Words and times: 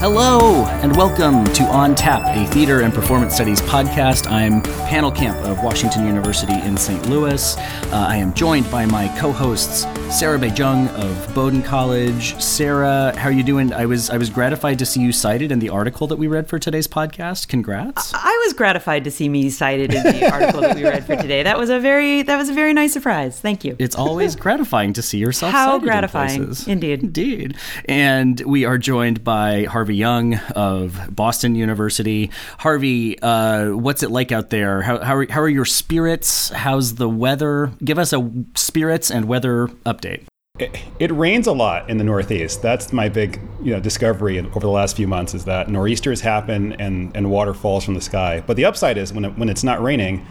Hello, 0.00 0.66
and 0.82 0.96
welcome 0.96 1.44
to 1.52 1.62
On 1.64 1.94
Tap, 1.94 2.22
a 2.34 2.50
theater 2.50 2.80
and 2.80 2.94
performance 2.94 3.34
studies 3.34 3.60
podcast. 3.60 4.30
I'm 4.30 4.62
Pannill 4.88 5.14
Camp 5.14 5.36
of 5.44 5.62
Washington 5.62 6.06
University 6.06 6.54
in 6.54 6.74
St. 6.78 7.06
Louis. 7.06 7.58
Uh, 7.58 8.06
I 8.08 8.16
am 8.16 8.32
joined 8.32 8.70
by 8.70 8.86
my 8.86 9.08
co-hosts 9.18 9.84
Sarah 10.10 10.38
Bay-Cheng 10.38 10.88
of 10.88 11.34
Bowdoin 11.34 11.62
College. 11.62 12.40
Sarah, 12.42 13.14
how 13.16 13.28
are 13.28 13.32
you 13.32 13.42
doing? 13.42 13.72
I 13.72 13.84
was 13.86 14.10
I 14.10 14.16
was 14.16 14.30
gratified 14.30 14.78
to 14.80 14.86
see 14.86 15.00
you 15.00 15.12
cited 15.12 15.52
in 15.52 15.58
the 15.58 15.68
article 15.68 16.06
that 16.08 16.16
we 16.16 16.26
read 16.26 16.48
for 16.48 16.58
today's 16.58 16.88
podcast. 16.88 17.46
Congrats! 17.48 18.12
I 18.14 18.42
was 18.44 18.54
gratified 18.54 19.04
to 19.04 19.10
see 19.10 19.28
me 19.28 19.50
cited 19.50 19.94
in 19.94 20.02
the 20.02 20.30
article 20.32 20.62
that 20.62 20.74
we 20.74 20.82
read 20.82 21.04
for 21.04 21.14
today. 21.14 21.42
That 21.42 21.58
was 21.58 21.70
a 21.70 21.78
very 21.78 22.22
that 22.22 22.36
was 22.36 22.48
a 22.48 22.52
very 22.54 22.72
nice 22.72 22.92
surprise. 22.92 23.38
Thank 23.38 23.64
you. 23.64 23.76
It's 23.78 23.94
always 23.94 24.34
gratifying 24.44 24.94
to 24.94 25.02
see 25.02 25.18
yourself. 25.18 25.52
How 25.52 25.72
cited 25.72 25.82
gratifying, 25.82 26.42
in 26.42 26.56
indeed. 26.66 27.02
Indeed. 27.02 27.56
And 27.84 28.40
we 28.40 28.64
are 28.64 28.78
joined 28.78 29.22
by 29.22 29.64
Harvey 29.64 29.94
Young 29.96 30.40
of 30.70 31.14
Boston 31.14 31.54
University. 31.54 32.30
Harvey, 32.58 33.18
uh, 33.20 33.70
what's 33.70 34.02
it 34.02 34.10
like 34.10 34.32
out 34.32 34.50
there? 34.50 34.82
How, 34.82 34.98
how, 35.00 35.16
are, 35.16 35.26
how 35.30 35.40
are 35.40 35.48
your 35.48 35.64
spirits? 35.64 36.50
How's 36.50 36.94
the 36.94 37.08
weather? 37.08 37.72
Give 37.84 37.98
us 37.98 38.12
a 38.12 38.30
spirits 38.54 39.10
and 39.10 39.26
weather 39.26 39.68
update. 39.84 40.24
It, 40.58 40.78
it 40.98 41.10
rains 41.12 41.46
a 41.46 41.52
lot 41.52 41.88
in 41.88 41.96
the 41.96 42.04
Northeast. 42.04 42.60
That's 42.60 42.92
my 42.92 43.08
big, 43.08 43.40
you 43.62 43.72
know, 43.72 43.80
discovery 43.80 44.38
over 44.38 44.60
the 44.60 44.68
last 44.68 44.96
few 44.96 45.08
months 45.08 45.34
is 45.34 45.44
that 45.46 45.68
nor'easters 45.68 46.20
happen 46.20 46.74
and, 46.74 47.16
and 47.16 47.30
water 47.30 47.54
falls 47.54 47.84
from 47.84 47.94
the 47.94 48.00
sky. 48.00 48.42
But 48.46 48.56
the 48.56 48.66
upside 48.66 48.98
is 48.98 49.12
when 49.12 49.24
it, 49.24 49.38
when 49.38 49.48
it's 49.48 49.64
not 49.64 49.82
raining, 49.82 50.26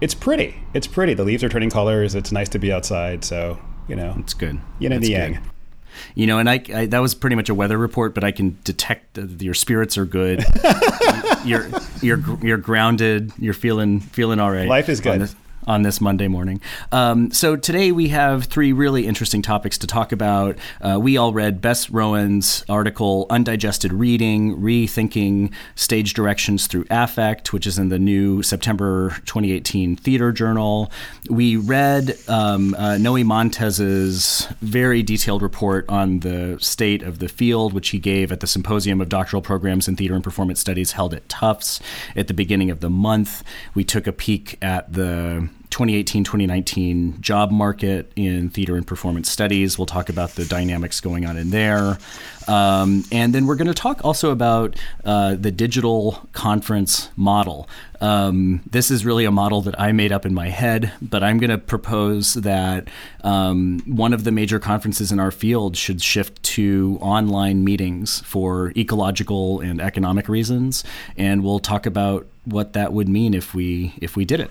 it's 0.00 0.14
pretty. 0.14 0.56
It's 0.74 0.86
pretty. 0.86 1.14
The 1.14 1.24
leaves 1.24 1.42
are 1.42 1.48
turning 1.48 1.70
colors. 1.70 2.14
It's 2.14 2.32
nice 2.32 2.48
to 2.50 2.58
be 2.58 2.72
outside. 2.72 3.24
So 3.24 3.58
you 3.88 3.96
know, 3.96 4.14
it's 4.18 4.34
good. 4.34 4.60
And 4.80 4.92
That's 4.92 5.06
the 5.06 5.12
yang. 5.12 5.51
You 6.14 6.26
know, 6.26 6.38
and 6.38 6.48
I, 6.48 6.62
I 6.74 6.86
that 6.86 6.98
was 7.00 7.14
pretty 7.14 7.36
much 7.36 7.48
a 7.48 7.54
weather 7.54 7.78
report, 7.78 8.14
but 8.14 8.24
I 8.24 8.32
can 8.32 8.58
detect 8.64 9.14
that 9.14 9.42
your 9.42 9.54
spirits 9.54 9.96
are 9.98 10.04
good. 10.04 10.44
you're 11.44 11.68
you're 12.00 12.22
you're 12.42 12.58
grounded. 12.58 13.32
You're 13.38 13.54
feeling 13.54 14.00
feeling 14.00 14.40
all 14.40 14.50
right. 14.50 14.68
Life 14.68 14.88
is 14.88 15.00
good. 15.00 15.30
On 15.64 15.82
this, 15.82 16.00
Monday 16.00 16.26
morning. 16.26 16.60
Um, 16.90 17.30
so 17.30 17.54
today 17.54 17.92
we 17.92 18.08
have 18.08 18.46
three 18.46 18.72
really 18.72 19.06
interesting 19.06 19.42
topics 19.42 19.78
to 19.78 19.86
talk 19.86 20.10
about. 20.10 20.58
Uh, 20.80 20.98
we 21.00 21.16
all 21.16 21.32
read 21.32 21.60
Bess 21.60 21.88
Rowen's 21.88 22.64
article, 22.68 23.26
"Undigested 23.30 23.92
Reading: 23.92 24.56
Rethinking 24.56 25.52
Stage 25.76 26.14
Directions 26.14 26.66
Through 26.66 26.86
Affect," 26.90 27.52
which 27.52 27.64
is 27.64 27.78
in 27.78 27.90
the 27.90 27.98
new 28.00 28.42
September 28.42 29.10
2018 29.24 29.94
Theater 29.94 30.32
Journal. 30.32 30.90
We 31.30 31.54
read 31.54 32.18
um, 32.26 32.74
uh, 32.76 32.98
Noe 32.98 33.22
Montez's 33.22 34.48
very 34.60 35.04
detailed 35.04 35.42
report 35.42 35.88
on 35.88 36.20
the 36.20 36.58
state 36.60 37.04
of 37.04 37.20
the 37.20 37.28
field, 37.28 37.72
which 37.72 37.90
he 37.90 38.00
gave 38.00 38.32
at 38.32 38.40
the 38.40 38.48
Symposium 38.48 39.00
of 39.00 39.08
Doctoral 39.08 39.42
Programs 39.42 39.86
in 39.86 39.94
Theater 39.94 40.14
and 40.14 40.24
Performance 40.24 40.58
Studies 40.58 40.92
held 40.92 41.14
at 41.14 41.28
Tufts 41.28 41.78
at 42.16 42.26
the 42.26 42.34
beginning 42.34 42.70
of 42.70 42.80
the 42.80 42.90
month. 42.90 43.44
We 43.74 43.84
took 43.84 44.08
a 44.08 44.12
peek 44.12 44.58
at 44.60 44.92
the 44.92 45.51
2018-2019 45.72 47.20
job 47.20 47.50
market 47.50 48.12
in 48.14 48.50
theater 48.50 48.76
and 48.76 48.86
performance 48.86 49.30
studies. 49.30 49.78
We'll 49.78 49.86
talk 49.86 50.10
about 50.10 50.32
the 50.32 50.44
dynamics 50.44 51.00
going 51.00 51.24
on 51.24 51.38
in 51.38 51.48
there, 51.48 51.98
um, 52.46 53.04
and 53.10 53.34
then 53.34 53.46
we're 53.46 53.56
going 53.56 53.68
to 53.68 53.74
talk 53.74 54.04
also 54.04 54.30
about 54.30 54.76
uh, 55.04 55.34
the 55.34 55.50
digital 55.50 56.28
conference 56.32 57.08
model. 57.16 57.68
Um, 58.02 58.60
this 58.70 58.90
is 58.90 59.06
really 59.06 59.24
a 59.24 59.30
model 59.30 59.62
that 59.62 59.80
I 59.80 59.92
made 59.92 60.12
up 60.12 60.26
in 60.26 60.34
my 60.34 60.50
head, 60.50 60.92
but 61.00 61.22
I'm 61.22 61.38
going 61.38 61.50
to 61.50 61.58
propose 61.58 62.34
that 62.34 62.88
um, 63.24 63.80
one 63.86 64.12
of 64.12 64.24
the 64.24 64.32
major 64.32 64.58
conferences 64.58 65.10
in 65.10 65.18
our 65.18 65.30
field 65.30 65.76
should 65.76 66.02
shift 66.02 66.42
to 66.42 66.98
online 67.00 67.64
meetings 67.64 68.20
for 68.20 68.72
ecological 68.76 69.60
and 69.60 69.80
economic 69.80 70.28
reasons, 70.28 70.84
and 71.16 71.42
we'll 71.42 71.60
talk 71.60 71.86
about 71.86 72.26
what 72.44 72.74
that 72.74 72.92
would 72.92 73.08
mean 73.08 73.32
if 73.32 73.54
we 73.54 73.94
if 74.02 74.16
we 74.16 74.26
did 74.26 74.40
it. 74.40 74.50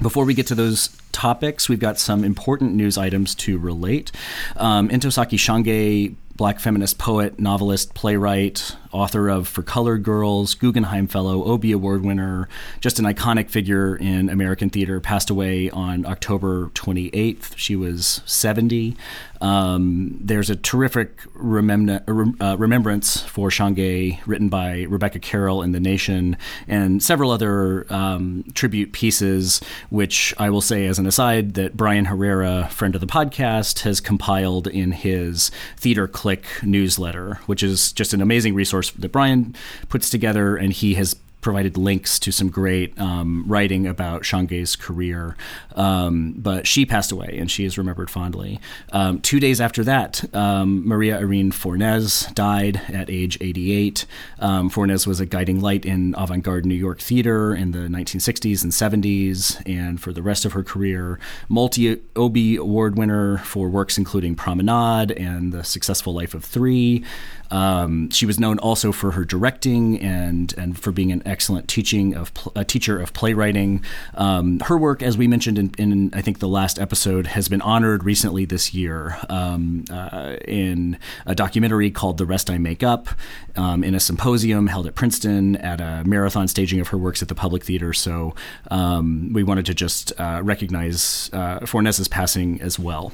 Before 0.00 0.24
we 0.24 0.34
get 0.34 0.46
to 0.46 0.54
those 0.54 0.88
topics, 1.12 1.68
we've 1.68 1.80
got 1.80 1.98
some 1.98 2.24
important 2.24 2.74
news 2.74 2.96
items 2.96 3.34
to 3.36 3.58
relate. 3.58 4.12
Um, 4.56 4.88
Ntozake 4.88 5.38
Shange, 5.38 6.14
black 6.36 6.58
feminist 6.58 6.96
poet, 6.96 7.38
novelist, 7.38 7.92
playwright, 7.92 8.74
author 8.92 9.28
of 9.28 9.46
For 9.46 9.62
Colored 9.62 10.02
Girls, 10.02 10.54
Guggenheim 10.54 11.06
Fellow, 11.06 11.44
Obie 11.44 11.72
Award 11.72 12.02
winner, 12.02 12.48
just 12.80 12.98
an 12.98 13.04
iconic 13.04 13.50
figure 13.50 13.94
in 13.94 14.30
American 14.30 14.70
theater, 14.70 15.00
passed 15.00 15.28
away 15.28 15.68
on 15.68 16.06
October 16.06 16.68
28th. 16.68 17.52
She 17.56 17.76
was 17.76 18.22
70. 18.24 18.96
Um, 19.40 20.18
there's 20.20 20.50
a 20.50 20.56
terrific 20.56 21.18
remem- 21.34 22.40
uh, 22.40 22.56
remembrance 22.58 23.20
for 23.22 23.48
Shange 23.50 24.18
written 24.26 24.48
by 24.48 24.82
Rebecca 24.88 25.18
Carroll 25.18 25.62
in 25.62 25.72
The 25.72 25.80
Nation 25.80 26.36
and 26.68 27.02
several 27.02 27.30
other 27.30 27.86
um, 27.92 28.44
tribute 28.54 28.92
pieces, 28.92 29.60
which 29.88 30.34
I 30.38 30.50
will 30.50 30.60
say 30.60 30.86
as 30.86 30.98
an 30.98 31.06
aside 31.06 31.54
that 31.54 31.76
Brian 31.76 32.06
Herrera, 32.06 32.68
friend 32.70 32.94
of 32.94 33.00
the 33.00 33.06
podcast, 33.06 33.80
has 33.80 34.00
compiled 34.00 34.66
in 34.66 34.92
his 34.92 35.50
Theater 35.76 36.06
Click 36.06 36.46
newsletter, 36.62 37.38
which 37.46 37.62
is 37.62 37.92
just 37.92 38.12
an 38.12 38.20
amazing 38.20 38.54
resource 38.54 38.90
that 38.90 39.12
Brian 39.12 39.54
puts 39.88 40.10
together, 40.10 40.56
and 40.56 40.72
he 40.72 40.94
has 40.94 41.16
provided 41.40 41.76
links 41.76 42.18
to 42.20 42.32
some 42.32 42.50
great 42.50 42.98
um, 43.00 43.44
writing 43.46 43.86
about 43.86 44.24
Shange's 44.24 44.76
career. 44.76 45.36
Um, 45.74 46.34
but 46.36 46.66
she 46.66 46.84
passed 46.84 47.12
away, 47.12 47.36
and 47.38 47.50
she 47.50 47.64
is 47.64 47.78
remembered 47.78 48.10
fondly. 48.10 48.60
Um, 48.92 49.20
two 49.20 49.40
days 49.40 49.60
after 49.60 49.82
that, 49.84 50.34
um, 50.34 50.86
Maria 50.86 51.18
Irene 51.18 51.52
Fornes 51.52 52.26
died 52.34 52.80
at 52.88 53.08
age 53.10 53.38
88. 53.40 54.06
Um, 54.38 54.70
Fornes 54.70 55.06
was 55.06 55.20
a 55.20 55.26
guiding 55.26 55.60
light 55.60 55.84
in 55.84 56.14
avant 56.16 56.42
garde 56.42 56.66
New 56.66 56.74
York 56.74 57.00
theater 57.00 57.54
in 57.54 57.72
the 57.72 57.80
1960s 57.80 58.62
and 58.62 58.72
70s, 58.72 59.62
and 59.66 60.00
for 60.00 60.12
the 60.12 60.22
rest 60.22 60.44
of 60.44 60.52
her 60.52 60.62
career, 60.62 61.18
multi 61.48 62.00
Obie 62.16 62.56
Award 62.56 62.96
winner 62.96 63.38
for 63.38 63.68
works 63.68 63.98
including 63.98 64.34
Promenade 64.34 65.12
and 65.12 65.52
The 65.52 65.64
Successful 65.64 66.14
Life 66.14 66.34
of 66.34 66.44
Three. 66.44 67.04
Um, 67.50 68.10
she 68.10 68.26
was 68.26 68.38
known 68.38 68.58
also 68.58 68.92
for 68.92 69.12
her 69.12 69.24
directing 69.24 70.00
and 70.00 70.54
and 70.56 70.78
for 70.78 70.92
being 70.92 71.10
an 71.10 71.22
excellent 71.30 71.68
teaching 71.68 72.14
of 72.14 72.32
a 72.56 72.64
teacher 72.64 73.00
of 73.00 73.12
playwriting. 73.12 73.84
Um, 74.14 74.60
her 74.60 74.76
work, 74.76 75.02
as 75.02 75.16
we 75.16 75.28
mentioned 75.28 75.58
in, 75.58 75.72
in, 75.78 76.10
I 76.12 76.20
think 76.20 76.40
the 76.40 76.48
last 76.48 76.78
episode, 76.78 77.28
has 77.28 77.48
been 77.48 77.62
honored 77.62 78.04
recently 78.04 78.44
this 78.44 78.74
year 78.74 79.18
um, 79.28 79.84
uh, 79.90 80.36
in 80.46 80.98
a 81.26 81.34
documentary 81.34 81.90
called 81.90 82.18
"The 82.18 82.26
Rest 82.26 82.50
I 82.50 82.58
Make 82.58 82.82
Up," 82.82 83.08
um, 83.56 83.84
in 83.84 83.94
a 83.94 84.00
symposium 84.00 84.66
held 84.66 84.86
at 84.86 84.94
Princeton, 84.94 85.56
at 85.56 85.80
a 85.80 86.02
marathon 86.04 86.48
staging 86.48 86.80
of 86.80 86.88
her 86.88 86.98
works 86.98 87.22
at 87.22 87.28
the 87.28 87.34
Public 87.34 87.64
Theater. 87.64 87.92
So 87.92 88.34
um, 88.70 89.32
we 89.32 89.42
wanted 89.42 89.66
to 89.66 89.74
just 89.74 90.12
uh, 90.18 90.40
recognize 90.42 91.30
uh, 91.32 91.64
Fornes's 91.66 92.08
passing 92.08 92.60
as 92.60 92.78
well 92.78 93.12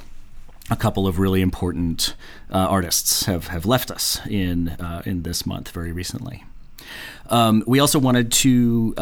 a 0.69 0.75
couple 0.75 1.07
of 1.07 1.17
really 1.19 1.41
important 1.41 2.15
uh, 2.51 2.57
artists 2.57 3.25
have, 3.25 3.47
have 3.47 3.65
left 3.65 3.89
us 3.89 4.19
in 4.27 4.69
uh, 4.69 5.01
in 5.05 5.23
this 5.23 5.45
month 5.45 5.71
very 5.71 5.91
recently. 5.91 6.43
Um, 7.29 7.63
we 7.67 7.79
also 7.79 7.99
wanted 7.99 8.31
to 8.31 8.93
uh, 8.97 9.01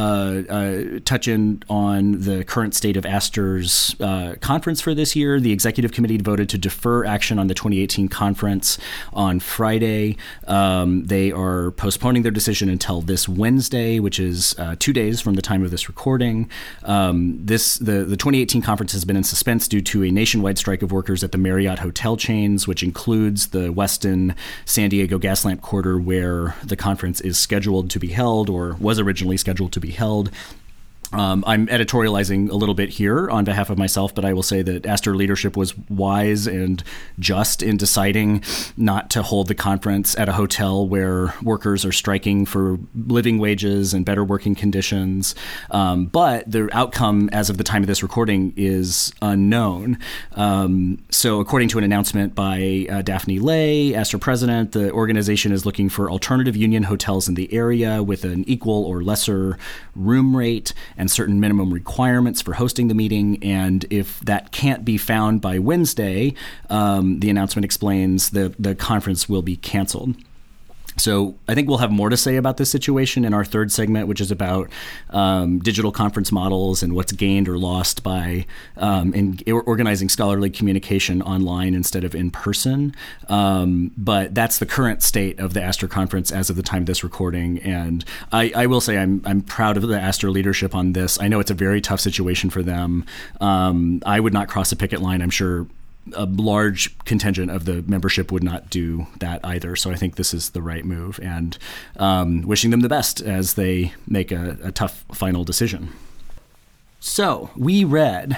uh, 0.49 0.83
touch 1.05 1.27
in 1.27 1.63
on 1.69 2.19
the 2.21 2.43
current 2.43 2.75
state 2.75 2.97
of 2.97 3.03
ASTR's 3.03 3.95
uh, 3.99 4.35
conference 4.41 4.81
for 4.81 4.93
this 4.93 5.15
year. 5.15 5.39
The 5.39 5.51
executive 5.51 5.91
committee 5.91 6.17
voted 6.17 6.49
to 6.49 6.57
defer 6.57 7.05
action 7.05 7.39
on 7.39 7.47
the 7.47 7.53
2018 7.53 8.07
conference 8.07 8.77
on 9.13 9.39
Friday. 9.39 10.17
Um, 10.47 11.05
they 11.05 11.31
are 11.31 11.71
postponing 11.71 12.23
their 12.23 12.31
decision 12.31 12.69
until 12.69 13.01
this 13.01 13.29
Wednesday, 13.29 13.99
which 13.99 14.19
is 14.19 14.55
uh, 14.57 14.75
two 14.79 14.93
days 14.93 15.21
from 15.21 15.35
the 15.35 15.41
time 15.41 15.63
of 15.63 15.71
this 15.71 15.87
recording. 15.87 16.49
Um, 16.83 17.39
this 17.45 17.77
the, 17.77 18.05
the 18.05 18.17
2018 18.17 18.61
conference 18.61 18.91
has 18.93 19.05
been 19.05 19.17
in 19.17 19.23
suspense 19.23 19.67
due 19.67 19.81
to 19.81 20.03
a 20.03 20.11
nationwide 20.11 20.57
strike 20.57 20.81
of 20.81 20.91
workers 20.91 21.23
at 21.23 21.31
the 21.31 21.37
Marriott 21.37 21.79
hotel 21.79 22.17
chains, 22.17 22.67
which 22.67 22.83
includes 22.83 23.47
the 23.47 23.73
Westin 23.73 24.35
San 24.65 24.89
Diego 24.89 25.19
Gaslamp 25.19 25.61
Quarter, 25.61 25.99
where 25.99 26.55
the 26.63 26.75
conference 26.75 27.21
is 27.21 27.37
scheduled 27.37 27.89
to 27.91 27.99
be 27.99 28.14
held 28.15 28.49
or 28.49 28.75
was 28.79 28.97
originally 28.99 29.37
scheduled 29.37 29.71
to 29.73 29.79
be 29.79 29.91
held. 29.91 30.31
Um, 31.15 31.43
I'm 31.47 31.67
editorializing 31.67 32.49
a 32.49 32.55
little 32.55 32.75
bit 32.75 32.89
here 32.89 33.29
on 33.29 33.45
behalf 33.45 33.69
of 33.69 33.77
myself, 33.77 34.13
but 34.13 34.25
I 34.25 34.33
will 34.33 34.43
say 34.43 34.61
that 34.61 34.83
ASTR 34.83 35.15
leadership 35.15 35.55
was 35.55 35.77
wise 35.89 36.45
and 36.45 36.83
just 37.19 37.63
in 37.63 37.77
deciding 37.77 38.43
not 38.75 39.09
to 39.11 39.21
hold 39.21 39.47
the 39.47 39.55
conference 39.55 40.17
at 40.17 40.27
a 40.27 40.33
hotel 40.33 40.85
where 40.87 41.33
workers 41.41 41.85
are 41.85 41.93
striking 41.93 42.45
for 42.45 42.77
living 42.95 43.39
wages 43.39 43.93
and 43.93 44.05
better 44.05 44.23
working 44.23 44.55
conditions. 44.55 45.35
Um, 45.71 46.07
but 46.07 46.49
the 46.51 46.69
outcome, 46.73 47.29
as 47.31 47.49
of 47.49 47.57
the 47.57 47.63
time 47.63 47.81
of 47.81 47.87
this 47.87 48.03
recording, 48.03 48.53
is 48.57 49.13
unknown. 49.21 49.97
Um, 50.33 51.03
so, 51.09 51.39
according 51.39 51.69
to 51.69 51.77
an 51.77 51.83
announcement 51.83 52.35
by 52.35 52.87
uh, 52.89 53.01
Daphne 53.01 53.39
Lei, 53.39 53.91
ASTR 53.91 54.19
president, 54.19 54.73
the 54.73 54.91
organization 54.91 55.51
is 55.51 55.65
looking 55.65 55.87
for 55.87 56.11
alternative 56.11 56.57
union 56.57 56.83
hotels 56.83 57.29
in 57.29 57.35
the 57.35 57.51
area 57.53 58.03
with 58.03 58.25
an 58.25 58.43
equal 58.47 58.83
or 58.83 59.01
lesser 59.01 59.57
room 59.95 60.35
rate 60.35 60.73
and 60.97 61.04
and 61.05 61.11
certain 61.11 61.39
minimum 61.39 61.71
requirements 61.71 62.41
for 62.41 62.53
hosting 62.53 62.87
the 62.87 62.95
meeting. 62.95 63.37
And 63.43 63.85
if 63.91 64.19
that 64.21 64.51
can't 64.51 64.83
be 64.83 64.97
found 64.97 65.39
by 65.39 65.59
Wednesday, 65.59 66.33
um, 66.71 67.19
the 67.19 67.29
announcement 67.29 67.63
explains 67.63 68.31
the 68.31 68.55
the 68.57 68.73
conference 68.73 69.29
will 69.29 69.43
be 69.43 69.55
canceled. 69.55 70.15
So 70.97 71.35
I 71.47 71.55
think 71.55 71.67
we'll 71.67 71.79
have 71.79 71.91
more 71.91 72.09
to 72.09 72.17
say 72.17 72.35
about 72.37 72.57
this 72.57 72.69
situation 72.71 73.25
in 73.25 73.33
our 73.33 73.43
third 73.43 73.71
segment, 73.71 74.07
which 74.07 74.21
is 74.21 74.31
about 74.31 74.69
um, 75.09 75.59
digital 75.59 75.91
conference 75.91 76.31
models 76.31 76.81
and 76.81 76.93
what's 76.93 77.11
gained 77.11 77.49
or 77.49 77.57
lost 77.57 78.03
by 78.03 78.45
um, 78.77 79.13
in 79.13 79.39
organizing 79.49 80.09
scholarly 80.09 80.49
communication 80.49 81.21
online 81.21 81.73
instead 81.73 82.03
of 82.03 82.15
in 82.15 82.31
person. 82.31 82.95
Um, 83.27 83.91
but 83.97 84.33
that's 84.33 84.59
the 84.59 84.65
current 84.65 85.03
state 85.03 85.39
of 85.39 85.53
the 85.53 85.59
ASTR 85.59 85.89
conference 85.89 86.31
as 86.31 86.49
of 86.49 86.55
the 86.55 86.63
time 86.63 86.83
of 86.83 86.87
this 86.87 87.03
recording. 87.03 87.59
And 87.59 88.05
I, 88.31 88.51
I 88.55 88.65
will 88.67 88.81
say 88.81 88.97
I'm 88.97 89.21
I'm 89.25 89.41
proud 89.41 89.77
of 89.77 89.83
the 89.83 89.95
ASTR 89.95 90.31
leadership 90.31 90.73
on 90.73 90.93
this. 90.93 91.19
I 91.19 91.27
know 91.27 91.39
it's 91.39 91.51
a 91.51 91.55
very 91.55 91.81
tough 91.81 91.99
situation 91.99 92.49
for 92.49 92.63
them. 92.63 93.05
Um, 93.41 94.01
I 94.05 94.19
would 94.19 94.33
not 94.33 94.47
cross 94.47 94.71
a 94.71 94.75
picket 94.75 95.01
line. 95.01 95.21
I'm 95.21 95.29
sure 95.29 95.67
a 96.13 96.25
large 96.25 96.97
contingent 97.05 97.49
of 97.51 97.65
the 97.65 97.81
membership 97.83 98.31
would 98.31 98.43
not 98.43 98.69
do 98.69 99.07
that 99.19 99.39
either. 99.43 99.75
So 99.75 99.91
I 99.91 99.95
think 99.95 100.15
this 100.15 100.33
is 100.33 100.51
the 100.51 100.61
right 100.61 100.85
move, 100.85 101.19
and 101.21 101.57
um, 101.97 102.41
wishing 102.43 102.71
them 102.71 102.81
the 102.81 102.89
best 102.89 103.21
as 103.21 103.55
they 103.55 103.93
make 104.07 104.31
a, 104.31 104.57
a 104.63 104.71
tough 104.71 105.03
final 105.13 105.43
decision. 105.43 105.89
So 106.99 107.49
we 107.55 107.83
read 107.83 108.37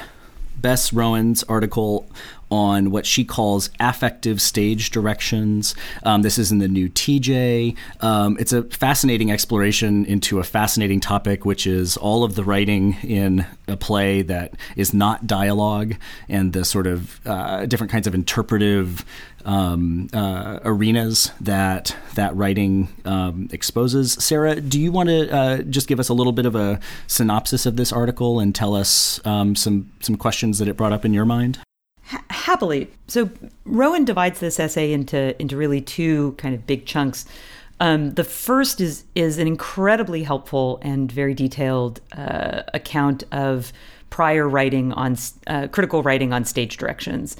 Bess 0.57 0.91
Rowen's 0.91 1.43
article 1.43 2.09
on 2.49 2.91
what 2.91 3.05
she 3.05 3.23
calls 3.23 3.69
affective 3.79 4.41
stage 4.41 4.91
directions. 4.91 5.75
Um, 6.03 6.21
this 6.21 6.37
is 6.37 6.51
in 6.51 6.59
the 6.59 6.67
new 6.67 6.89
TJ. 6.89 7.75
Um, 8.01 8.37
it's 8.39 8.53
a 8.53 8.63
fascinating 8.63 9.31
exploration 9.31 10.05
into 10.05 10.39
a 10.39 10.43
fascinating 10.43 10.99
topic, 10.99 11.45
which 11.45 11.67
is 11.67 11.97
all 11.97 12.23
of 12.23 12.35
the 12.35 12.43
writing 12.43 12.97
in 13.03 13.45
a 13.67 13.75
play 13.75 14.21
that 14.23 14.53
is 14.75 14.93
not 14.93 15.27
dialogue 15.27 15.95
and 16.29 16.53
the 16.53 16.63
sort 16.63 16.87
of 16.87 17.19
uh, 17.27 17.65
different 17.65 17.91
kinds 17.91 18.07
of 18.07 18.15
interpretive 18.15 19.05
um, 19.45 20.09
uh, 20.13 20.59
arenas 20.63 21.31
that 21.39 21.95
that 22.15 22.35
writing 22.35 22.89
um, 23.05 23.47
exposes. 23.51 24.13
Sarah, 24.13 24.59
do 24.59 24.79
you 24.79 24.91
want 24.91 25.09
to 25.09 25.33
uh, 25.33 25.57
just 25.63 25.87
give 25.87 25.99
us 25.99 26.09
a 26.09 26.13
little 26.13 26.33
bit 26.33 26.45
of 26.45 26.55
a 26.55 26.79
synopsis 27.07 27.65
of 27.65 27.77
this 27.77 27.91
article 27.91 28.39
and 28.39 28.53
tell 28.53 28.75
us 28.75 29.25
um, 29.25 29.55
some 29.55 29.91
some 30.01 30.17
questions 30.17 30.59
that 30.59 30.67
it 30.67 30.75
brought 30.75 30.93
up 30.93 31.05
in 31.05 31.13
your 31.13 31.25
mind? 31.25 31.59
Happily. 32.07 32.89
So 33.07 33.29
Rowen 33.65 34.05
divides 34.05 34.39
this 34.39 34.59
essay 34.59 34.93
into 34.93 35.39
into 35.41 35.57
really 35.57 35.81
two 35.81 36.33
kind 36.37 36.55
of 36.55 36.65
big 36.65 36.85
chunks. 36.85 37.25
Um, 37.81 38.13
the 38.13 38.23
first 38.23 38.79
is 38.79 39.03
is 39.13 39.37
an 39.37 39.47
incredibly 39.47 40.23
helpful 40.23 40.79
and 40.81 41.11
very 41.11 41.33
detailed 41.33 41.99
uh, 42.13 42.63
account 42.73 43.23
of 43.33 43.73
prior 44.09 44.47
writing 44.47 44.93
on 44.93 45.17
uh, 45.47 45.67
critical 45.67 46.01
writing 46.01 46.31
on 46.31 46.45
stage 46.45 46.77
directions, 46.77 47.35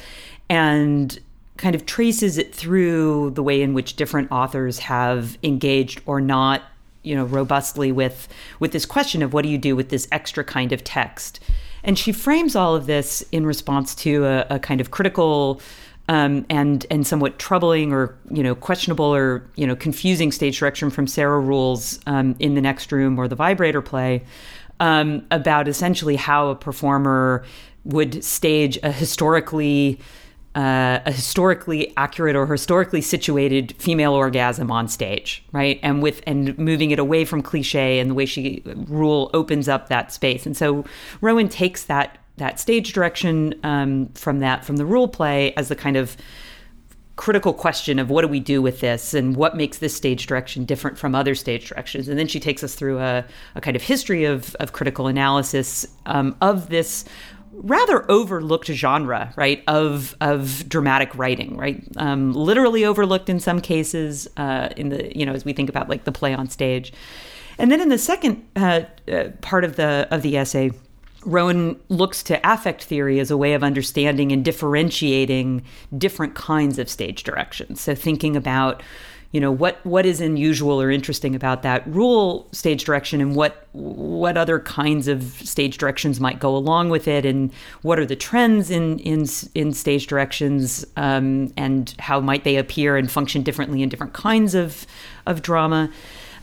and 0.50 1.18
kind 1.56 1.74
of 1.74 1.86
traces 1.86 2.38
it 2.38 2.54
through 2.54 3.32
the 3.32 3.42
way 3.42 3.62
in 3.62 3.74
which 3.74 3.96
different 3.96 4.30
authors 4.32 4.80
have 4.80 5.38
engaged 5.44 6.02
or 6.06 6.20
not, 6.20 6.62
you 7.04 7.16
know, 7.16 7.24
robustly 7.24 7.94
with 7.94 8.28
with 8.60 8.74
this 8.74 8.86
question 8.86 9.24
of 9.24 9.32
what 9.32 9.44
do 9.44 9.50
you 9.50 9.58
do 9.58 9.78
with 9.78 9.90
this 9.90 10.10
extra 10.12 10.44
kind 10.44 10.74
of 10.74 10.84
text 10.84 11.40
and 11.88 11.98
she 11.98 12.12
frames 12.12 12.56
all 12.56 12.76
of 12.76 12.86
this 12.86 13.24
in 13.32 13.46
response 13.46 13.96
to 13.96 14.26
a, 14.26 14.46
a 14.52 14.60
kind 14.60 14.82
of 14.82 14.92
critical 14.92 15.62
um, 16.10 16.46
and 16.50 16.86
and 16.92 17.08
somewhat 17.08 17.40
troubling 17.40 17.92
or 17.92 18.16
you 18.30 18.44
know 18.44 18.54
questionable 18.54 19.06
or 19.06 19.44
you 19.56 19.66
know 19.66 19.76
confusing 19.76 20.32
stage 20.32 20.60
direction 20.60 20.90
from 20.90 21.08
Sarah 21.08 21.42
Ruhl's 21.42 22.00
um, 22.06 22.36
in 22.40 22.54
the 22.54 22.62
next 22.62 22.92
room 22.92 23.18
or 23.18 23.28
the 23.28 23.36
vibrator 23.36 23.82
play 23.82 24.24
um, 24.80 25.26
about 25.32 25.68
essentially 25.68 26.16
how 26.16 26.50
a 26.50 26.56
performer 26.56 27.44
would 27.84 28.24
stage 28.24 28.78
a 28.84 28.92
historically 28.92 30.00
uh, 30.58 31.02
a 31.06 31.12
historically 31.12 31.94
accurate 31.98 32.36
or 32.36 32.48
historically 32.48 33.00
situated 33.00 33.76
female 33.78 34.14
orgasm 34.14 34.72
on 34.72 34.88
stage, 34.88 35.44
right? 35.52 35.80
And 35.84 36.02
with 36.02 36.24
and 36.26 36.58
moving 36.58 36.90
it 36.90 36.98
away 36.98 37.26
from 37.26 37.44
cliche 37.44 38.00
and 38.00 38.10
the 38.10 38.16
way 38.16 38.26
she 38.26 38.64
Ruhl 38.66 39.30
opens 39.36 39.70
up 39.70 39.88
that 39.90 40.12
space. 40.12 40.48
And 40.48 40.58
so 40.58 40.84
Rowen 41.22 41.48
takes 41.48 41.84
that 41.84 42.18
that 42.38 42.60
stage 42.60 42.94
direction 42.94 43.54
um, 43.62 44.08
from 44.16 44.40
that 44.40 44.66
from 44.66 44.78
the 44.78 44.86
Ruhl 44.86 45.08
play 45.08 45.54
as 45.54 45.68
the 45.68 45.76
kind 45.76 45.96
of 45.96 46.18
critical 47.18 47.54
question 47.54 48.00
of 48.00 48.10
what 48.10 48.22
do 48.22 48.28
we 48.28 48.40
do 48.40 48.60
with 48.62 48.80
this 48.80 49.14
and 49.14 49.36
what 49.36 49.58
makes 49.58 49.80
this 49.80 49.96
stage 49.96 50.26
direction 50.28 50.66
different 50.66 50.98
from 50.98 51.14
other 51.14 51.36
stage 51.36 51.68
directions. 51.68 52.08
And 52.08 52.18
then 52.18 52.28
she 52.28 52.40
takes 52.40 52.64
us 52.64 52.76
through 52.76 53.00
a, 53.00 53.26
a 53.56 53.62
kind 53.62 53.76
of 53.76 53.82
history 53.82 54.26
of, 54.26 54.56
of 54.60 54.72
critical 54.72 55.08
analysis 55.08 55.88
um, 56.06 56.36
of 56.42 56.70
this 56.70 57.06
rather 57.58 58.10
overlooked 58.10 58.68
genre, 58.68 59.34
right, 59.36 59.64
of 59.68 60.16
of 60.22 60.68
dramatic 60.70 61.16
writing, 61.16 61.58
right? 61.58 61.84
Um, 61.98 62.34
literally 62.34 62.86
overlooked 62.86 63.30
in 63.30 63.40
some 63.40 63.62
cases. 63.62 64.28
Uh, 64.38 64.70
in 64.78 64.90
the 64.90 65.18
you 65.18 65.26
know 65.26 65.34
as 65.34 65.46
we 65.46 65.54
think 65.54 65.70
about 65.70 65.90
like 65.90 66.04
the 66.04 66.12
play 66.12 66.34
on 66.34 66.50
stage, 66.50 66.94
and 67.58 67.72
then 67.72 67.82
in 67.82 67.90
the 67.90 67.98
second 67.98 68.46
uh, 68.56 68.82
uh, 69.12 69.30
part 69.42 69.64
of 69.64 69.76
the 69.76 70.08
of 70.12 70.22
the 70.22 70.38
essay. 70.38 70.72
Rowen 71.22 71.78
looks 71.90 72.24
to 72.24 72.40
affect 72.50 72.86
theory 72.86 73.20
as 73.20 73.32
a 73.32 73.36
way 73.36 73.54
of 73.54 73.62
understanding 73.62 74.32
and 74.32 74.46
differentiating 74.46 75.62
different 75.98 76.36
kinds 76.36 76.80
of 76.80 76.90
stage 76.90 77.24
directions. 77.24 77.82
So, 77.82 77.96
thinking 77.96 78.38
about 78.38 78.82
you 79.32 79.42
know 79.42 79.52
what 79.52 79.86
what 79.86 80.06
is 80.06 80.22
unusual 80.22 80.82
or 80.82 80.90
interesting 80.90 81.36
about 81.36 81.62
that 81.64 81.86
Ruhl 81.88 82.48
stage 82.52 82.84
direction 82.84 83.20
and 83.22 83.36
what 83.36 83.68
what 83.74 84.38
other 84.38 84.60
kinds 84.60 85.08
of 85.08 85.24
stage 85.44 85.78
directions 85.78 86.20
might 86.20 86.40
go 86.40 86.56
along 86.56 86.90
with 86.90 87.08
it 87.08 87.26
and 87.26 87.52
what 87.82 88.00
are 88.00 88.06
the 88.06 88.16
trends 88.16 88.70
in 88.72 89.00
in 89.00 89.26
in 89.54 89.74
stage 89.74 90.08
directions 90.08 90.86
um, 90.96 91.52
and 91.58 91.94
how 92.00 92.20
might 92.20 92.44
they 92.44 92.56
appear 92.56 92.96
and 92.96 93.12
function 93.12 93.44
differently 93.44 93.82
in 93.82 93.90
different 93.90 94.14
kinds 94.14 94.56
of 94.56 94.86
of 95.26 95.42
drama 95.42 95.92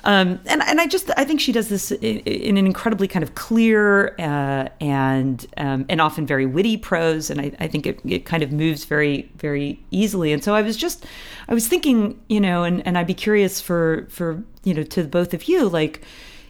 um, 0.05 0.39
and 0.47 0.63
and 0.63 0.81
I 0.81 0.87
just 0.87 1.11
I 1.17 1.25
think 1.25 1.41
she 1.41 1.51
does 1.51 1.69
this 1.69 1.91
in, 1.91 2.19
in 2.21 2.57
an 2.59 2.67
incredibly 2.67 3.09
kind 3.09 3.23
of 3.23 3.35
clear 3.35 4.15
uh, 4.19 4.69
and 4.81 5.47
um, 5.57 5.87
and 5.89 6.01
often 6.01 6.27
very 6.27 6.45
witty 6.47 6.77
prose, 6.77 7.31
and 7.31 7.41
I, 7.41 7.53
I 7.59 7.69
think 7.69 7.87
it, 7.87 8.01
it 8.05 8.27
kind 8.27 8.43
of 8.43 8.53
moves 8.53 8.85
very 8.85 9.31
very 9.37 9.81
easily. 9.91 10.33
And 10.33 10.45
so 10.45 10.55
I 10.55 10.61
was 10.61 10.77
just 10.77 11.07
I 11.49 11.55
was 11.55 11.69
thinking, 11.69 12.21
you 12.29 12.41
know, 12.41 12.65
and 12.65 12.87
and 12.87 12.99
I'd 12.99 13.07
be 13.07 13.15
curious 13.15 13.63
for 13.63 14.07
for 14.11 14.43
you 14.63 14.75
know 14.75 14.83
to 14.83 15.05
both 15.05 15.33
of 15.33 15.49
you, 15.49 15.69
like, 15.69 16.03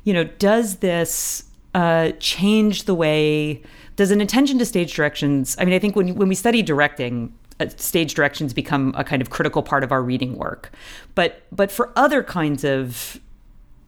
you 0.03 0.13
know, 0.13 0.25
does 0.25 0.77
this 0.77 1.45
uh, 1.75 2.11
change 2.19 2.85
the 2.85 2.95
way? 2.95 3.63
Does 3.95 4.11
an 4.11 4.21
attention 4.21 4.59
to 4.59 4.65
stage 4.65 4.95
directions? 4.95 5.57
I 5.61 5.65
mean, 5.65 5.75
I 5.75 5.79
think 5.79 5.95
when 5.95 6.17
when 6.17 6.29
we 6.29 6.35
study 6.35 6.61
directing, 6.61 7.33
uh, 7.61 7.69
stage 7.69 8.15
directions 8.15 8.53
become 8.53 8.93
a 8.97 9.05
kind 9.05 9.23
of 9.23 9.31
critical 9.31 9.63
part 9.63 9.85
of 9.85 9.93
our 9.93 10.03
reading 10.03 10.37
work. 10.37 10.73
But 11.15 11.43
but 11.53 11.71
for 11.71 11.93
other 11.95 12.25
kinds 12.25 12.65
of 12.65 13.21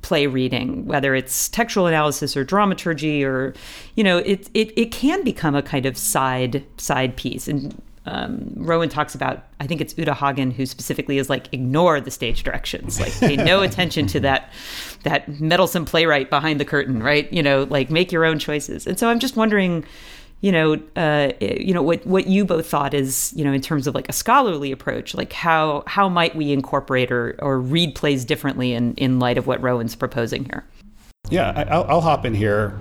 play 0.06 0.28
reading, 0.28 0.86
whether 0.86 1.16
it's 1.16 1.48
textual 1.48 1.88
analysis 1.88 2.36
or 2.36 2.44
dramaturgy, 2.44 3.24
or 3.24 3.54
you 3.96 4.04
know, 4.04 4.18
it 4.18 4.48
it 4.54 4.72
it 4.76 4.92
can 4.92 5.24
become 5.24 5.56
a 5.56 5.62
kind 5.62 5.84
of 5.84 5.98
side 5.98 6.64
side 6.76 7.16
piece. 7.16 7.48
And 7.48 7.82
um, 8.06 8.52
Rowen 8.56 8.88
talks 8.88 9.16
about, 9.16 9.42
I 9.58 9.66
think 9.66 9.80
it's 9.80 9.98
Uta 9.98 10.14
Hagen 10.14 10.52
who 10.52 10.64
specifically 10.64 11.18
is 11.18 11.28
like 11.28 11.52
ignore 11.52 12.00
the 12.00 12.12
stage 12.12 12.44
directions, 12.44 13.00
like 13.00 13.12
pay 13.18 13.34
no 13.34 13.62
attention 13.68 14.06
to 14.08 14.20
that 14.20 14.52
that 15.02 15.40
meddlesome 15.40 15.84
playwright 15.84 16.30
behind 16.30 16.60
the 16.60 16.64
curtain, 16.64 17.02
right? 17.02 17.30
You 17.32 17.42
know, 17.42 17.64
like 17.68 17.90
make 17.90 18.12
your 18.12 18.24
own 18.24 18.38
choices. 18.38 18.86
And 18.86 18.96
so 18.96 19.08
I'm 19.08 19.18
just 19.18 19.34
wondering 19.34 19.84
you 20.40 20.52
know, 20.52 20.80
uh, 20.96 21.32
you 21.40 21.72
know 21.72 21.82
what 21.82 22.06
what 22.06 22.26
you 22.26 22.44
both 22.44 22.68
thought 22.68 22.92
is, 22.92 23.32
you 23.34 23.44
know, 23.44 23.52
in 23.52 23.60
terms 23.62 23.86
of 23.86 23.94
like 23.94 24.08
a 24.08 24.12
scholarly 24.12 24.70
approach, 24.70 25.14
like 25.14 25.32
how 25.32 25.82
how 25.86 26.08
might 26.08 26.36
we 26.36 26.52
incorporate 26.52 27.10
or 27.10 27.36
or 27.40 27.58
read 27.58 27.94
plays 27.94 28.24
differently 28.24 28.72
in 28.72 28.94
in 28.94 29.18
light 29.18 29.38
of 29.38 29.46
what 29.46 29.62
Rowen's 29.62 29.96
proposing 29.96 30.44
here? 30.44 30.64
Yeah, 31.30 31.50
I, 31.50 31.78
will 31.78 31.86
I'll 31.88 32.00
hop 32.00 32.24
in 32.24 32.34
here. 32.34 32.78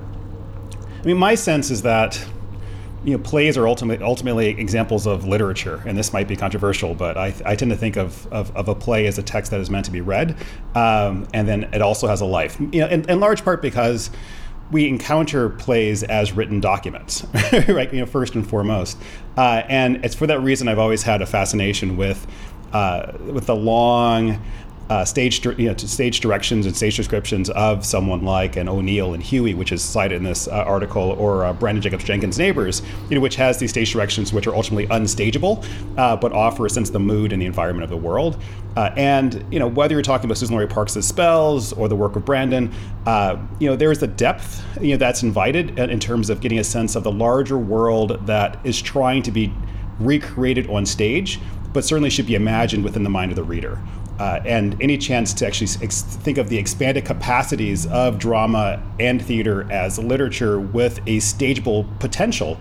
I 1.02 1.06
mean, 1.06 1.18
my 1.18 1.36
sense 1.36 1.72
is 1.72 1.82
that 1.84 2.24
you 3.06 3.16
know 3.16 3.24
plays 3.24 3.58
are 3.58 3.68
ultimately 3.68 4.06
ultimately 4.06 4.50
examples 4.50 5.08
of 5.08 5.26
literature, 5.26 5.82
and 5.86 5.98
this 5.98 6.12
might 6.12 6.28
be 6.28 6.36
controversial, 6.36 6.94
but 6.94 7.18
I, 7.18 7.34
I 7.46 7.56
tend 7.56 7.72
to 7.72 7.78
think 7.78 7.96
of, 7.96 8.28
of, 8.34 8.56
of 8.56 8.68
a 8.68 8.76
play 8.76 9.08
as 9.08 9.18
a 9.18 9.24
text 9.24 9.52
that 9.52 9.62
is 9.62 9.70
meant 9.70 9.86
to 9.86 9.92
be 9.92 10.02
read, 10.02 10.36
um, 10.76 11.26
and 11.34 11.48
then 11.48 11.64
it 11.74 11.82
also 11.82 12.08
has 12.08 12.22
a 12.22 12.26
life. 12.26 12.60
You 12.60 12.82
know, 12.82 12.88
in, 12.88 13.10
in 13.10 13.20
large 13.20 13.44
part 13.44 13.62
because 13.62 14.10
we 14.72 14.88
encounter 14.88 15.50
plays 15.50 16.04
as 16.04 16.32
written 16.34 16.60
documents, 16.60 17.26
right? 17.68 17.92
You 17.94 18.02
know, 18.02 18.06
first 18.06 18.36
and 18.36 18.48
foremost, 18.48 18.98
uh, 19.38 19.64
and 19.68 20.04
it's 20.04 20.16
for 20.16 20.28
that 20.28 20.40
reason 20.40 20.68
I've 20.68 20.80
always 20.80 21.04
had 21.04 21.22
a 21.22 21.26
fascination 21.26 21.98
with 21.98 22.26
uh, 22.74 23.14
with 23.26 23.46
the 23.46 23.56
long 23.56 24.42
uh, 24.90 25.04
stage, 25.04 25.44
you 25.46 25.68
know, 25.70 25.76
stage 25.78 26.20
directions 26.20 26.66
and 26.66 26.76
stage 26.76 26.96
descriptions 26.96 27.50
of 27.52 27.86
someone 27.86 28.24
like 28.24 28.56
an 28.56 28.70
O'Neill 28.70 29.14
and 29.14 29.24
Hughie, 29.24 29.56
which 29.56 29.72
is 29.72 29.82
cited 29.82 30.18
in 30.18 30.24
this 30.24 30.48
uh, 30.48 30.52
article, 30.52 31.16
or 31.18 31.46
uh, 31.46 31.54
Branden 31.54 31.82
Jacobs-Jenkins' 31.82 32.38
Neighbors, 32.38 32.82
you 33.10 33.16
know, 33.16 33.22
which 33.22 33.36
has 33.36 33.58
these 33.58 33.72
stage 33.72 33.92
directions 33.92 34.32
which 34.32 34.46
are 34.46 34.56
ultimately 34.56 34.88
unstageable, 34.90 35.64
uh, 35.98 36.16
but 36.16 36.32
offer 36.34 36.66
a 36.66 36.70
sense 36.70 36.90
of 36.90 36.94
the 36.94 37.00
mood 37.00 37.34
and 37.34 37.42
the 37.42 37.46
environment 37.46 37.84
of 37.84 37.90
the 37.90 37.98
world. 37.98 38.42
Uh, 38.78 38.92
and 38.96 39.44
you 39.52 39.58
know, 39.58 39.68
whether 39.68 39.94
you're 39.94 40.04
talking 40.04 40.26
about 40.26 40.38
Suzan-Lori 40.38 40.68
Parks' 40.68 40.94
spells 41.06 41.74
or 41.74 41.88
the 41.88 41.96
work 41.96 42.16
of 42.16 42.24
Branden, 42.24 42.72
uh, 43.08 43.38
you 43.60 43.68
know, 43.68 43.76
there 43.76 43.92
is 43.92 44.04
a 44.04 44.08
depth 44.08 44.64
you 44.82 44.92
know 44.92 44.98
that's 44.98 45.24
invited 45.24 45.80
in 45.80 46.00
terms 46.00 46.30
of 46.30 46.42
getting 46.42 46.60
a 46.60 46.64
sense 46.64 46.96
of 46.96 47.04
the 47.04 47.12
larger 47.12 47.58
world 47.58 48.20
that 48.28 48.60
is 48.64 48.82
trying 48.82 49.24
to 49.24 49.32
be 49.32 49.52
recreated 50.00 50.70
on 50.70 50.86
stage, 50.86 51.40
but 51.74 51.86
certainly 51.86 52.10
should 52.10 52.28
be 52.28 52.36
imagined 52.36 52.84
within 52.84 53.04
the 53.04 53.10
mind 53.10 53.32
of 53.32 53.36
the 53.36 53.44
reader 53.44 53.82
uh, 54.20 54.40
and 54.46 54.82
any 54.82 54.98
chance 54.98 55.34
to 55.34 55.46
actually 55.46 55.68
ex- 55.84 56.02
think 56.02 56.38
of 56.38 56.50
the 56.50 56.58
expanded 56.58 57.06
capacities 57.06 57.86
of 57.88 58.18
drama 58.18 58.82
and 59.00 59.24
theater 59.24 59.70
as 59.72 60.00
literature 60.00 60.60
with 60.60 61.00
a 61.00 61.18
stageable 61.18 61.88
potential 62.00 62.58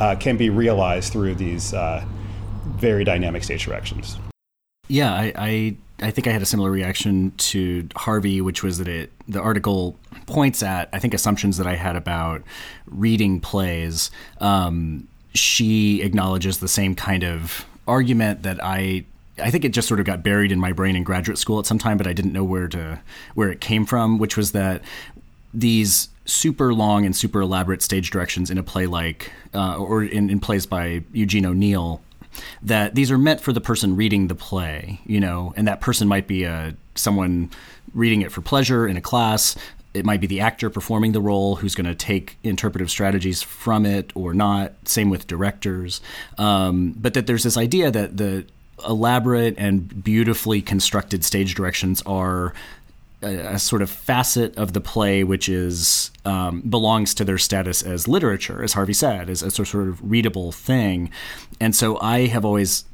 uh, 0.00 0.14
can 0.16 0.36
be 0.36 0.50
realized 0.50 1.12
through 1.12 1.34
these 1.34 1.72
uh, 1.74 2.04
very 2.76 3.04
dynamic 3.04 3.42
stage 3.42 3.64
directions. 3.64 4.18
Yeah, 4.88 5.12
I, 5.12 5.32
I, 5.36 5.76
I 6.00 6.10
think 6.10 6.26
I 6.26 6.30
had 6.30 6.42
a 6.42 6.46
similar 6.46 6.70
reaction 6.70 7.32
to 7.38 7.88
Harvey, 7.96 8.40
which 8.40 8.62
was 8.62 8.78
that 8.78 8.88
it 8.88 9.12
the 9.26 9.40
article 9.40 9.96
points 10.26 10.62
at 10.62 10.88
I 10.92 10.98
think 10.98 11.12
assumptions 11.14 11.56
that 11.58 11.66
I 11.66 11.74
had 11.74 11.96
about 11.96 12.42
reading 12.86 13.40
plays. 13.40 14.10
Um, 14.40 15.08
she 15.34 16.02
acknowledges 16.02 16.58
the 16.58 16.68
same 16.68 16.94
kind 16.94 17.24
of 17.24 17.66
argument 17.86 18.42
that 18.42 18.62
I 18.62 19.04
I 19.40 19.50
think 19.50 19.64
it 19.64 19.72
just 19.72 19.88
sort 19.88 20.00
of 20.00 20.06
got 20.06 20.22
buried 20.22 20.52
in 20.52 20.58
my 20.58 20.72
brain 20.72 20.96
in 20.96 21.04
graduate 21.04 21.38
school 21.38 21.58
at 21.58 21.66
some 21.66 21.78
time, 21.78 21.96
but 21.96 22.06
I 22.06 22.12
didn't 22.12 22.32
know 22.32 22.44
where 22.44 22.68
to 22.68 23.00
where 23.34 23.50
it 23.50 23.60
came 23.60 23.84
from, 23.84 24.18
which 24.18 24.36
was 24.36 24.52
that 24.52 24.82
these 25.54 26.08
super 26.24 26.74
long 26.74 27.06
and 27.06 27.16
super 27.16 27.40
elaborate 27.40 27.82
stage 27.82 28.10
directions 28.10 28.50
in 28.50 28.58
a 28.58 28.62
play 28.62 28.86
like 28.86 29.32
uh, 29.54 29.76
or 29.76 30.02
in, 30.02 30.28
in 30.28 30.40
plays 30.40 30.66
by 30.66 31.02
Eugene 31.12 31.46
O'Neill 31.46 32.02
that 32.62 32.94
these 32.94 33.10
are 33.10 33.18
meant 33.18 33.40
for 33.40 33.52
the 33.52 33.60
person 33.60 33.96
reading 33.96 34.28
the 34.28 34.34
play, 34.34 35.00
you 35.06 35.20
know, 35.20 35.52
and 35.56 35.66
that 35.66 35.80
person 35.80 36.06
might 36.06 36.26
be 36.26 36.44
a 36.44 36.52
uh, 36.52 36.70
someone 36.94 37.50
reading 37.94 38.22
it 38.22 38.32
for 38.32 38.40
pleasure 38.40 38.86
in 38.86 38.96
a 38.96 39.00
class. 39.00 39.56
It 39.94 40.04
might 40.04 40.20
be 40.20 40.26
the 40.26 40.40
actor 40.40 40.68
performing 40.68 41.12
the 41.12 41.20
role 41.20 41.56
who's 41.56 41.74
going 41.74 41.86
to 41.86 41.94
take 41.94 42.36
interpretive 42.42 42.90
strategies 42.90 43.42
from 43.42 43.86
it 43.86 44.12
or 44.14 44.34
not. 44.34 44.74
Same 44.84 45.10
with 45.10 45.26
directors. 45.26 46.00
Um, 46.36 46.92
but 46.96 47.14
that 47.14 47.26
there's 47.26 47.44
this 47.44 47.56
idea 47.56 47.90
that 47.90 48.16
the 48.16 48.44
elaborate 48.86 49.54
and 49.58 50.02
beautifully 50.04 50.62
constructed 50.62 51.24
stage 51.24 51.54
directions 51.54 52.02
are 52.06 52.52
a, 53.22 53.36
a, 53.54 53.58
sort 53.58 53.82
of 53.82 53.90
facet 53.90 54.56
of 54.56 54.72
the 54.72 54.80
play 54.80 55.24
which 55.24 55.48
is 55.48 56.10
um, 56.24 56.60
belongs 56.62 57.14
to 57.14 57.24
their 57.24 57.38
status 57.38 57.82
as 57.82 58.06
literature, 58.06 58.62
as 58.62 58.74
Harvey 58.74 58.92
said, 58.92 59.28
as 59.28 59.42
a 59.42 59.50
sort 59.50 59.88
of 59.88 60.10
readable 60.10 60.52
thing. 60.52 61.10
And 61.60 61.74
so 61.74 61.98
I 62.00 62.26
have 62.26 62.44
always, 62.44 62.84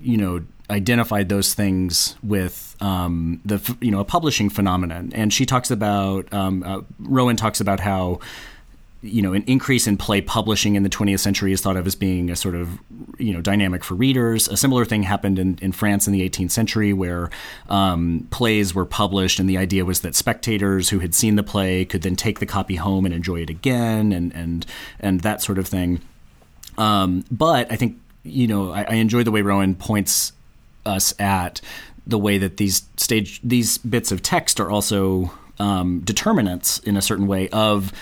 you 0.00 0.16
know, 0.16 0.42
identified 0.70 1.28
those 1.28 1.52
things 1.54 2.16
with 2.22 2.76
um, 2.80 3.40
the 3.44 3.76
you 3.80 3.90
know 3.90 4.00
a 4.00 4.04
publishing 4.04 4.48
phenomenon. 4.48 5.12
And 5.14 5.32
she 5.32 5.44
talks 5.44 5.70
about 5.70 6.32
um, 6.32 6.62
uh, 6.62 6.80
Rowen 7.02 7.36
talks 7.36 7.60
about 7.60 7.80
how 7.80 8.20
you 9.02 9.22
know, 9.22 9.32
an 9.32 9.42
increase 9.46 9.86
in 9.86 9.96
play 9.96 10.20
publishing 10.20 10.74
in 10.74 10.82
the 10.82 10.90
20th 10.90 11.20
century 11.20 11.52
is 11.52 11.62
thought 11.62 11.76
of 11.76 11.86
as 11.86 11.94
being 11.94 12.30
a 12.30 12.36
sort 12.36 12.54
of, 12.54 12.78
you 13.18 13.32
know, 13.32 13.40
dynamic 13.40 13.82
for 13.82 13.94
readers. 13.94 14.46
A 14.48 14.58
similar 14.58 14.84
thing 14.84 15.04
happened 15.04 15.38
in, 15.38 15.58
in 15.62 15.72
France 15.72 16.06
in 16.06 16.12
the 16.12 16.28
18th 16.28 16.50
century 16.50 16.92
where 16.92 17.30
um, 17.70 18.26
plays 18.30 18.74
were 18.74 18.84
published, 18.84 19.40
and 19.40 19.48
the 19.48 19.56
idea 19.56 19.86
was 19.86 20.00
that 20.00 20.14
spectators 20.14 20.90
who 20.90 20.98
had 20.98 21.14
seen 21.14 21.36
the 21.36 21.42
play 21.42 21.86
could 21.86 22.02
then 22.02 22.14
take 22.14 22.40
the 22.40 22.46
copy 22.46 22.76
home 22.76 23.06
and 23.06 23.14
enjoy 23.14 23.40
it 23.40 23.48
again, 23.48 24.12
and 24.12 24.34
and 24.34 24.66
and 24.98 25.20
that 25.20 25.40
sort 25.40 25.58
of 25.58 25.66
thing. 25.66 26.00
Um, 26.76 27.24
but 27.30 27.72
I 27.72 27.76
think 27.76 27.98
you 28.22 28.46
know 28.46 28.70
I, 28.70 28.82
I 28.82 28.94
enjoy 28.94 29.22
the 29.22 29.30
way 29.30 29.40
Rowen 29.40 29.78
points 29.78 30.32
us 30.84 31.14
at 31.18 31.62
the 32.06 32.18
way 32.18 32.36
that 32.36 32.58
these 32.58 32.82
stage 32.96 33.40
these 33.42 33.78
bits 33.78 34.12
of 34.12 34.20
text 34.20 34.60
are 34.60 34.70
also 34.70 35.32
um, 35.58 36.00
determinants 36.00 36.78
in 36.80 36.96
a 36.96 37.02
certain 37.02 37.26
way 37.26 37.48
of 37.50 37.92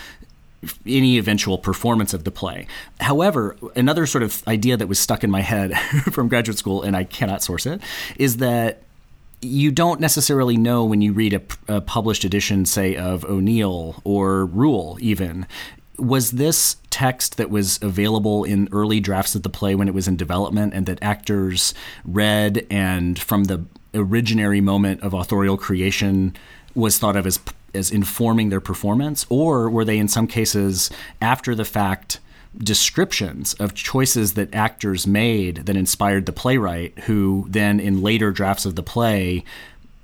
any 0.86 1.18
eventual 1.18 1.58
performance 1.58 2.12
of 2.12 2.24
the 2.24 2.30
play. 2.30 2.66
However, 3.00 3.56
another 3.76 4.06
sort 4.06 4.22
of 4.22 4.46
idea 4.48 4.76
that 4.76 4.88
was 4.88 4.98
stuck 4.98 5.22
in 5.22 5.30
my 5.30 5.40
head 5.40 5.78
from 6.12 6.28
graduate 6.28 6.58
school, 6.58 6.82
and 6.82 6.96
I 6.96 7.04
cannot 7.04 7.42
source 7.42 7.66
it, 7.66 7.80
is 8.16 8.38
that 8.38 8.82
you 9.40 9.70
don't 9.70 10.00
necessarily 10.00 10.56
know 10.56 10.84
when 10.84 11.00
you 11.00 11.12
read 11.12 11.32
a, 11.32 11.42
a 11.76 11.80
published 11.80 12.24
edition, 12.24 12.66
say, 12.66 12.96
of 12.96 13.24
O'Neill 13.24 14.00
or 14.04 14.46
Ruhl, 14.46 14.98
even. 15.00 15.46
Was 15.96 16.32
this 16.32 16.76
text 16.90 17.36
that 17.36 17.50
was 17.50 17.78
available 17.82 18.44
in 18.44 18.68
early 18.72 18.98
drafts 18.98 19.34
of 19.34 19.42
the 19.42 19.48
play 19.48 19.74
when 19.74 19.86
it 19.88 19.94
was 19.94 20.08
in 20.08 20.16
development 20.16 20.74
and 20.74 20.86
that 20.86 20.98
actors 21.02 21.74
read 22.04 22.66
and 22.70 23.18
from 23.18 23.44
the 23.44 23.64
originary 23.94 24.62
moment 24.62 25.02
of 25.02 25.14
authorial 25.14 25.56
creation 25.56 26.36
was 26.74 26.98
thought 26.98 27.16
of 27.16 27.26
as 27.26 27.38
as 27.74 27.90
informing 27.90 28.48
their 28.48 28.60
performance, 28.60 29.26
or 29.28 29.68
were 29.68 29.84
they 29.84 29.98
in 29.98 30.08
some 30.08 30.26
cases 30.26 30.90
after 31.20 31.54
the 31.54 31.64
fact 31.64 32.20
descriptions 32.56 33.54
of 33.54 33.74
choices 33.74 34.34
that 34.34 34.52
actors 34.54 35.06
made 35.06 35.56
that 35.66 35.76
inspired 35.76 36.26
the 36.26 36.32
playwright, 36.32 36.98
who 37.00 37.46
then 37.48 37.78
in 37.78 38.02
later 38.02 38.30
drafts 38.30 38.64
of 38.64 38.74
the 38.74 38.82
play, 38.82 39.44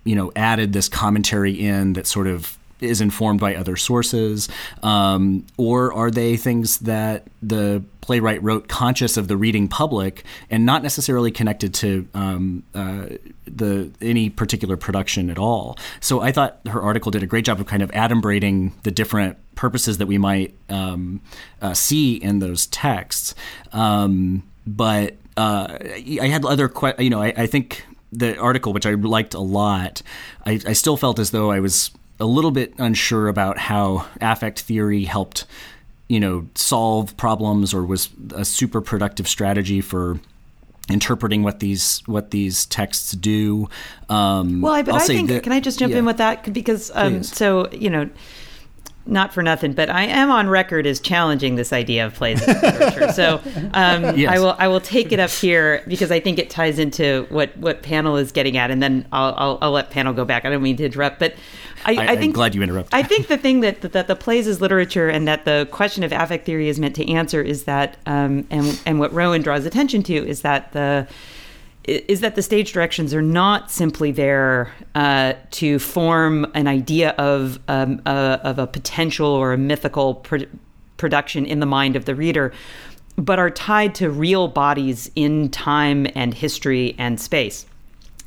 you 0.04 0.14
know, 0.14 0.30
added 0.36 0.72
this 0.72 0.88
commentary 0.88 1.52
in 1.52 1.94
that 1.94 2.06
sort 2.06 2.26
of 2.26 2.56
is 2.80 3.00
informed 3.00 3.40
by 3.40 3.54
other 3.54 3.76
sources, 3.76 4.48
um, 4.82 5.44
or 5.56 5.92
are 5.92 6.10
they 6.10 6.36
things 6.36 6.78
that 6.78 7.26
the 7.42 7.82
playwright 8.00 8.42
wrote 8.42 8.68
conscious 8.68 9.16
of 9.16 9.28
the 9.28 9.36
reading 9.36 9.66
public 9.66 10.24
and 10.50 10.66
not 10.66 10.82
necessarily 10.82 11.30
connected 11.30 11.72
to 11.72 12.06
um, 12.14 12.62
uh, 12.74 13.06
the 13.46 13.90
any 14.00 14.28
particular 14.30 14.76
production 14.76 15.30
at 15.30 15.38
all? 15.38 15.78
So 16.00 16.20
I 16.20 16.32
thought 16.32 16.60
her 16.68 16.82
article 16.82 17.10
did 17.10 17.22
a 17.22 17.26
great 17.26 17.44
job 17.44 17.60
of 17.60 17.66
kind 17.66 17.82
of 17.82 17.90
adumbrating 17.92 18.72
the 18.82 18.90
different 18.90 19.38
purposes 19.54 19.98
that 19.98 20.06
we 20.06 20.18
might 20.18 20.54
um, 20.68 21.20
uh, 21.62 21.74
see 21.74 22.14
in 22.14 22.38
those 22.38 22.66
texts, 22.66 23.34
um, 23.72 24.42
but. 24.66 25.16
Uh, 25.36 25.78
I 26.22 26.28
had 26.28 26.44
other, 26.44 26.68
que- 26.68 26.94
you 27.00 27.10
know, 27.10 27.20
I, 27.20 27.34
I 27.36 27.46
think 27.48 27.84
the 28.12 28.38
article, 28.38 28.72
which 28.72 28.86
I 28.86 28.92
liked 28.92 29.34
a 29.34 29.40
lot, 29.40 30.00
I, 30.46 30.60
I, 30.66 30.72
still 30.72 30.96
felt 30.96 31.18
as 31.18 31.32
though 31.32 31.50
I 31.50 31.58
was 31.58 31.90
a 32.20 32.26
little 32.26 32.50
bit 32.50 32.74
unsure 32.78 33.28
about 33.28 33.58
how 33.58 34.06
affect 34.20 34.60
theory 34.60 35.04
helped, 35.04 35.46
you 36.08 36.20
know, 36.20 36.46
solve 36.54 37.16
problems 37.16 37.74
or 37.74 37.84
was 37.84 38.08
a 38.34 38.44
super 38.44 38.80
productive 38.80 39.28
strategy 39.28 39.80
for 39.80 40.20
interpreting 40.90 41.42
what 41.42 41.60
these 41.60 42.02
what 42.06 42.30
these 42.30 42.66
texts 42.66 43.12
do. 43.12 43.68
Um, 44.08 44.60
well, 44.60 44.74
I, 44.74 44.82
but 44.82 44.94
I 44.96 45.06
think 45.06 45.28
that, 45.28 45.42
can 45.42 45.52
I 45.52 45.60
just 45.60 45.78
jump 45.78 45.92
yeah. 45.92 46.00
in 46.00 46.04
with 46.04 46.18
that 46.18 46.52
because 46.52 46.90
um, 46.94 47.22
so 47.22 47.70
you 47.72 47.90
know 47.90 48.08
not 49.06 49.34
for 49.34 49.42
nothing, 49.42 49.72
but 49.72 49.90
I 49.90 50.04
am 50.04 50.30
on 50.30 50.48
record 50.48 50.86
as 50.86 50.98
challenging 50.98 51.56
this 51.56 51.72
idea 51.72 52.06
of 52.06 52.14
plays 52.14 52.40
as 52.42 52.62
literature. 52.62 53.12
so 53.12 53.40
um, 53.74 54.02
yes. 54.16 54.30
I 54.30 54.38
will 54.38 54.56
I 54.58 54.68
will 54.68 54.80
take 54.80 55.12
it 55.12 55.20
up 55.20 55.30
here 55.30 55.82
because 55.86 56.10
I 56.10 56.20
think 56.20 56.38
it 56.38 56.50
ties 56.50 56.78
into 56.78 57.26
what 57.28 57.56
what 57.58 57.82
Pannill 57.82 58.20
is 58.20 58.32
getting 58.32 58.56
at, 58.56 58.70
and 58.70 58.82
then 58.82 59.06
I'll 59.12 59.34
I'll, 59.36 59.58
I'll 59.60 59.72
let 59.72 59.90
Pannill 59.90 60.16
go 60.16 60.24
back. 60.24 60.44
I 60.44 60.50
don't 60.50 60.62
mean 60.62 60.76
to 60.78 60.84
interrupt, 60.84 61.18
but 61.18 61.34
I, 61.84 61.94
I, 61.94 62.02
I 62.12 62.16
think 62.16 62.30
I'm 62.30 62.32
glad 62.32 62.54
you 62.54 62.62
interrupted. 62.62 62.94
I 62.94 63.02
think 63.02 63.28
the 63.28 63.36
thing 63.36 63.60
that, 63.60 63.82
that 63.82 64.06
the 64.06 64.16
plays 64.16 64.46
is 64.46 64.60
literature 64.60 65.08
and 65.08 65.28
that 65.28 65.44
the 65.44 65.68
question 65.70 66.02
of 66.02 66.12
affect 66.12 66.46
theory 66.46 66.68
is 66.68 66.78
meant 66.78 66.96
to 66.96 67.10
answer 67.10 67.42
is 67.42 67.64
that 67.64 67.98
um, 68.06 68.46
and 68.50 68.80
and 68.86 68.98
what 68.98 69.12
Rowen 69.12 69.42
draws 69.42 69.66
attention 69.66 70.02
to 70.04 70.14
is 70.14 70.42
that 70.42 70.72
the 70.72 71.06
is 71.84 72.20
that 72.20 72.34
the 72.34 72.42
stage 72.42 72.72
directions 72.72 73.12
are 73.12 73.22
not 73.22 73.70
simply 73.70 74.10
there 74.10 74.72
uh, 74.94 75.34
to 75.50 75.78
form 75.78 76.46
an 76.54 76.66
idea 76.66 77.10
of 77.10 77.58
um, 77.68 78.00
uh, 78.06 78.38
of 78.42 78.58
a 78.58 78.66
potential 78.66 79.26
or 79.26 79.52
a 79.52 79.58
mythical 79.58 80.14
pro- 80.16 80.46
production 80.96 81.44
in 81.44 81.60
the 81.60 81.66
mind 81.66 81.96
of 81.96 82.06
the 82.06 82.14
reader, 82.14 82.52
but 83.16 83.38
are 83.38 83.50
tied 83.50 83.94
to 83.96 84.10
real 84.10 84.48
bodies 84.48 85.10
in 85.14 85.50
time 85.50 86.06
and 86.14 86.32
history 86.32 86.94
and 86.98 87.20
space. 87.20 87.66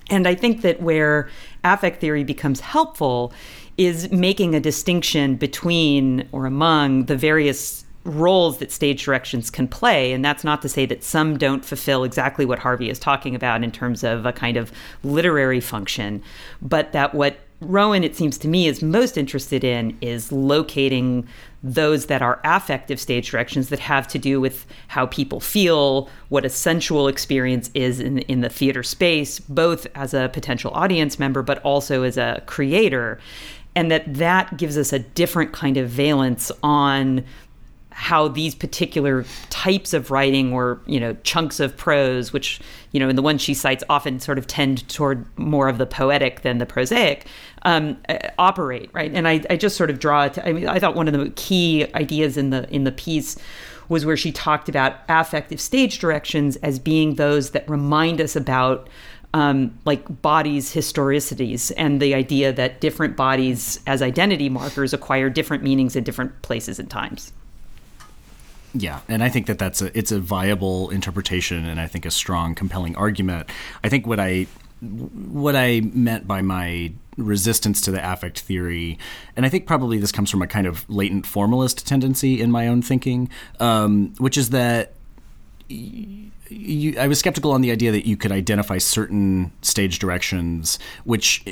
And 0.09 0.27
I 0.27 0.35
think 0.35 0.61
that 0.61 0.81
where 0.81 1.29
affect 1.63 1.99
theory 1.99 2.23
becomes 2.23 2.59
helpful 2.59 3.33
is 3.77 4.11
making 4.11 4.55
a 4.55 4.59
distinction 4.59 5.35
between 5.35 6.27
or 6.31 6.45
among 6.45 7.05
the 7.05 7.15
various 7.15 7.85
roles 8.07 8.57
that 8.59 8.71
stage 8.71 9.03
directions 9.03 9.49
can 9.49 9.67
play. 9.67 10.13
And 10.13 10.23
that's 10.23 10.43
not 10.43 10.61
to 10.63 10.69
say 10.69 10.85
that 10.87 11.03
some 11.03 11.37
don't 11.37 11.63
fulfill 11.63 12.03
exactly 12.03 12.45
what 12.45 12.59
Harvey 12.59 12.89
is 12.89 12.97
talking 12.97 13.35
about 13.35 13.63
in 13.63 13.71
terms 13.71 14.03
of 14.03 14.25
a 14.25 14.31
kind 14.31 14.57
of 14.57 14.71
literary 15.03 15.59
function, 15.59 16.23
but 16.61 16.93
that 16.93 17.13
what 17.13 17.39
Rowen, 17.59 18.03
it 18.03 18.15
seems 18.15 18.37
to 18.39 18.47
me, 18.47 18.67
is 18.67 18.83
most 18.83 19.17
interested 19.17 19.63
in 19.63 19.97
is 19.99 20.31
locating 20.31 21.27
those 21.63 22.05
that 22.05 22.21
are 22.21 22.39
affective 22.43 22.99
stage 22.99 23.31
directions 23.31 23.69
that 23.69 23.79
have 23.79 24.07
to 24.09 24.19
do 24.19 24.39
with 24.39 24.67
how 24.89 25.07
people 25.07 25.39
feel, 25.39 26.07
what 26.29 26.45
a 26.45 26.49
sensual 26.49 27.07
experience 27.07 27.71
is 27.73 27.99
in, 27.99 28.19
in 28.19 28.41
the 28.41 28.49
theater 28.49 28.83
space, 28.83 29.39
both 29.39 29.87
as 29.95 30.13
a 30.13 30.29
potential 30.33 30.71
audience 30.75 31.17
member, 31.17 31.41
but 31.41 31.57
also 31.63 32.03
as 32.03 32.15
a 32.15 32.43
creator. 32.45 33.19
And 33.75 33.89
that 33.89 34.13
that 34.13 34.57
gives 34.57 34.77
us 34.77 34.93
a 34.93 34.99
different 34.99 35.51
kind 35.51 35.77
of 35.77 35.89
valence 35.89 36.51
on 36.61 37.23
how 37.97 38.27
these 38.27 38.53
particular 38.53 39.25
types 39.49 39.91
of 39.91 40.11
writing 40.11 40.53
or 40.53 40.79
you 40.85 40.99
know 40.99 41.15
chunks 41.23 41.59
of 41.59 41.75
prose 41.75 42.31
which 42.31 42.61
you 42.91 42.99
know 42.99 43.09
in 43.09 43.15
the 43.15 43.23
ones 43.23 43.41
she 43.41 43.55
cites 43.55 43.83
often 43.89 44.19
sort 44.19 44.37
of 44.37 44.45
tend 44.45 44.87
toward 44.87 45.25
more 45.35 45.67
of 45.67 45.79
the 45.79 45.85
poetic 45.87 46.43
than 46.43 46.59
the 46.59 46.65
prosaic 46.65 47.25
um, 47.63 47.97
uh, 48.07 48.19
operate 48.37 48.91
right? 48.93 49.11
And 49.15 49.27
I, 49.27 49.43
I 49.49 49.55
just 49.57 49.75
sort 49.75 49.89
of 49.89 49.97
draw 49.97 50.25
it 50.25 50.37
i 50.43 50.53
mean 50.53 50.67
i 50.67 50.77
thought 50.77 50.95
one 50.95 51.07
of 51.07 51.13
the 51.15 51.31
key 51.31 51.87
ideas 51.95 52.37
in 52.37 52.51
the 52.51 52.69
in 52.69 52.83
the 52.83 52.91
piece 52.91 53.35
was 53.89 54.05
where 54.05 54.17
she 54.17 54.31
talked 54.31 54.69
about 54.69 54.97
affective 55.09 55.59
stage 55.59 55.97
directions 55.97 56.55
as 56.57 56.77
being 56.77 57.15
those 57.15 57.49
that 57.49 57.67
remind 57.67 58.21
us 58.21 58.35
about 58.35 58.89
um, 59.33 59.77
like 59.85 60.21
bodies 60.21 60.71
historicities 60.71 61.71
and 61.71 61.99
the 61.99 62.13
idea 62.13 62.53
that 62.53 62.79
different 62.79 63.17
bodies 63.17 63.79
as 63.87 64.03
identity 64.03 64.49
markers 64.49 64.93
acquire 64.93 65.31
different 65.31 65.63
meanings 65.63 65.95
in 65.95 66.03
different 66.03 66.43
places 66.43 66.77
and 66.77 66.91
times 66.91 67.33
yeah, 68.73 69.01
and 69.07 69.23
I 69.23 69.29
think 69.29 69.47
that 69.47 69.59
that's 69.59 69.81
a 69.81 69.97
it's 69.97 70.11
a 70.11 70.19
viable 70.19 70.89
interpretation, 70.89 71.65
and 71.65 71.79
I 71.79 71.87
think 71.87 72.05
a 72.05 72.11
strong, 72.11 72.55
compelling 72.55 72.95
argument. 72.95 73.49
I 73.83 73.89
think 73.89 74.05
what 74.05 74.19
I 74.19 74.47
what 74.81 75.55
I 75.55 75.81
meant 75.81 76.27
by 76.27 76.41
my 76.41 76.91
resistance 77.17 77.81
to 77.81 77.91
the 77.91 78.11
affect 78.11 78.41
theory, 78.41 78.99
and 79.35 79.45
I 79.45 79.49
think 79.49 79.65
probably 79.65 79.97
this 79.97 80.11
comes 80.11 80.29
from 80.29 80.41
a 80.41 80.47
kind 80.47 80.67
of 80.67 80.87
latent 80.89 81.25
formalist 81.25 81.87
tendency 81.87 82.41
in 82.41 82.51
my 82.51 82.67
own 82.67 82.81
thinking, 82.81 83.29
um, 83.59 84.13
which 84.17 84.37
is 84.37 84.49
that 84.51 84.93
you, 85.69 86.97
I 86.97 87.07
was 87.07 87.19
skeptical 87.19 87.51
on 87.51 87.61
the 87.61 87.71
idea 87.71 87.91
that 87.91 88.07
you 88.07 88.17
could 88.17 88.31
identify 88.31 88.77
certain 88.77 89.51
stage 89.61 89.99
directions, 89.99 90.79
which 91.03 91.43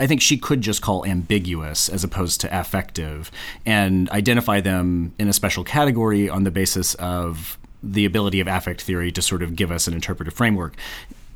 I 0.00 0.06
think 0.06 0.20
she 0.20 0.36
could 0.36 0.60
just 0.60 0.82
call 0.82 1.04
ambiguous 1.06 1.88
as 1.88 2.04
opposed 2.04 2.40
to 2.42 2.60
affective, 2.60 3.30
and 3.64 4.08
identify 4.10 4.60
them 4.60 5.14
in 5.18 5.28
a 5.28 5.32
special 5.32 5.64
category 5.64 6.28
on 6.28 6.44
the 6.44 6.50
basis 6.50 6.94
of 6.94 7.58
the 7.82 8.04
ability 8.04 8.40
of 8.40 8.46
affect 8.46 8.82
theory 8.82 9.10
to 9.12 9.22
sort 9.22 9.42
of 9.42 9.56
give 9.56 9.70
us 9.70 9.86
an 9.86 9.94
interpretive 9.94 10.34
framework. 10.34 10.76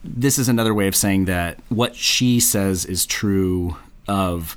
This 0.03 0.39
is 0.39 0.49
another 0.49 0.75
way 0.75 0.87
of 0.89 0.95
saying 0.95 1.25
that 1.25 1.59
what 1.69 1.97
she 1.97 2.41
says 2.41 2.85
is 2.85 3.07
true 3.07 3.77
of 4.07 4.55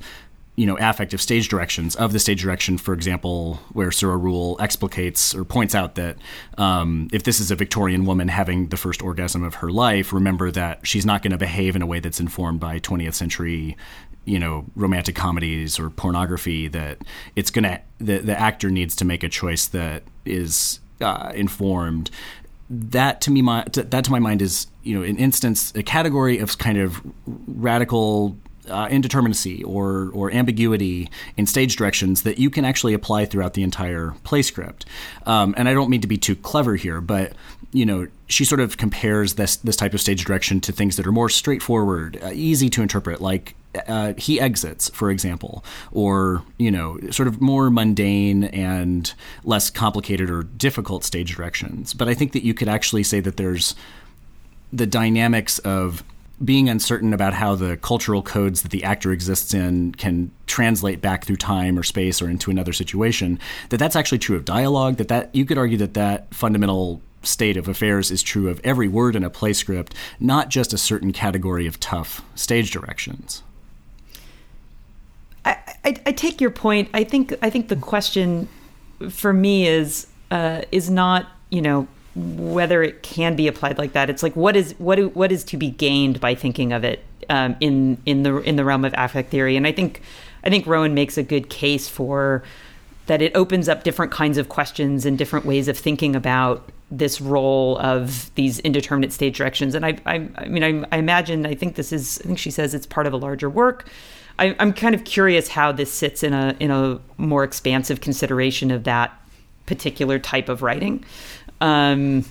you 0.58 0.66
know 0.66 0.76
affective 0.80 1.20
stage 1.22 1.48
directions 1.48 1.94
of 1.94 2.12
the 2.12 2.18
stage 2.18 2.42
direction 2.42 2.78
for 2.78 2.92
example 2.92 3.60
where 3.72 3.92
Sarah 3.92 4.16
Ruhl 4.16 4.56
explicates 4.58 5.32
or 5.34 5.44
points 5.44 5.74
out 5.74 5.94
that 5.94 6.16
um, 6.56 7.08
if 7.12 7.22
this 7.22 7.38
is 7.38 7.52
a 7.52 7.54
victorian 7.54 8.04
woman 8.06 8.26
having 8.26 8.68
the 8.68 8.76
first 8.76 9.00
orgasm 9.02 9.44
of 9.44 9.54
her 9.56 9.70
life 9.70 10.12
remember 10.12 10.50
that 10.50 10.84
she's 10.84 11.06
not 11.06 11.22
going 11.22 11.30
to 11.30 11.38
behave 11.38 11.76
in 11.76 11.82
a 11.82 11.86
way 11.86 12.00
that's 12.00 12.18
informed 12.18 12.58
by 12.58 12.80
20th 12.80 13.14
century 13.14 13.76
you 14.24 14.38
know 14.38 14.64
romantic 14.74 15.14
comedies 15.14 15.78
or 15.78 15.90
pornography 15.90 16.66
that 16.66 16.98
it's 17.36 17.52
to 17.52 17.80
the, 17.98 18.18
the 18.18 18.38
actor 18.38 18.68
needs 18.68 18.96
to 18.96 19.04
make 19.04 19.22
a 19.22 19.28
choice 19.28 19.66
that 19.66 20.02
is 20.24 20.80
uh, 21.00 21.32
informed. 21.34 22.10
That 22.70 23.20
to 23.22 23.30
me 23.30 23.40
my, 23.40 23.64
that 23.72 24.04
to 24.04 24.10
my 24.10 24.18
mind 24.18 24.42
is 24.42 24.66
you 24.82 24.94
know 24.94 25.02
an 25.02 25.16
instance 25.16 25.72
a 25.74 25.82
category 25.82 26.38
of 26.38 26.58
kind 26.58 26.78
of 26.78 27.00
radical 27.26 28.36
uh, 28.68 28.88
indeterminacy 28.88 29.64
or 29.66 30.10
or 30.12 30.30
ambiguity 30.32 31.10
in 31.36 31.46
stage 31.46 31.76
directions 31.76 32.22
that 32.22 32.38
you 32.38 32.50
can 32.50 32.64
actually 32.64 32.94
apply 32.94 33.24
throughout 33.24 33.54
the 33.54 33.62
entire 33.62 34.14
play 34.24 34.42
script. 34.42 34.86
Um, 35.26 35.54
and 35.56 35.68
I 35.68 35.74
don't 35.74 35.90
mean 35.90 36.00
to 36.00 36.06
be 36.06 36.18
too 36.18 36.36
clever 36.36 36.76
here, 36.76 37.00
but 37.00 37.32
you 37.72 37.84
know, 37.84 38.06
she 38.28 38.44
sort 38.44 38.60
of 38.60 38.76
compares 38.76 39.34
this 39.34 39.56
this 39.56 39.76
type 39.76 39.94
of 39.94 40.00
stage 40.00 40.24
direction 40.24 40.60
to 40.60 40.72
things 40.72 40.96
that 40.96 41.06
are 41.06 41.12
more 41.12 41.28
straightforward, 41.28 42.18
uh, 42.22 42.30
easy 42.32 42.70
to 42.70 42.82
interpret, 42.82 43.20
like 43.20 43.54
uh, 43.86 44.14
he 44.16 44.40
exits, 44.40 44.88
for 44.90 45.10
example, 45.10 45.64
or 45.92 46.42
you 46.58 46.70
know, 46.70 46.98
sort 47.10 47.28
of 47.28 47.40
more 47.40 47.70
mundane 47.70 48.44
and 48.44 49.12
less 49.44 49.70
complicated 49.70 50.30
or 50.30 50.44
difficult 50.44 51.04
stage 51.04 51.36
directions. 51.36 51.92
But 51.92 52.08
I 52.08 52.14
think 52.14 52.32
that 52.32 52.44
you 52.44 52.54
could 52.54 52.68
actually 52.68 53.02
say 53.02 53.20
that 53.20 53.36
there's 53.36 53.74
the 54.72 54.86
dynamics 54.86 55.58
of 55.60 56.02
being 56.44 56.68
uncertain 56.68 57.12
about 57.12 57.34
how 57.34 57.54
the 57.54 57.76
cultural 57.78 58.22
codes 58.22 58.62
that 58.62 58.70
the 58.70 58.84
actor 58.84 59.12
exists 59.12 59.52
in 59.54 59.92
can 59.92 60.30
translate 60.46 61.00
back 61.00 61.24
through 61.24 61.36
time 61.36 61.78
or 61.78 61.82
space 61.82 62.22
or 62.22 62.28
into 62.28 62.50
another 62.50 62.72
situation 62.72 63.38
that 63.70 63.78
that's 63.78 63.96
actually 63.96 64.18
true 64.18 64.36
of 64.36 64.44
dialogue 64.44 64.96
that 64.96 65.08
that 65.08 65.34
you 65.34 65.44
could 65.44 65.58
argue 65.58 65.76
that 65.76 65.94
that 65.94 66.32
fundamental 66.32 67.00
state 67.22 67.56
of 67.56 67.66
affairs 67.66 68.10
is 68.10 68.22
true 68.22 68.48
of 68.48 68.60
every 68.62 68.86
word 68.86 69.16
in 69.16 69.24
a 69.24 69.30
play 69.30 69.52
script 69.52 69.94
not 70.20 70.48
just 70.48 70.72
a 70.72 70.78
certain 70.78 71.12
category 71.12 71.66
of 71.66 71.80
tough 71.80 72.22
stage 72.34 72.70
directions. 72.70 73.42
I, 75.44 75.56
I, 75.84 75.96
I 76.06 76.12
take 76.12 76.40
your 76.40 76.50
point. 76.50 76.88
I 76.94 77.04
think 77.04 77.34
i 77.42 77.50
think 77.50 77.68
the 77.68 77.76
question 77.76 78.48
for 79.10 79.32
me 79.32 79.66
is 79.66 80.06
uh, 80.30 80.62
is 80.70 80.90
not 80.90 81.26
you 81.50 81.62
know 81.62 81.88
whether 82.18 82.82
it 82.82 83.02
can 83.02 83.36
be 83.36 83.46
applied 83.46 83.78
like 83.78 83.92
that. 83.92 84.10
It's 84.10 84.22
like 84.22 84.34
what 84.34 84.56
is 84.56 84.74
what 84.78 84.98
what 85.14 85.30
is 85.30 85.44
to 85.44 85.56
be 85.56 85.70
gained 85.70 86.20
by 86.20 86.34
thinking 86.34 86.72
of 86.72 86.84
it 86.84 87.04
um, 87.28 87.56
in 87.60 87.98
in 88.06 88.22
the 88.22 88.38
in 88.38 88.56
the 88.56 88.64
realm 88.64 88.84
of 88.84 88.94
affect 88.96 89.30
theory. 89.30 89.56
And 89.56 89.66
I 89.66 89.72
think 89.72 90.02
I 90.44 90.50
think 90.50 90.66
Rowen 90.66 90.92
makes 90.92 91.16
a 91.16 91.22
good 91.22 91.48
case 91.48 91.88
for 91.88 92.42
that. 93.06 93.22
It 93.22 93.34
opens 93.36 93.68
up 93.68 93.84
different 93.84 94.12
kinds 94.12 94.38
of 94.38 94.48
questions 94.48 95.06
and 95.06 95.16
different 95.16 95.46
ways 95.46 95.68
of 95.68 95.78
thinking 95.78 96.16
about 96.16 96.70
this 96.90 97.20
role 97.20 97.78
of 97.78 98.34
these 98.34 98.58
indeterminate 98.60 99.12
stage 99.12 99.36
directions. 99.36 99.74
And 99.74 99.86
I 99.86 99.98
I, 100.06 100.28
I 100.36 100.48
mean 100.48 100.64
I, 100.64 100.96
I 100.96 100.98
imagine 100.98 101.46
I 101.46 101.54
think 101.54 101.76
this 101.76 101.92
is 101.92 102.20
I 102.24 102.26
think 102.26 102.38
she 102.38 102.50
says 102.50 102.74
it's 102.74 102.86
part 102.86 103.06
of 103.06 103.12
a 103.12 103.18
larger 103.18 103.48
work. 103.48 103.88
I, 104.40 104.54
I'm 104.60 104.72
kind 104.72 104.94
of 104.94 105.04
curious 105.04 105.48
how 105.48 105.72
this 105.72 105.92
sits 105.92 106.22
in 106.22 106.32
a 106.32 106.56
in 106.58 106.70
a 106.70 106.98
more 107.16 107.44
expansive 107.44 108.00
consideration 108.00 108.70
of 108.70 108.84
that 108.84 109.12
particular 109.68 110.18
type 110.18 110.48
of 110.48 110.62
writing. 110.62 111.04
Um, 111.60 112.24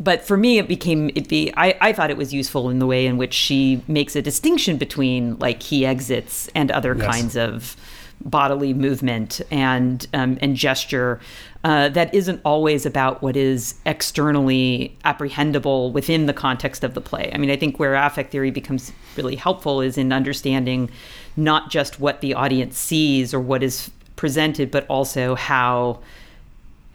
but 0.00 0.24
for 0.24 0.36
me, 0.36 0.58
it 0.58 0.68
became 0.68 1.10
it 1.14 1.28
be 1.28 1.52
I, 1.56 1.76
I 1.80 1.92
thought 1.92 2.10
it 2.10 2.16
was 2.16 2.32
useful 2.32 2.70
in 2.70 2.78
the 2.78 2.86
way 2.86 3.06
in 3.06 3.16
which 3.16 3.34
she 3.34 3.82
makes 3.88 4.14
a 4.14 4.22
distinction 4.22 4.76
between 4.76 5.38
like 5.38 5.62
he 5.62 5.84
exits 5.84 6.48
and 6.54 6.70
other 6.70 6.94
yes. 6.94 7.06
kinds 7.06 7.36
of 7.36 7.76
bodily 8.20 8.74
movement 8.74 9.40
and 9.50 10.06
um, 10.12 10.38
and 10.40 10.56
gesture 10.56 11.20
uh, 11.64 11.88
that 11.88 12.14
isn't 12.14 12.40
always 12.44 12.86
about 12.86 13.20
what 13.20 13.36
is 13.36 13.74
externally 13.84 14.96
apprehendable 15.04 15.92
within 15.92 16.26
the 16.26 16.32
context 16.32 16.84
of 16.84 16.94
the 16.94 17.00
play. 17.00 17.30
I 17.34 17.38
mean, 17.38 17.50
I 17.50 17.56
think 17.56 17.80
where 17.80 17.94
affect 17.94 18.30
theory 18.30 18.52
becomes 18.52 18.92
really 19.16 19.36
helpful 19.36 19.80
is 19.80 19.98
in 19.98 20.12
understanding 20.12 20.90
not 21.36 21.70
just 21.70 21.98
what 21.98 22.20
the 22.20 22.34
audience 22.34 22.78
sees 22.78 23.34
or 23.34 23.40
what 23.40 23.62
is 23.62 23.90
presented, 24.14 24.70
but 24.70 24.86
also 24.86 25.34
how 25.34 26.00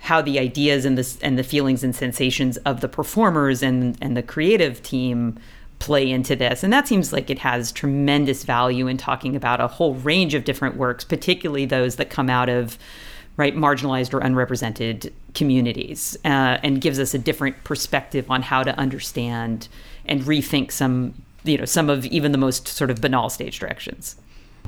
how 0.04 0.22
the 0.22 0.38
ideas 0.38 0.84
and 0.84 0.98
the 0.98 1.18
and 1.22 1.39
the 1.39 1.44
feelings 1.44 1.82
and 1.82 1.96
sensations 1.96 2.58
of 2.58 2.82
the 2.82 2.89
performers 2.89 3.63
and 3.63 3.98
and 4.02 4.18
the 4.18 4.22
creative 4.22 4.84
team 4.84 5.39
play 5.80 6.12
into 6.12 6.36
this. 6.36 6.62
And 6.62 6.74
that 6.74 6.88
seems 6.89 7.13
like 7.13 7.30
it 7.30 7.39
has 7.39 7.72
tremendous 7.72 8.44
value 8.44 8.88
in 8.88 8.98
talking 8.98 9.34
about 9.34 9.62
a 9.62 9.68
whole 9.68 9.96
range 9.96 10.34
of 10.34 10.44
different 10.44 10.76
works, 10.76 11.06
particularly 11.06 11.66
those 11.66 11.96
that 11.96 12.10
come 12.10 12.30
out 12.30 12.50
of 12.50 12.78
right 13.38 13.56
marginalized 13.56 14.13
or 14.13 14.20
unrepresented 14.20 15.13
communities, 15.34 16.18
uh, 16.26 16.60
and 16.63 16.82
gives 16.82 17.00
us 17.00 17.13
a 17.13 17.20
different 17.20 17.63
perspective 17.63 18.30
on 18.30 18.42
how 18.42 18.62
to 18.62 18.78
understand 18.78 19.70
and 20.06 20.24
rethink 20.24 20.72
some 20.74 21.13
you 21.46 21.58
know 21.58 21.66
some 21.66 21.89
of 21.89 22.06
even 22.08 22.34
the 22.34 22.38
most 22.38 22.68
sort 22.68 22.92
of 22.92 23.00
banal 23.00 23.30
stage 23.30 23.58
directions. 23.58 24.18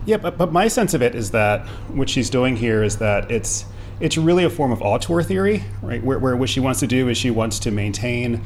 Yeah, 0.06 0.18
but, 0.18 0.38
but 0.38 0.54
my 0.54 0.70
sense 0.70 0.94
of 0.94 1.02
it 1.02 1.14
is 1.14 1.32
that 1.32 1.66
what 1.90 2.10
she's 2.10 2.30
doing 2.30 2.56
here 2.56 2.84
is 2.84 2.98
that 3.00 3.30
it's 3.30 3.66
it's 4.00 4.18
really 4.18 4.44
a 4.44 4.50
form 4.50 4.72
of 4.72 4.82
auteur 4.82 5.24
theory, 5.24 5.64
right? 5.82 6.04
Where, 6.04 6.20
where 6.20 6.36
what 6.36 6.50
she 6.50 6.60
wants 6.60 6.80
to 6.82 6.88
do 6.88 7.10
is 7.10 7.18
she 7.18 7.32
wants 7.32 7.60
to 7.60 7.72
maintain 7.72 8.44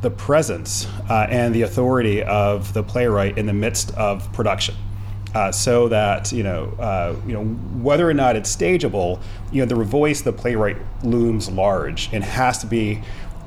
the 0.00 0.10
presence 0.10 0.86
uh, 1.08 1.26
and 1.30 1.54
the 1.54 1.62
authority 1.62 2.22
of 2.22 2.72
the 2.72 2.82
playwright 2.82 3.38
in 3.38 3.46
the 3.46 3.52
midst 3.52 3.94
of 3.94 4.30
production. 4.32 4.74
Uh, 5.34 5.50
so 5.50 5.88
that 5.88 6.30
you 6.30 6.42
know, 6.42 6.74
uh, 6.78 7.16
you 7.26 7.32
know 7.32 7.44
whether 7.44 8.08
or 8.08 8.12
not 8.12 8.36
it's 8.36 8.54
stageable, 8.54 9.18
you 9.50 9.62
know 9.62 9.66
the 9.66 9.82
voice 9.82 10.20
the 10.20 10.32
playwright 10.32 10.76
looms 11.02 11.48
large 11.48 12.10
and 12.12 12.22
has 12.22 12.58
to 12.58 12.66
be 12.66 13.00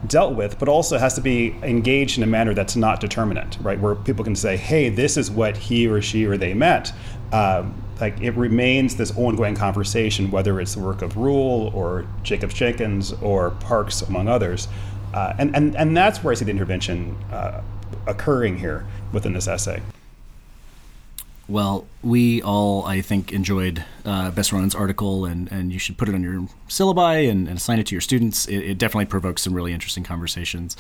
dealt 0.07 0.33
with, 0.33 0.57
but 0.57 0.67
also 0.67 0.97
has 0.97 1.13
to 1.13 1.21
be 1.21 1.55
engaged 1.61 2.17
in 2.17 2.23
a 2.23 2.27
manner 2.27 2.55
that's 2.55 2.75
not 2.75 2.99
determinate, 2.99 3.57
right? 3.61 3.79
Where 3.79 3.93
people 3.93 4.23
can 4.23 4.35
say, 4.35 4.57
"Hey, 4.57 4.89
this 4.89 5.15
is 5.15 5.29
what 5.29 5.57
he 5.57 5.87
or 5.87 6.01
she 6.01 6.25
or 6.25 6.37
they 6.37 6.55
meant." 6.55 6.91
Um, 7.31 7.84
like 7.99 8.19
it 8.21 8.31
remains 8.31 8.95
this 8.95 9.15
ongoing 9.17 9.55
conversation, 9.55 10.31
whether 10.31 10.59
it's 10.59 10.75
the 10.75 10.81
work 10.81 11.01
of 11.01 11.17
Ruhl 11.17 11.71
or 11.73 12.05
Jacob 12.23 12.51
Jenkins 12.51 13.13
or 13.13 13.51
Parks, 13.51 14.01
among 14.01 14.27
others. 14.27 14.67
Uh, 15.13 15.33
and, 15.37 15.55
and, 15.55 15.75
and 15.75 15.95
that's 15.95 16.23
where 16.23 16.31
I 16.31 16.35
see 16.35 16.45
the 16.45 16.51
intervention 16.51 17.15
uh, 17.31 17.61
occurring 18.05 18.57
here 18.57 18.85
within 19.13 19.33
this 19.33 19.47
essay. 19.47 19.81
Well, 21.47 21.85
we 22.01 22.41
all, 22.41 22.85
I 22.85 23.01
think, 23.01 23.31
enjoyed 23.31 23.85
uh, 24.03 24.31
Bess 24.31 24.51
Rowen's 24.51 24.73
article, 24.73 25.25
and, 25.25 25.51
and 25.51 25.71
you 25.71 25.77
should 25.77 25.95
put 25.95 26.09
it 26.09 26.15
on 26.15 26.23
your 26.23 26.47
syllabi 26.67 27.29
and, 27.29 27.47
and 27.47 27.57
assign 27.57 27.77
it 27.77 27.85
to 27.87 27.95
your 27.95 28.01
students. 28.01 28.47
It, 28.47 28.57
it, 28.57 28.77
definitely 28.79 29.05
provokes 29.05 29.43
some 29.43 29.53
really 29.53 29.71
interesting 29.71 30.03
conversations. 30.03 30.75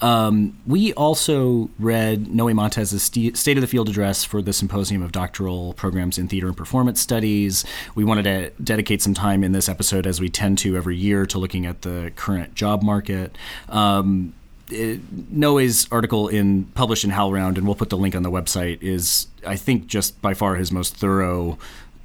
Um, 0.00 0.58
we 0.66 0.94
also 0.94 1.68
read 1.78 2.28
Noe 2.28 2.52
Montez's 2.54 3.02
st- 3.02 3.36
State 3.36 3.58
of 3.58 3.60
the 3.60 3.66
Field 3.66 3.90
address 3.90 4.24
for 4.24 4.40
the 4.40 4.54
Symposium 4.54 5.02
of 5.02 5.12
Doctoral 5.12 5.74
Programs 5.74 6.16
in 6.16 6.28
Theater 6.28 6.46
and 6.46 6.56
Performance 6.56 6.98
Studies. 6.98 7.66
We 7.94 8.04
wanted 8.04 8.22
to 8.24 8.50
dedicate 8.62 9.02
some 9.02 9.12
time 9.12 9.44
in 9.44 9.52
this 9.52 9.68
episode, 9.68 10.06
as 10.06 10.18
we 10.18 10.30
tend 10.30 10.56
to 10.58 10.78
every 10.78 10.96
year, 10.96 11.26
to 11.26 11.38
looking 11.38 11.66
at 11.66 11.82
the 11.82 12.10
current 12.16 12.54
job 12.54 12.82
market. 12.82 13.36
Um, 13.68 14.32
Noe's 14.70 15.86
article 15.92 16.28
in 16.28 16.64
published 16.74 17.04
in 17.04 17.10
HowlRound, 17.10 17.56
and 17.56 17.66
we'll 17.66 17.76
put 17.76 17.90
the 17.90 17.96
link 17.96 18.14
on 18.14 18.22
the 18.22 18.30
website, 18.30 18.82
is 18.82 19.28
I 19.46 19.56
think 19.56 19.86
just 19.86 20.20
by 20.20 20.34
far 20.34 20.56
his 20.56 20.72
most 20.72 20.96
thorough 20.96 21.58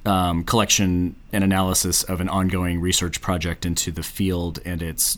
um, 0.06 0.44
collection 0.44 1.16
and 1.32 1.44
analysis 1.44 2.04
of 2.04 2.22
an 2.22 2.30
ongoing 2.30 2.82
research 2.82 3.22
project 3.22 3.66
into 3.66 3.92
the 3.92 4.04
field 4.04 4.60
and 4.66 4.82
its 4.82 5.18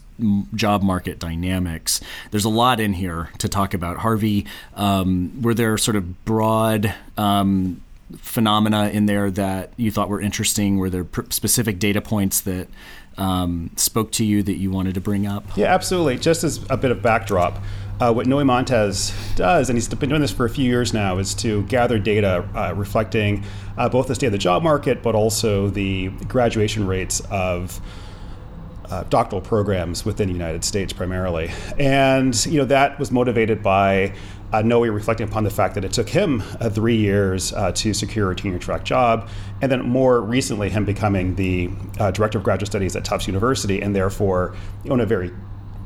job 0.53 0.84
market 0.84 1.19
dynamics. 1.19 2.01
There's 2.32 2.45
a 2.45 2.49
lot 2.49 2.79
in 2.79 2.93
here 2.93 3.29
to 3.39 3.49
talk 3.49 3.73
about. 3.73 3.97
Harvey, 3.97 4.45
um, 4.75 5.41
were 5.41 5.53
there 5.53 5.77
sort 5.77 5.95
of 5.95 6.25
broad 6.25 6.93
um, 7.17 7.82
phenomena 8.17 8.89
in 8.89 9.06
there 9.06 9.32
that 9.32 9.71
you 9.77 9.91
thought 9.91 10.10
were 10.10 10.21
interesting? 10.21 10.77
Were 10.77 10.89
there 10.89 11.06
pr- 11.06 11.29
specific 11.29 11.79
data 11.79 12.01
points 12.01 12.41
that 12.41 12.67
um, 13.17 13.71
spoke 13.76 14.12
to 14.13 14.26
you 14.26 14.43
that 14.43 14.56
you 14.56 14.71
wanted 14.71 14.95
to 14.95 15.02
bring 15.02 15.26
up? 15.26 15.45
Yeah, 15.56 15.73
absolutely. 15.73 16.17
Just 16.17 16.43
as 16.43 16.65
a 16.69 16.78
bit 16.78 16.91
of 16.91 17.02
backdrop, 17.02 17.60
uh, 17.99 18.12
what 18.12 18.28
Noe 18.28 18.43
Montez 18.43 19.13
does, 19.36 19.69
and 19.69 19.78
he's 19.78 19.88
been 19.88 20.10
doing 20.10 20.21
this 20.21 20.32
for 20.32 20.45
a 20.45 20.49
few 20.49 20.65
years 20.65 20.93
now, 20.93 21.19
is 21.19 21.34
to 21.36 21.63
gather 21.63 21.99
data 21.99 22.47
uh, 22.56 22.73
reflecting 22.76 23.43
uh, 23.78 23.88
both 23.88 24.08
the 24.08 24.15
state 24.15 24.28
of 24.28 24.32
the 24.32 24.38
job 24.38 24.63
market, 24.63 25.04
but 25.04 25.15
also 25.15 25.69
the 25.69 26.10
graduation 26.28 26.88
rates 26.88 27.21
of 27.30 27.80
uh, 28.89 29.04
doctoral 29.10 29.41
programs 29.41 30.06
within 30.06 30.28
the 30.28 30.34
United 30.34 30.63
States 30.63 30.91
primarily. 30.91 31.52
And 31.80 32.45
you 32.45 32.60
know 32.60 32.65
that 32.65 32.99
was 32.99 33.12
motivated 33.12 33.63
by 33.63 34.13
uh, 34.54 34.62
Noe 34.62 34.84
reflecting 34.84 35.28
upon 35.28 35.44
the 35.44 35.50
fact 35.50 35.74
that 35.76 35.84
it 35.84 35.92
took 35.92 36.08
him 36.08 36.42
uh, 36.62 36.70
three 36.70 36.96
years 36.96 37.52
uh, 37.54 37.72
to 37.74 37.94
secure 37.94 38.32
a 38.32 38.36
tenure 38.36 38.60
track 38.60 38.84
job, 38.86 39.28
and 39.62 39.72
then 39.72 39.82
more 39.82 40.22
recently, 40.22 40.70
him 40.70 40.86
becoming 40.86 41.36
the 41.36 41.70
uh, 42.00 42.12
director 42.12 42.38
of 42.38 42.44
graduate 42.44 42.68
studies 42.68 42.96
at 42.96 43.04
Tufts 43.04 43.28
University, 43.28 43.82
and 43.82 43.96
therefore, 43.96 44.56
on 44.89 45.02
a 45.02 45.06
very 45.06 45.32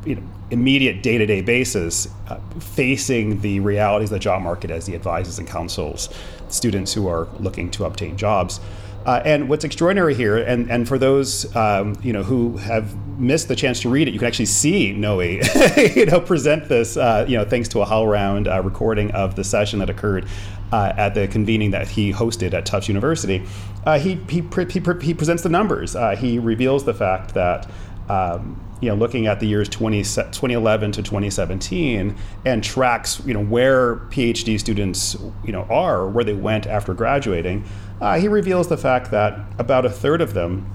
you 0.06 0.16
know, 0.16 0.24
immediate 0.52 1.02
day 1.02 1.18
to 1.18 1.26
day 1.26 1.42
basis, 1.42 2.10
uh, 2.28 2.40
facing 2.60 3.40
the 3.42 3.60
realities 3.62 4.10
of 4.10 4.16
the 4.16 4.20
job 4.20 4.42
market 4.42 4.70
as 4.70 4.86
he 4.86 4.96
advises 4.96 5.40
and 5.40 5.48
counsels 5.48 6.10
students 6.50 6.94
who 6.94 7.08
are 7.08 7.28
looking 7.40 7.72
to 7.72 7.86
obtain 7.86 8.18
jobs. 8.18 8.60
Uh, 9.08 9.22
and 9.24 9.48
what's 9.48 9.64
extraordinary 9.64 10.14
here, 10.14 10.36
and, 10.36 10.70
and 10.70 10.86
for 10.86 10.98
those 10.98 11.56
um, 11.56 11.96
you 12.04 12.12
know 12.12 12.24
who 12.24 12.58
have 12.58 12.94
missed 13.18 13.48
the 13.48 13.56
chance 13.56 13.80
to 13.80 13.90
read 13.90 14.06
it, 14.06 14.14
you 14.14 14.20
can 14.20 14.28
actually 14.28 14.46
see 14.46 14.92
Noe 14.92 15.22
you 15.22 16.06
know 16.08 16.20
present 16.20 16.68
this 16.68 16.98
uh, 16.98 17.26
you 17.26 17.38
know 17.38 17.46
thanks 17.46 17.70
to 17.70 17.82
a 17.82 17.86
HowlRound 17.86 18.54
uh, 18.54 18.62
recording 18.62 19.10
of 19.12 19.38
the 19.38 19.46
session 19.46 19.80
that 19.80 19.90
occurred 19.90 20.28
uh, 20.74 20.92
at 20.98 21.14
the 21.14 21.26
convening 21.30 21.72
that 21.72 21.88
he 21.88 22.12
hosted 22.12 22.54
at 22.54 22.66
Tufts 22.66 22.90
University. 22.90 23.46
Uh, 23.86 23.98
he, 23.98 24.16
he, 24.30 24.42
he, 24.42 24.82
he, 25.02 25.14
presents 25.14 25.42
the 25.42 25.50
numbers. 25.50 25.96
Uh, 25.96 26.14
he 26.18 26.38
reveals 26.38 26.84
the 26.84 26.94
fact 26.94 27.34
that. 27.34 27.70
Um, 28.10 28.64
you 28.80 28.90
know, 28.90 28.96
looking 28.96 29.26
at 29.26 29.40
the 29.40 29.48
years 29.48 29.68
20, 29.70 30.04
2011 30.04 30.92
to 30.92 31.02
2017 31.02 32.16
and 32.46 32.64
tracks, 32.64 33.20
you 33.26 33.34
know, 33.34 33.44
where 33.44 33.96
PhD 33.96 34.60
students, 34.60 35.18
you 35.44 35.52
know, 35.52 35.64
are, 35.64 36.08
where 36.08 36.24
they 36.24 36.36
went 36.36 36.68
after 36.68 36.94
graduating, 36.94 37.66
uh, 38.02 38.20
he 38.20 38.28
reveals 38.28 38.68
the 38.68 38.78
fact 38.78 39.12
that 39.12 39.40
about 39.58 39.86
a 39.86 39.90
third 39.90 40.22
of 40.22 40.34
them, 40.34 40.72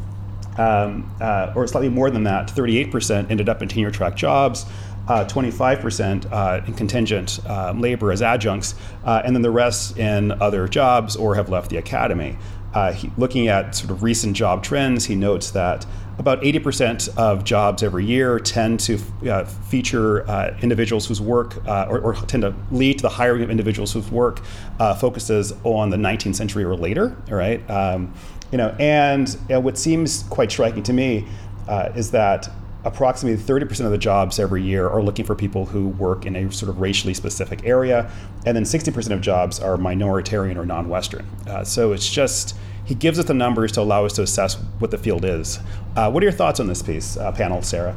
um, 0.59 1.15
uh, 1.21 1.53
or 1.57 1.67
slightly 1.67 1.89
more 1.89 2.11
than 2.11 2.25
that, 2.25 2.49
38% 2.49 3.31
ended 3.31 3.49
up 3.49 3.63
in 3.63 3.69
tenure 3.69 3.91
track 3.91 4.17
jobs. 4.17 4.67
Uh, 5.09 5.25
25% 5.25 6.31
uh, 6.31 6.65
in 6.65 6.75
contingent 6.75 7.41
uh, 7.49 7.73
labor 7.77 8.13
as 8.13 8.23
adjuncts, 8.23 8.77
uh, 9.05 9.21
and 9.25 9.35
then 9.35 9.43
the 9.43 9.51
rest 9.51 9.99
in 9.99 10.31
other 10.41 10.69
jobs 10.69 11.17
or 11.17 11.35
have 11.35 11.49
left 11.49 11.71
the 11.71 11.77
academy. 11.77 12.39
He, 12.95 13.11
looking 13.19 13.49
at 13.49 13.75
sort 13.75 13.91
of 13.91 14.05
recent 14.05 14.37
job 14.37 14.63
trends, 14.63 15.05
he 15.05 15.17
notes 15.17 15.51
that 15.51 15.85
about 16.23 16.41
80% 16.43 17.17
of 17.17 17.43
jobs 17.43 17.83
every 17.83 18.05
year 18.05 18.39
tend 18.39 18.79
to 18.79 18.97
uh, 19.29 19.45
feature 19.45 20.29
uh, 20.31 20.57
individuals 20.63 21.05
whose 21.05 21.21
work 21.21 21.57
uh, 21.67 21.87
or, 21.91 21.99
or, 21.99 22.15
tend 22.15 22.43
to 22.45 22.55
lead 22.71 22.99
to 22.99 23.03
the 23.03 23.09
hiring 23.09 23.43
of 23.43 23.51
individuals 23.51 23.93
whose 23.93 24.09
work 24.09 24.41
uh, 24.79 24.95
focuses 24.95 25.53
on 25.65 25.91
the 25.91 25.97
19th 25.97 26.37
century 26.37 26.63
or 26.63 26.77
later 26.77 27.17
right? 27.29 27.69
Um, 27.69 28.15
you 28.53 28.59
know 28.59 28.69
and 28.79 29.29
what 29.49 29.77
seems 29.77 30.23
quite 30.25 30.53
striking 30.53 30.85
to 30.85 30.93
me 30.93 31.27
uh, 31.67 31.91
is 31.97 32.13
that 32.13 32.49
approximately 32.85 33.43
30% 33.43 33.85
of 33.85 33.91
the 33.91 33.99
jobs 33.99 34.39
every 34.39 34.63
year 34.63 34.89
are 34.89 35.03
looking 35.03 35.25
for 35.25 35.35
people 35.35 35.67
who 35.67 35.89
work 35.89 36.25
in 36.25 36.37
a 36.37 36.53
sort 36.53 36.69
of 36.69 36.81
racially 36.81 37.15
specific 37.15 37.65
area 37.65 38.11
and 38.47 38.57
then 38.57 38.65
60% 38.65 39.11
of 39.11 39.21
jobs 39.21 39.59
are 39.59 39.77
minoritarian 39.77 40.57
or 40.57 40.67
non-western. 40.67 41.27
Uh, 41.49 41.65
so 41.65 41.93
it's 41.93 42.09
just 42.09 42.57
he 42.85 42.95
gives 42.95 43.18
us 43.18 43.27
the 43.27 43.35
numbers 43.35 43.73
to 43.73 43.81
allow 43.81 44.05
us 44.05 44.12
to 44.14 44.23
assess 44.23 44.55
what 44.79 44.90
the 44.90 44.99
field 44.99 45.25
is. 45.25 45.59
Uh, 45.97 46.11
what 46.11 46.23
are 46.23 46.27
your 46.27 46.33
thoughts 46.33 46.61
on 46.61 46.66
this 46.66 46.83
piece, 46.83 47.16
uh, 47.16 47.33
Pannill, 47.33 47.64
Sarah? 47.64 47.97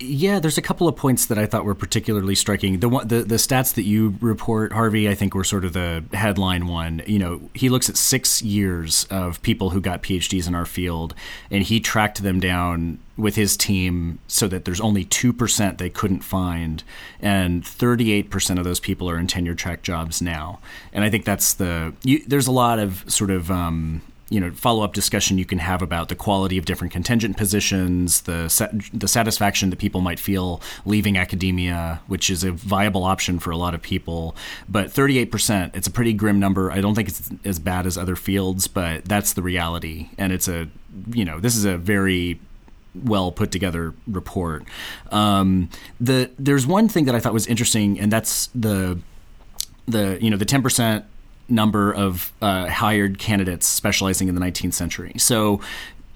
Yeah, 0.00 0.38
there's 0.38 0.58
a 0.58 0.62
couple 0.62 0.86
of 0.86 0.96
points 0.96 1.26
that 1.26 1.38
I 1.38 1.46
thought 1.46 1.64
were 1.64 1.74
particularly 1.74 2.34
striking. 2.34 2.80
The 2.80 2.88
one, 2.88 3.08
the, 3.08 3.22
the 3.22 3.34
stats 3.34 3.74
that 3.74 3.82
you 3.82 4.16
report, 4.20 4.72
Harvey, 4.72 5.08
I 5.08 5.14
think 5.14 5.34
were 5.34 5.44
sort 5.44 5.64
of 5.64 5.72
the 5.72 6.04
headline 6.12 6.68
one. 6.68 7.02
You 7.06 7.18
know, 7.18 7.50
he 7.54 7.68
looks 7.68 7.88
at 7.88 7.96
six 7.96 8.40
years 8.40 9.06
of 9.10 9.42
people 9.42 9.70
who 9.70 9.80
got 9.80 10.02
PhDs 10.02 10.46
in 10.46 10.54
our 10.54 10.66
field, 10.66 11.14
and 11.50 11.64
he 11.64 11.80
tracked 11.80 12.22
them 12.22 12.38
down 12.38 13.00
with 13.16 13.34
his 13.34 13.56
team 13.56 14.20
so 14.28 14.46
that 14.46 14.64
there's 14.64 14.80
only 14.80 15.04
2% 15.04 15.78
they 15.78 15.90
couldn't 15.90 16.20
find 16.20 16.84
and 17.20 17.64
38% 17.64 18.58
of 18.58 18.64
those 18.64 18.78
people 18.78 19.10
are 19.10 19.18
in 19.18 19.26
tenure 19.26 19.56
track 19.56 19.82
jobs 19.82 20.22
now 20.22 20.60
and 20.92 21.04
i 21.04 21.10
think 21.10 21.24
that's 21.24 21.54
the 21.54 21.92
you, 22.04 22.22
there's 22.28 22.46
a 22.46 22.52
lot 22.52 22.78
of 22.78 23.04
sort 23.12 23.32
of 23.32 23.50
um, 23.50 24.00
you 24.30 24.40
know 24.40 24.50
follow 24.50 24.82
up 24.82 24.92
discussion 24.92 25.38
you 25.38 25.44
can 25.44 25.58
have 25.58 25.82
about 25.82 26.08
the 26.08 26.14
quality 26.14 26.58
of 26.58 26.64
different 26.64 26.92
contingent 26.92 27.36
positions, 27.36 28.22
the 28.22 28.48
the 28.92 29.08
satisfaction 29.08 29.70
that 29.70 29.78
people 29.78 30.00
might 30.00 30.18
feel 30.18 30.60
leaving 30.84 31.16
academia, 31.16 32.00
which 32.06 32.30
is 32.30 32.44
a 32.44 32.52
viable 32.52 33.04
option 33.04 33.38
for 33.38 33.50
a 33.50 33.56
lot 33.56 33.74
of 33.74 33.82
people. 33.82 34.36
But 34.68 34.88
38%, 34.88 35.74
it's 35.74 35.86
a 35.86 35.90
pretty 35.90 36.12
grim 36.12 36.38
number. 36.38 36.70
I 36.70 36.80
don't 36.80 36.94
think 36.94 37.08
it's 37.08 37.30
as 37.44 37.58
bad 37.58 37.86
as 37.86 37.96
other 37.96 38.16
fields, 38.16 38.66
but 38.66 39.04
that's 39.04 39.32
the 39.32 39.42
reality, 39.42 40.10
and 40.18 40.32
it's 40.32 40.48
a 40.48 40.68
you 41.12 41.24
know 41.24 41.40
this 41.40 41.56
is 41.56 41.64
a 41.64 41.76
very 41.78 42.40
well 42.94 43.32
put 43.32 43.50
together 43.50 43.94
report. 44.06 44.64
Um, 45.10 45.70
the 46.00 46.30
there's 46.38 46.66
one 46.66 46.88
thing 46.88 47.04
that 47.06 47.14
I 47.14 47.20
thought 47.20 47.32
was 47.32 47.46
interesting, 47.46 47.98
and 47.98 48.12
that's 48.12 48.48
the 48.54 48.98
the 49.86 50.18
you 50.20 50.30
know 50.30 50.36
the 50.36 50.44
10 50.44 50.62
percent 50.62 51.04
number 51.48 51.92
of 51.92 52.32
uh, 52.42 52.66
hired 52.68 53.18
candidates 53.18 53.66
specializing 53.66 54.28
in 54.28 54.34
the 54.34 54.40
19th 54.40 54.74
century. 54.74 55.12
So, 55.16 55.60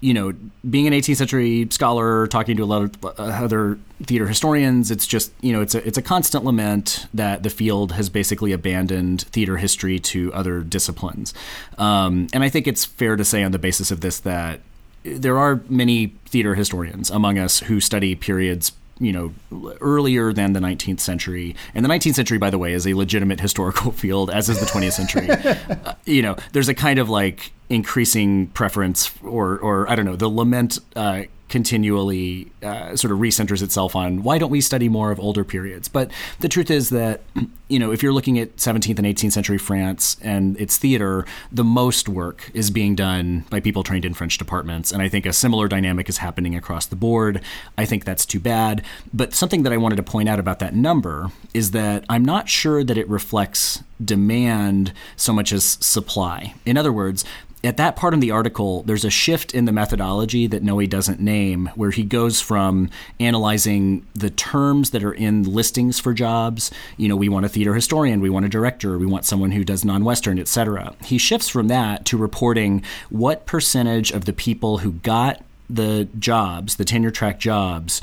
you 0.00 0.12
know, 0.12 0.32
being 0.68 0.86
an 0.86 0.92
18th 0.92 1.16
century 1.16 1.68
scholar, 1.70 2.26
talking 2.26 2.56
to 2.56 2.64
a 2.64 2.66
lot 2.66 2.82
of 2.82 3.04
uh, 3.04 3.22
other 3.22 3.78
theater 4.02 4.26
historians, 4.26 4.90
it's 4.90 5.06
just 5.06 5.32
you 5.40 5.52
know, 5.52 5.60
it's 5.60 5.74
a 5.74 5.86
it's 5.86 5.96
a 5.96 6.02
constant 6.02 6.44
lament 6.44 7.06
that 7.14 7.44
the 7.44 7.50
field 7.50 7.92
has 7.92 8.10
basically 8.10 8.52
abandoned 8.52 9.22
theater 9.22 9.56
history 9.58 9.98
to 10.00 10.32
other 10.34 10.60
disciplines. 10.60 11.32
Um, 11.78 12.26
and 12.32 12.42
I 12.42 12.48
think 12.48 12.66
it's 12.66 12.84
fair 12.84 13.16
to 13.16 13.24
say, 13.24 13.44
on 13.44 13.52
the 13.52 13.60
basis 13.60 13.90
of 13.90 14.00
this, 14.00 14.18
that 14.20 14.60
there 15.04 15.38
are 15.38 15.62
many 15.68 16.08
theater 16.26 16.54
historians 16.54 17.10
among 17.10 17.38
us 17.38 17.60
who 17.60 17.80
study 17.80 18.14
periods 18.14 18.72
you 19.02 19.12
know 19.12 19.76
earlier 19.80 20.32
than 20.32 20.52
the 20.52 20.60
19th 20.60 21.00
century. 21.00 21.54
And 21.74 21.84
the 21.84 21.88
19th 21.88 22.14
century 22.14 22.38
by 22.38 22.50
the 22.50 22.58
way 22.58 22.72
is 22.72 22.86
a 22.86 22.94
legitimate 22.94 23.40
historical 23.40 23.92
field 24.02 24.30
as 24.30 24.48
is 24.48 24.60
the 24.60 24.66
20th 24.66 24.92
century. 24.92 25.28
Uh, 25.84 25.94
you 26.04 26.22
know 26.22 26.36
there's 26.52 26.68
a 26.68 26.74
kind 26.74 26.98
of 26.98 27.08
like 27.08 27.52
increasing 27.68 28.46
preference 28.48 29.12
or 29.22 29.58
or 29.58 29.90
i 29.90 29.96
don't 29.96 30.04
know 30.04 30.16
the 30.16 30.28
lament 30.28 30.78
uh, 30.96 31.22
continually 31.52 32.50
uh, 32.62 32.96
sort 32.96 33.12
of 33.12 33.18
recenters 33.18 33.62
itself 33.62 33.94
on 33.94 34.22
why 34.22 34.38
don't 34.38 34.50
we 34.50 34.62
study 34.62 34.88
more 34.88 35.10
of 35.10 35.20
older 35.20 35.44
periods? 35.44 35.86
But 35.86 36.10
the 36.40 36.48
truth 36.48 36.70
is 36.70 36.88
that, 36.88 37.20
you 37.68 37.78
know, 37.78 37.92
if 37.92 38.02
you're 38.02 38.12
looking 38.12 38.38
at 38.38 38.56
17th 38.56 38.96
and 38.96 39.06
18th 39.06 39.32
century 39.32 39.58
France 39.58 40.16
and 40.22 40.58
its 40.58 40.78
theater, 40.78 41.26
the 41.52 41.62
most 41.62 42.08
work 42.08 42.50
is 42.54 42.70
being 42.70 42.94
done 42.94 43.44
by 43.50 43.60
people 43.60 43.82
trained 43.82 44.06
in 44.06 44.14
French 44.14 44.38
departments. 44.38 44.90
And 44.92 45.02
I 45.02 45.10
think 45.10 45.26
a 45.26 45.32
similar 45.32 45.68
dynamic 45.68 46.08
is 46.08 46.18
happening 46.18 46.56
across 46.56 46.86
the 46.86 46.96
board. 46.96 47.42
I 47.76 47.84
think 47.84 48.06
that's 48.06 48.24
too 48.24 48.40
bad. 48.40 48.82
But 49.12 49.34
something 49.34 49.62
that 49.64 49.74
I 49.74 49.76
wanted 49.76 49.96
to 49.96 50.02
point 50.02 50.30
out 50.30 50.40
about 50.40 50.58
that 50.60 50.74
number 50.74 51.30
is 51.52 51.72
that 51.72 52.06
I'm 52.08 52.24
not 52.24 52.48
sure 52.48 52.82
that 52.82 52.96
it 52.96 53.06
reflects 53.10 53.82
demand 54.02 54.94
so 55.16 55.34
much 55.34 55.52
as 55.52 55.64
supply. 55.64 56.54
In 56.64 56.78
other 56.78 56.92
words, 56.92 57.26
at 57.64 57.76
that 57.76 57.94
part 57.94 58.12
in 58.12 58.20
the 58.20 58.32
article, 58.32 58.82
there's 58.82 59.04
a 59.04 59.10
shift 59.10 59.54
in 59.54 59.66
the 59.66 59.72
methodology 59.72 60.46
that 60.48 60.62
Noe 60.62 60.84
doesn't 60.86 61.20
name, 61.20 61.70
where 61.76 61.90
he 61.90 62.02
goes 62.02 62.40
from 62.40 62.90
analyzing 63.20 64.04
the 64.14 64.30
terms 64.30 64.90
that 64.90 65.04
are 65.04 65.12
in 65.12 65.44
listings 65.44 66.00
for 66.00 66.12
jobs. 66.12 66.72
You 66.96 67.08
know, 67.08 67.16
we 67.16 67.28
want 67.28 67.46
a 67.46 67.48
theater 67.48 67.74
historian, 67.74 68.20
we 68.20 68.30
want 68.30 68.46
a 68.46 68.48
director, 68.48 68.98
we 68.98 69.06
want 69.06 69.24
someone 69.24 69.52
who 69.52 69.64
does 69.64 69.84
non-Western, 69.84 70.38
etc. 70.38 70.94
He 71.04 71.18
shifts 71.18 71.48
from 71.48 71.68
that 71.68 72.04
to 72.06 72.16
reporting 72.16 72.82
what 73.10 73.46
percentage 73.46 74.10
of 74.10 74.24
the 74.24 74.32
people 74.32 74.78
who 74.78 74.92
got 74.92 75.44
the 75.70 76.08
jobs, 76.18 76.76
the 76.76 76.84
tenure 76.84 77.12
track 77.12 77.38
jobs, 77.38 78.02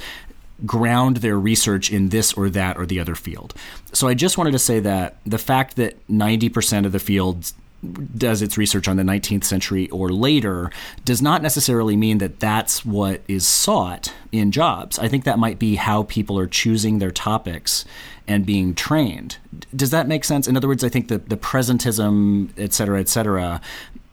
ground 0.65 1.17
their 1.17 1.39
research 1.39 1.91
in 1.91 2.09
this 2.09 2.33
or 2.33 2.49
that 2.49 2.77
or 2.77 2.85
the 2.85 2.99
other 2.99 3.15
field. 3.15 3.53
So 3.93 4.07
I 4.07 4.13
just 4.13 4.37
wanted 4.37 4.51
to 4.51 4.59
say 4.59 4.79
that 4.81 5.17
the 5.25 5.37
fact 5.37 5.75
that 5.75 5.95
90% 6.07 6.85
of 6.85 6.91
the 6.91 6.99
field 6.99 7.51
does 8.17 8.41
its 8.41 8.57
research 8.57 8.87
on 8.87 8.97
the 8.97 9.03
19th 9.03 9.45
century 9.45 9.89
or 9.89 10.09
later 10.09 10.71
does 11.05 11.21
not 11.21 11.41
necessarily 11.41 11.95
mean 11.95 12.17
that 12.17 12.39
that's 12.39 12.85
what 12.85 13.21
is 13.27 13.47
sought 13.47 14.13
in 14.31 14.51
jobs. 14.51 14.99
I 14.99 15.07
think 15.07 15.23
that 15.23 15.39
might 15.39 15.59
be 15.59 15.75
how 15.75 16.03
people 16.03 16.37
are 16.37 16.47
choosing 16.47 16.99
their 16.99 17.11
topics 17.11 17.85
and 18.27 18.45
being 18.45 18.75
trained. 18.75 19.37
Does 19.75 19.91
that 19.91 20.07
make 20.07 20.23
sense? 20.23 20.47
In 20.47 20.57
other 20.57 20.67
words, 20.67 20.83
I 20.83 20.89
think 20.89 21.07
that 21.07 21.29
the 21.29 21.37
presentism, 21.37 22.49
et 22.57 22.73
cetera, 22.73 22.99
et 22.99 23.09
cetera, 23.09 23.61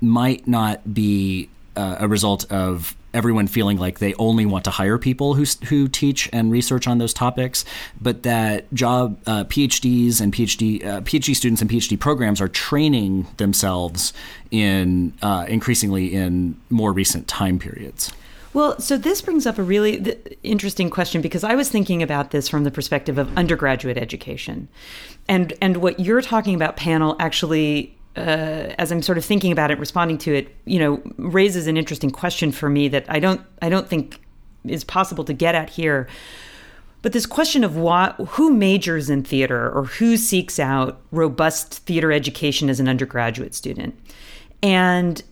might 0.00 0.46
not 0.46 0.94
be 0.94 1.50
uh, 1.76 1.96
a 1.98 2.08
result 2.08 2.50
of 2.50 2.96
everyone 3.16 3.46
feeling 3.46 3.78
like 3.78 3.98
they 3.98 4.14
only 4.14 4.46
want 4.46 4.64
to 4.64 4.70
hire 4.70 4.98
people 4.98 5.34
who 5.34 5.44
who 5.66 5.88
teach 5.88 6.28
and 6.32 6.52
research 6.52 6.86
on 6.86 6.98
those 6.98 7.14
topics, 7.14 7.64
but 8.00 8.22
that 8.22 8.72
job 8.74 9.18
uh, 9.26 9.44
PhDs 9.44 10.20
and 10.20 10.32
PhD 10.32 10.84
uh, 10.84 11.00
PhD 11.00 11.34
students 11.34 11.62
and 11.62 11.70
PhD 11.70 11.98
programs 11.98 12.40
are 12.40 12.48
training 12.48 13.26
themselves 13.38 14.12
in 14.50 15.12
uh, 15.22 15.46
increasingly 15.48 16.14
in 16.14 16.60
more 16.70 16.92
recent 16.92 17.26
time 17.26 17.58
periods. 17.58 18.12
Well, 18.52 18.80
so 18.80 18.96
this 18.96 19.20
brings 19.20 19.46
up 19.46 19.58
a 19.58 19.62
really 19.62 20.00
th- 20.00 20.38
interesting 20.42 20.88
question 20.88 21.20
because 21.20 21.44
I 21.44 21.54
was 21.54 21.68
thinking 21.68 22.02
about 22.02 22.30
this 22.30 22.48
from 22.48 22.64
the 22.64 22.70
perspective 22.70 23.18
of 23.18 23.36
undergraduate 23.36 23.98
education. 23.98 24.68
And 25.28 25.54
and 25.60 25.78
what 25.78 26.00
you're 26.00 26.22
talking 26.22 26.54
about 26.54 26.76
Pannill 26.76 27.16
actually 27.18 27.95
uh, 28.16 28.74
as 28.78 28.90
I'm 28.90 29.02
sort 29.02 29.18
of 29.18 29.24
thinking 29.24 29.52
about 29.52 29.70
it, 29.70 29.78
responding 29.78 30.18
to 30.18 30.34
it, 30.34 30.54
you 30.64 30.78
know, 30.78 31.02
raises 31.18 31.66
an 31.66 31.76
interesting 31.76 32.10
question 32.10 32.52
for 32.52 32.68
me 32.68 32.88
that 32.88 33.04
I 33.08 33.20
don't 33.20 33.40
I 33.62 33.68
don't 33.68 33.88
think 33.88 34.20
is 34.64 34.84
possible 34.84 35.24
to 35.24 35.32
get 35.32 35.54
at 35.54 35.70
here. 35.70 36.08
But 37.02 37.12
this 37.12 37.26
question 37.26 37.62
of 37.62 37.76
what, 37.76 38.16
who 38.30 38.52
majors 38.52 39.10
in 39.10 39.22
theater 39.22 39.70
or 39.70 39.84
who 39.84 40.16
seeks 40.16 40.58
out 40.58 41.00
robust 41.12 41.74
theater 41.80 42.10
education 42.10 42.68
as 42.68 42.80
an 42.80 42.88
undergraduate 42.88 43.54
student, 43.54 43.96
and 44.62 45.22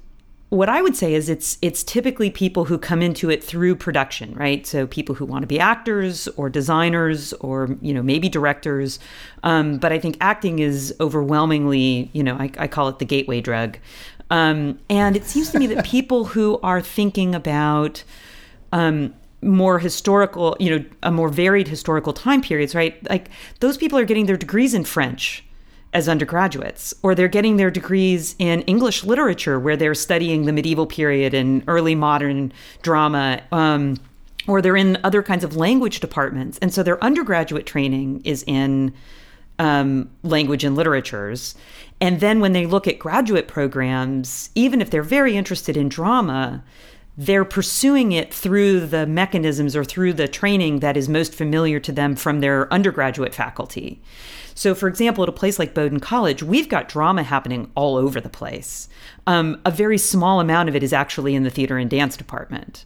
what 0.55 0.69
I 0.69 0.81
would 0.83 0.97
say 0.97 1.15
is 1.15 1.29
it's 1.29 1.59
it's 1.61 1.83
typically 1.83 2.31
people 2.31 2.65
who 2.67 2.79
come 2.79 3.03
into 3.03 3.31
it 3.31 3.43
through 3.43 3.77
production, 3.77 4.33
right? 4.35 4.67
So 4.67 4.87
people 4.87 5.15
who 5.15 5.25
want 5.25 5.43
to 5.43 5.47
be 5.47 5.59
actors 5.59 6.29
or 6.29 6.49
designers 6.49 7.33
or 7.35 7.77
you 7.81 7.93
know 7.93 8.03
maybe 8.03 8.29
directors. 8.29 8.99
Um, 9.43 9.79
but 9.79 9.93
I 9.93 9.99
think 9.99 10.17
acting 10.21 10.61
is 10.61 10.95
overwhelmingly, 11.01 12.11
you 12.13 12.23
know, 12.23 12.37
I, 12.37 12.51
I 12.59 12.69
call 12.69 12.89
it 12.89 12.99
the 12.99 13.05
gateway 13.05 13.41
drug. 13.41 13.79
Um, 14.31 14.79
and 14.89 15.17
it 15.17 15.25
seems 15.25 15.51
to 15.51 15.59
me 15.59 15.67
that 15.69 15.85
people 15.97 16.25
who 16.25 16.59
are 16.63 16.81
thinking 16.81 17.35
about 17.35 18.05
um, 18.73 19.15
more 19.43 19.79
historical, 19.79 20.57
you 20.59 20.79
know, 20.79 20.85
a 21.03 21.11
more 21.11 21.29
varied 21.29 21.69
historical 21.69 22.13
time 22.13 22.41
periods, 22.41 22.75
right? 22.75 22.97
Like 23.11 23.29
those 23.61 23.77
people 23.77 23.99
are 23.99 24.05
getting 24.05 24.27
their 24.27 24.37
degrees 24.37 24.73
in 24.73 24.85
French 24.85 25.45
as 25.95 26.09
undergraduates, 26.09 26.93
or 27.03 27.15
they're 27.15 27.29
getting 27.29 27.57
their 27.57 27.71
degrees 27.71 28.35
in 28.39 28.63
English 28.63 29.05
literature, 29.05 29.59
where 29.59 29.77
they're 29.77 29.95
studying 29.95 30.45
the 30.45 30.53
medieval 30.53 30.87
period 30.87 31.33
and 31.33 31.63
early 31.69 31.95
modern 31.95 32.53
drama. 32.83 33.41
Um, 33.53 33.99
or 34.47 34.61
they're 34.61 34.77
in 34.77 34.99
other 35.05 35.23
kinds 35.23 35.43
of 35.43 35.57
language 35.57 36.01
departments. 36.01 36.59
And 36.61 36.75
so 36.75 36.83
their 36.83 37.03
undergraduate 37.03 37.65
training 37.65 38.21
is 38.25 38.45
in 38.47 38.93
um, 39.59 40.11
language 40.23 40.65
and 40.65 40.77
literatures. 40.77 41.55
And 42.01 42.21
then 42.21 42.41
when 42.41 42.53
they 42.53 42.67
look 42.67 42.87
at 42.87 42.99
graduate 42.99 43.49
programs, 43.49 44.51
even 44.55 44.83
if 44.83 44.91
they're 44.91 45.03
very 45.03 45.37
interested 45.37 45.77
in 45.77 45.89
drama, 45.89 46.63
they're 47.17 47.45
pursuing 47.45 48.13
it 48.13 48.35
through 48.35 48.87
the 48.87 49.07
mechanisms 49.07 49.77
or 49.77 49.85
through 49.85 50.13
the 50.15 50.27
training 50.27 50.81
that 50.81 50.97
is 50.97 51.09
most 51.09 51.35
familiar 51.35 51.79
to 51.81 51.93
them 51.93 52.17
from 52.17 52.41
their 52.41 52.73
undergraduate 52.73 53.35
faculty. 53.35 54.03
So, 54.55 54.75
for 54.75 54.89
example, 54.89 55.23
at 55.25 55.29
a 55.29 55.33
place 55.33 55.59
like 55.59 55.75
Bowdoin 55.75 56.01
College, 56.01 56.43
we've 56.43 56.69
got 56.69 56.89
drama 56.89 57.25
happening 57.25 57.71
all 57.75 57.97
over 57.97 58.21
the 58.21 58.29
place. 58.29 58.89
Um, 59.27 59.61
a 59.65 59.71
very 59.71 59.99
small 59.99 60.41
amount 60.41 60.69
of 60.69 60.77
it 60.77 60.83
is 60.83 60.93
actually 60.93 61.35
in 61.35 61.45
the 61.45 61.51
theater 61.51 61.79
and 61.79 61.89
dance 61.89 62.17
department. 62.17 62.85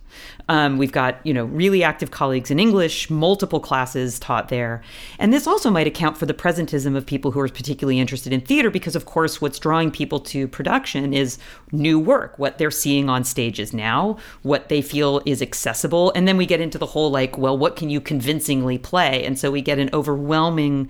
Um, 0.48 0.78
we've 0.78 0.92
got, 0.92 1.24
you 1.24 1.34
know, 1.34 1.44
really 1.44 1.82
active 1.82 2.10
colleagues 2.10 2.50
in 2.50 2.58
English, 2.58 3.10
multiple 3.10 3.60
classes 3.60 4.18
taught 4.18 4.48
there. 4.48 4.82
And 5.18 5.32
this 5.32 5.46
also 5.46 5.70
might 5.70 5.86
account 5.86 6.16
for 6.16 6.26
the 6.26 6.34
presentism 6.34 6.96
of 6.96 7.04
people 7.04 7.32
who 7.32 7.40
are 7.40 7.48
particularly 7.48 7.98
interested 7.98 8.32
in 8.32 8.40
theater, 8.40 8.70
because, 8.70 8.96
of 8.96 9.04
course, 9.04 9.40
what's 9.40 9.58
drawing 9.58 9.90
people 9.90 10.20
to 10.20 10.48
production 10.48 11.12
is 11.12 11.38
new 11.72 11.98
work, 11.98 12.38
what 12.38 12.58
they're 12.58 12.70
seeing 12.70 13.08
on 13.08 13.24
stages 13.24 13.72
now, 13.72 14.16
what 14.42 14.68
they 14.68 14.80
feel 14.80 15.20
is 15.26 15.42
accessible. 15.42 16.12
And 16.14 16.26
then 16.26 16.36
we 16.36 16.46
get 16.46 16.60
into 16.60 16.78
the 16.78 16.86
whole 16.86 17.10
like, 17.10 17.36
well, 17.36 17.58
what 17.58 17.76
can 17.76 17.90
you 17.90 18.00
convincingly 18.00 18.78
play? 18.78 19.24
And 19.24 19.38
so 19.38 19.50
we 19.50 19.60
get 19.60 19.78
an 19.78 19.90
overwhelming 19.92 20.88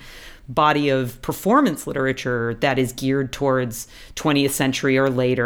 body 0.48 0.88
of 0.88 1.20
performance 1.20 1.86
literature 1.86 2.54
that 2.60 2.78
is 2.78 2.92
geared 2.92 3.32
towards 3.32 3.86
20th 4.16 4.50
century 4.50 4.96
or 4.96 5.10
later 5.10 5.37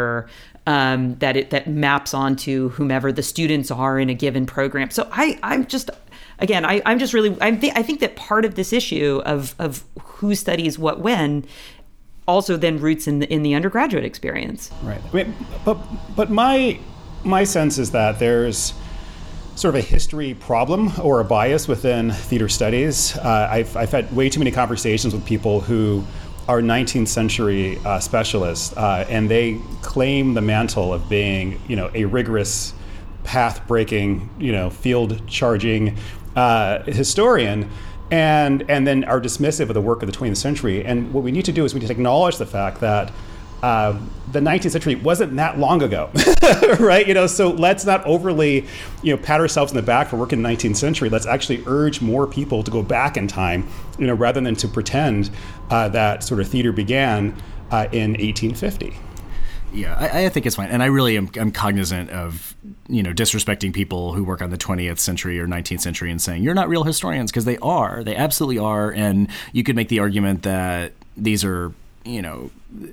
um, 0.65 1.15
that 1.15 1.35
it 1.35 1.49
that 1.49 1.67
maps 1.67 2.13
onto 2.13 2.69
whomever 2.69 3.11
the 3.11 3.23
students 3.23 3.71
are 3.71 3.99
in 3.99 4.09
a 4.09 4.13
given 4.13 4.45
program. 4.45 4.89
So 4.89 5.07
I 5.11 5.37
I'm 5.43 5.65
just 5.65 5.89
again 6.39 6.65
I, 6.65 6.81
I'm 6.85 6.99
just 6.99 7.13
really 7.13 7.37
I 7.41 7.55
think 7.55 7.77
I 7.77 7.83
think 7.83 7.99
that 7.99 8.15
part 8.15 8.45
of 8.45 8.55
this 8.55 8.73
issue 8.73 9.21
of 9.25 9.55
of 9.59 9.83
who 10.01 10.35
studies 10.35 10.79
what 10.79 10.99
when 10.99 11.45
also 12.27 12.55
then 12.55 12.79
roots 12.79 13.07
in 13.07 13.19
the 13.19 13.31
in 13.31 13.43
the 13.43 13.55
undergraduate 13.55 14.05
experience. 14.05 14.71
Right. 14.83 15.01
I 15.11 15.15
mean, 15.15 15.35
but 15.65 15.77
but 16.15 16.29
my 16.29 16.79
my 17.23 17.43
sense 17.43 17.77
is 17.77 17.91
that 17.91 18.19
there's 18.19 18.73
sort 19.55 19.75
of 19.75 19.83
a 19.83 19.85
history 19.85 20.33
problem 20.33 20.91
or 21.01 21.19
a 21.19 21.23
bias 21.23 21.67
within 21.67 22.11
theater 22.11 22.49
studies. 22.49 23.15
Uh, 23.17 23.47
I've, 23.51 23.77
I've 23.77 23.91
had 23.91 24.11
way 24.15 24.27
too 24.27 24.39
many 24.39 24.51
conversations 24.51 25.13
with 25.13 25.23
people 25.25 25.61
who 25.61 26.03
are 26.47 26.61
19th 26.61 27.07
century 27.07 27.77
uh, 27.85 27.99
specialists, 27.99 28.75
uh, 28.75 29.05
and 29.09 29.29
they 29.29 29.59
claim 29.81 30.33
the 30.33 30.41
mantle 30.41 30.93
of 30.93 31.07
being, 31.09 31.59
you 31.67 31.75
know, 31.75 31.89
a 31.93 32.05
rigorous, 32.05 32.73
path-breaking, 33.23 34.29
you 34.37 34.51
know, 34.51 34.69
field-charging 34.69 35.97
uh, 36.35 36.83
historian 36.83 37.69
and 38.11 38.69
and 38.69 38.85
then 38.85 39.03
are 39.05 39.19
dismissive 39.19 39.69
of 39.69 39.73
the 39.73 39.81
work 39.81 40.03
of 40.03 40.11
the 40.11 40.17
20th 40.17 40.37
century. 40.37 40.83
And 40.85 41.13
what 41.13 41.23
we 41.23 41.31
need 41.31 41.45
to 41.45 41.51
do 41.51 41.65
is 41.65 41.73
we 41.73 41.79
need 41.79 41.87
to 41.87 41.93
acknowledge 41.93 42.37
the 42.37 42.45
fact 42.45 42.79
that 42.81 43.11
uh, 43.63 43.97
the 44.33 44.41
19th 44.41 44.71
century 44.71 44.95
wasn't 44.95 45.33
that 45.37 45.57
long 45.57 45.81
ago, 45.81 46.11
right? 46.81 47.07
You 47.07 47.13
know, 47.13 47.27
so 47.27 47.49
let's 47.49 47.85
not 47.85 48.05
overly, 48.05 48.65
you 49.01 49.15
know, 49.15 49.23
pat 49.23 49.39
ourselves 49.39 49.71
in 49.71 49.77
the 49.77 49.81
back 49.81 50.09
for 50.09 50.17
working 50.17 50.39
in 50.39 50.43
the 50.43 50.49
19th 50.49 50.75
century. 50.75 51.07
Let's 51.07 51.25
actually 51.25 51.63
urge 51.65 52.01
more 52.01 52.27
people 52.27 52.61
to 52.61 52.69
go 52.69 52.83
back 52.83 53.15
in 53.15 53.25
time, 53.25 53.65
you 53.97 54.05
know, 54.05 54.15
rather 54.15 54.41
than 54.41 54.55
to 54.57 54.67
pretend 54.67 55.31
uh, 55.69 55.87
that 55.89 56.23
sort 56.23 56.41
of 56.41 56.49
theater 56.49 56.73
began 56.73 57.41
uh, 57.71 57.87
in 57.93 58.11
1850. 58.11 58.93
Yeah, 59.71 59.95
I, 59.97 60.25
I, 60.25 60.29
think 60.29 60.45
it's 60.45 60.57
fine, 60.57 60.69
and 60.69 60.83
I 60.83 60.87
really 60.87 61.17
am 61.17 61.31
I'm 61.39 61.51
cognizant 61.51 62.11
of 62.11 62.55
you 62.87 63.01
know 63.01 63.11
disrespecting 63.11 63.73
people 63.73 64.13
who 64.13 64.23
work 64.23 64.41
on 64.43 64.51
the 64.51 64.57
20th 64.57 64.99
century 64.99 65.39
or 65.39 65.47
19th 65.47 65.81
century 65.81 66.11
and 66.11 66.21
saying 66.21 66.43
you're 66.43 66.53
not 66.53 66.69
real 66.69 66.83
historians 66.83 67.31
because 67.31 67.45
they 67.45 67.57
are, 67.57 68.03
they 68.03 68.15
absolutely 68.15 68.59
are, 68.59 68.91
and 68.91 69.29
you 69.51 69.63
could 69.63 69.75
make 69.75 69.87
the 69.87 69.97
argument 69.97 70.43
that 70.43 70.91
these 71.17 71.43
are 71.43 71.73
you 72.05 72.21
know, 72.21 72.51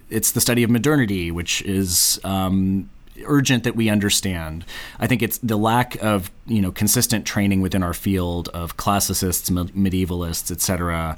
it's 0.08 0.32
the 0.32 0.40
study 0.40 0.62
of 0.62 0.70
modernity, 0.70 1.30
which 1.30 1.62
is 1.62 2.20
um, 2.24 2.88
urgent 3.24 3.64
that 3.64 3.76
we 3.76 3.88
understand. 3.88 4.64
I 4.98 5.06
think 5.06 5.22
it's 5.22 5.38
the 5.38 5.56
lack 5.56 5.96
of 6.02 6.30
you 6.46 6.62
know 6.62 6.72
consistent 6.72 7.26
training 7.26 7.60
within 7.60 7.82
our 7.82 7.94
field 7.94 8.48
of 8.48 8.76
classicists, 8.76 9.50
medievalists, 9.50 10.50
etc. 10.50 11.16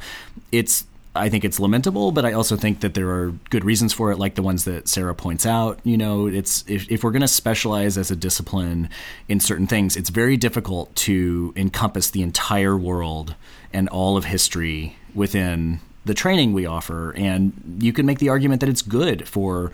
It's 0.50 0.84
I 1.14 1.28
think 1.28 1.44
it's 1.44 1.60
lamentable, 1.60 2.10
but 2.10 2.24
I 2.24 2.32
also 2.32 2.56
think 2.56 2.80
that 2.80 2.94
there 2.94 3.10
are 3.10 3.34
good 3.50 3.64
reasons 3.64 3.92
for 3.92 4.12
it, 4.12 4.18
like 4.18 4.34
the 4.34 4.42
ones 4.42 4.64
that 4.64 4.88
Sarah 4.88 5.14
points 5.14 5.44
out. 5.44 5.78
You 5.84 5.98
know, 5.98 6.26
it's 6.26 6.64
if, 6.66 6.90
if 6.90 7.04
we're 7.04 7.10
going 7.10 7.20
to 7.20 7.28
specialize 7.28 7.98
as 7.98 8.10
a 8.10 8.16
discipline 8.16 8.88
in 9.28 9.38
certain 9.38 9.66
things, 9.66 9.96
it's 9.96 10.08
very 10.08 10.38
difficult 10.38 10.94
to 10.96 11.52
encompass 11.54 12.10
the 12.10 12.22
entire 12.22 12.76
world 12.78 13.34
and 13.74 13.88
all 13.90 14.16
of 14.16 14.24
history 14.24 14.96
within 15.14 15.80
the 16.04 16.14
training 16.14 16.52
we 16.52 16.66
offer. 16.66 17.12
And 17.16 17.78
you 17.80 17.92
can 17.92 18.06
make 18.06 18.18
the 18.18 18.28
argument 18.28 18.60
that 18.60 18.68
it's 18.68 18.82
good 18.82 19.28
for 19.28 19.72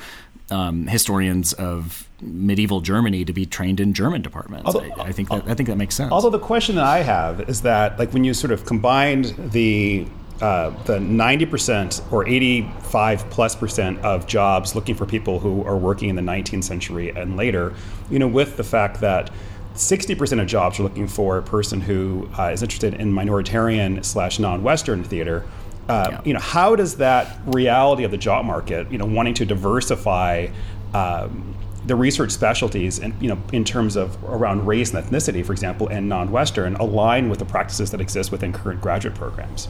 um, 0.51 0.87
historians 0.87 1.53
of 1.55 2.09
medieval 2.21 2.81
Germany 2.81 3.25
to 3.25 3.33
be 3.33 3.47
trained 3.47 3.81
in 3.81 3.93
German 3.93 4.23
departments. 4.23 4.67
Although, 4.67 4.91
I, 4.97 5.09
I, 5.09 5.13
think 5.13 5.29
that 5.29 5.45
I 5.47 5.55
think 5.55 5.69
that 5.69 5.77
makes 5.77 5.95
sense. 5.95 6.11
Although 6.11 6.31
the 6.31 6.39
question 6.39 6.77
that 6.77 6.85
I 6.85 6.99
have 6.99 7.49
is 7.49 7.63
that, 7.63 7.99
like, 7.99 8.13
when 8.13 8.25
you 8.25 8.35
sort 8.35 8.51
of 8.51 8.65
combined 8.65 9.35
the 9.53 10.07
uh, 10.41 10.71
the 10.85 10.99
90% 10.99 12.13
or 12.13 12.27
85 12.27 13.29
plus 13.29 13.57
percent 13.57 13.99
of 14.05 14.27
jobs 14.27 14.77
looking 14.77 14.95
for 14.95 15.05
people 15.05 15.41
who 15.41 15.65
are 15.65 15.77
working 15.77 16.11
in 16.11 16.15
the 16.17 16.23
19th 16.23 16.63
century 16.63 17.11
and 17.11 17.37
later, 17.37 17.75
you 18.09 18.21
know, 18.21 18.29
with 18.29 18.57
the 18.57 18.63
fact 18.63 19.01
that 19.01 19.31
60% 19.75 20.41
of 20.41 20.47
jobs 20.47 20.79
are 20.79 20.85
looking 20.85 21.09
for 21.09 21.39
a 21.39 21.43
person 21.43 21.81
who 21.81 22.29
uh, 22.39 22.51
is 22.53 22.63
interested 22.63 22.95
in 22.95 23.13
minoritarian 23.13 24.05
slash 24.05 24.39
non-Western 24.39 25.03
theater. 25.03 25.45
Uh, 25.89 26.09
yeah. 26.11 26.21
You 26.25 26.35
know, 26.35 26.41
how 26.41 26.77
does 26.77 26.97
that 26.97 27.39
reality 27.47 28.05
of 28.05 28.11
the 28.11 28.19
job 28.19 28.45
market, 28.45 28.91
you 28.91 28.99
know, 28.99 29.07
wanting 29.07 29.35
to 29.35 29.47
diversify 29.47 30.49
um, 30.95 31.55
the 31.87 31.97
research 31.97 32.31
specialties, 32.31 32.99
and 32.99 33.15
you 33.23 33.29
know, 33.29 33.39
in 33.53 33.65
terms 33.65 33.97
of 33.97 34.23
around 34.25 34.67
race 34.67 34.93
and 34.93 35.03
ethnicity, 35.03 35.45
for 35.45 35.53
example, 35.53 35.89
and 35.89 36.09
non-Western, 36.09 36.77
align 36.77 37.31
with 37.31 37.39
the 37.39 37.45
practices 37.45 37.91
that 37.93 38.01
exist 38.01 38.31
within 38.31 38.53
current 38.53 38.81
graduate 38.81 39.15
programs? 39.15 39.69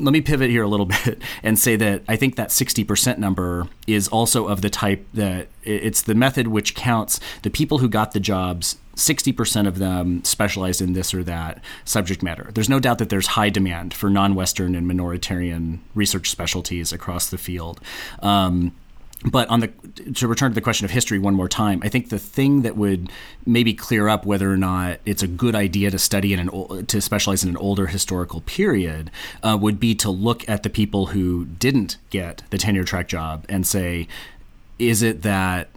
let 0.00 0.12
me 0.12 0.20
pivot 0.20 0.48
here 0.48 0.62
a 0.62 0.68
little 0.68 0.86
bit 1.04 1.20
and 1.42 1.58
say 1.58 1.76
that 1.76 2.02
I 2.08 2.16
think 2.16 2.36
that 2.36 2.48
60% 2.48 3.18
number 3.18 3.66
is 3.86 4.08
also 4.08 4.46
of 4.46 4.62
the 4.62 4.70
type 4.70 5.06
that 5.14 5.48
it's 5.62 6.02
the 6.02 6.14
method 6.14 6.48
which 6.48 6.74
counts 6.74 7.20
the 7.42 7.50
people 7.50 7.78
who 7.78 7.88
got 7.88 8.12
the 8.12 8.20
jobs 8.20 8.76
60% 8.98 9.66
of 9.66 9.78
them 9.78 10.22
specialized 10.24 10.82
in 10.82 10.92
this 10.92 11.14
or 11.14 11.22
that 11.24 11.62
subject 11.84 12.22
matter. 12.22 12.50
There's 12.52 12.68
no 12.68 12.80
doubt 12.80 12.98
that 12.98 13.08
there's 13.08 13.28
high 13.28 13.48
demand 13.48 13.94
for 13.94 14.10
non 14.10 14.34
Western 14.34 14.74
and 14.74 14.90
minoritarian 14.90 15.78
research 15.94 16.30
specialties 16.30 16.92
across 16.92 17.30
the 17.30 17.38
field. 17.38 17.80
Um, 18.20 18.74
but 19.24 19.48
on 19.48 19.60
the 19.60 19.68
to 20.14 20.28
return 20.28 20.52
to 20.52 20.54
the 20.54 20.60
question 20.60 20.84
of 20.84 20.92
history 20.92 21.18
one 21.18 21.34
more 21.34 21.48
time, 21.48 21.80
I 21.82 21.88
think 21.88 22.08
the 22.08 22.20
thing 22.20 22.62
that 22.62 22.76
would 22.76 23.10
maybe 23.44 23.74
clear 23.74 24.08
up 24.08 24.24
whether 24.24 24.52
or 24.52 24.56
not 24.56 25.00
it's 25.04 25.24
a 25.24 25.26
good 25.26 25.56
idea 25.56 25.90
to 25.90 25.98
study 25.98 26.32
in 26.32 26.38
an 26.38 26.86
to 26.86 27.00
specialize 27.00 27.42
in 27.42 27.50
an 27.50 27.56
older 27.56 27.88
historical 27.88 28.42
period 28.42 29.10
uh, 29.42 29.58
would 29.60 29.80
be 29.80 29.94
to 29.96 30.10
look 30.10 30.48
at 30.48 30.62
the 30.62 30.70
people 30.70 31.06
who 31.06 31.46
didn't 31.46 31.96
get 32.10 32.44
the 32.50 32.58
tenure 32.58 32.84
track 32.84 33.08
job 33.08 33.44
and 33.48 33.66
say, 33.66 34.06
is 34.78 35.02
it 35.02 35.22
that 35.22 35.68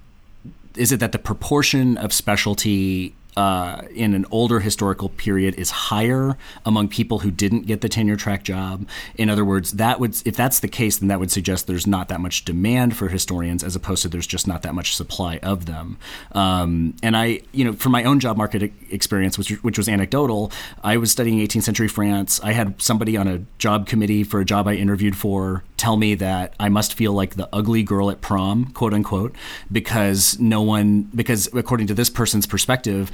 is 0.75 0.91
it 0.91 0.99
that 0.99 1.11
the 1.11 1.19
proportion 1.19 1.97
of 1.97 2.13
specialty 2.13 3.15
uh, 3.37 3.83
in 3.93 4.13
an 4.13 4.25
older 4.31 4.59
historical 4.59 5.09
period 5.09 5.55
is 5.55 5.69
higher 5.69 6.37
among 6.65 6.87
people 6.87 7.19
who 7.19 7.31
didn't 7.31 7.61
get 7.61 7.81
the 7.81 7.89
tenure 7.89 8.17
track 8.17 8.43
job. 8.43 8.87
In 9.15 9.29
other 9.29 9.45
words, 9.45 9.73
that 9.73 9.99
would 9.99 10.15
if 10.25 10.35
that's 10.35 10.59
the 10.59 10.67
case, 10.67 10.97
then 10.97 11.07
that 11.07 11.19
would 11.19 11.31
suggest 11.31 11.67
there's 11.67 11.87
not 11.87 12.09
that 12.09 12.19
much 12.19 12.43
demand 12.43 12.95
for 12.95 13.07
historians 13.07 13.63
as 13.63 13.75
opposed 13.75 14.01
to 14.01 14.09
there's 14.09 14.27
just 14.27 14.47
not 14.47 14.63
that 14.63 14.75
much 14.75 14.95
supply 14.95 15.37
of 15.37 15.65
them. 15.65 15.97
Um, 16.33 16.95
and 17.01 17.15
I, 17.15 17.41
you 17.53 17.63
know, 17.63 17.73
from 17.73 17.93
my 17.93 18.03
own 18.03 18.19
job 18.19 18.37
market 18.37 18.71
experience, 18.89 19.37
which 19.37 19.49
which 19.63 19.77
was 19.77 19.87
anecdotal, 19.87 20.51
I 20.83 20.97
was 20.97 21.11
studying 21.11 21.39
18th 21.39 21.63
century 21.63 21.87
France. 21.87 22.39
I 22.43 22.51
had 22.51 22.81
somebody 22.81 23.15
on 23.15 23.27
a 23.27 23.39
job 23.59 23.87
committee 23.87 24.23
for 24.23 24.41
a 24.41 24.45
job 24.45 24.67
I 24.67 24.73
interviewed 24.73 25.15
for 25.15 25.63
tell 25.81 25.97
me 25.97 26.13
that 26.13 26.53
I 26.59 26.69
must 26.69 26.93
feel 26.93 27.11
like 27.11 27.35
the 27.35 27.49
ugly 27.51 27.81
girl 27.81 28.11
at 28.11 28.21
prom, 28.21 28.67
quote 28.67 28.93
unquote, 28.93 29.35
because 29.71 30.39
no 30.39 30.61
one, 30.61 31.09
because 31.15 31.49
according 31.53 31.87
to 31.87 31.95
this 31.95 32.07
person's 32.07 32.45
perspective, 32.45 33.11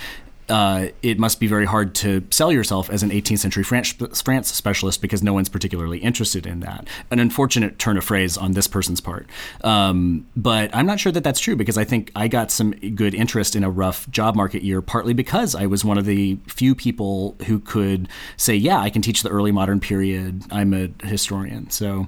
uh, 0.50 0.88
it 1.02 1.20
must 1.20 1.40
be 1.40 1.48
very 1.48 1.66
hard 1.66 1.94
to 1.94 2.26
sell 2.30 2.52
yourself 2.52 2.90
as 2.90 3.04
an 3.04 3.10
18th 3.10 3.40
century 3.40 3.64
France, 3.64 3.92
France 4.22 4.54
specialist 4.54 5.02
because 5.02 5.22
no 5.22 5.34
one's 5.34 5.50
particularly 5.50 6.00
interested 6.00 6.46
in 6.46 6.62
that. 6.62 6.88
An 7.12 7.20
unfortunate 7.20 7.80
turn 7.80 7.98
of 7.98 8.04
phrase 8.04 8.38
on 8.38 8.54
this 8.54 8.68
person's 8.68 9.02
part. 9.02 9.28
Um, 9.64 10.26
but 10.36 10.70
I'm 10.74 10.86
not 10.86 11.00
sure 11.00 11.12
that 11.12 11.24
that's 11.24 11.40
true 11.40 11.56
because 11.56 11.78
I 11.78 11.84
think 11.84 12.12
I 12.16 12.28
got 12.28 12.52
some 12.52 12.72
good 12.72 13.14
interest 13.14 13.56
in 13.56 13.64
a 13.64 13.70
rough 13.70 14.10
job 14.10 14.36
market 14.36 14.64
year, 14.64 14.82
partly 14.82 15.14
because 15.14 15.54
I 15.54 15.66
was 15.66 15.84
one 15.84 15.98
of 15.98 16.06
the 16.06 16.38
few 16.48 16.76
people 16.76 17.36
who 17.46 17.60
could 17.60 18.08
say, 18.38 18.56
yeah, 18.56 18.80
I 18.80 18.90
can 18.90 19.02
teach 19.02 19.24
the 19.24 19.30
early 19.30 19.52
modern 19.52 19.80
period. 19.80 20.44
I'm 20.50 20.74
a 20.74 20.90
historian. 21.06 21.70
So 21.70 22.08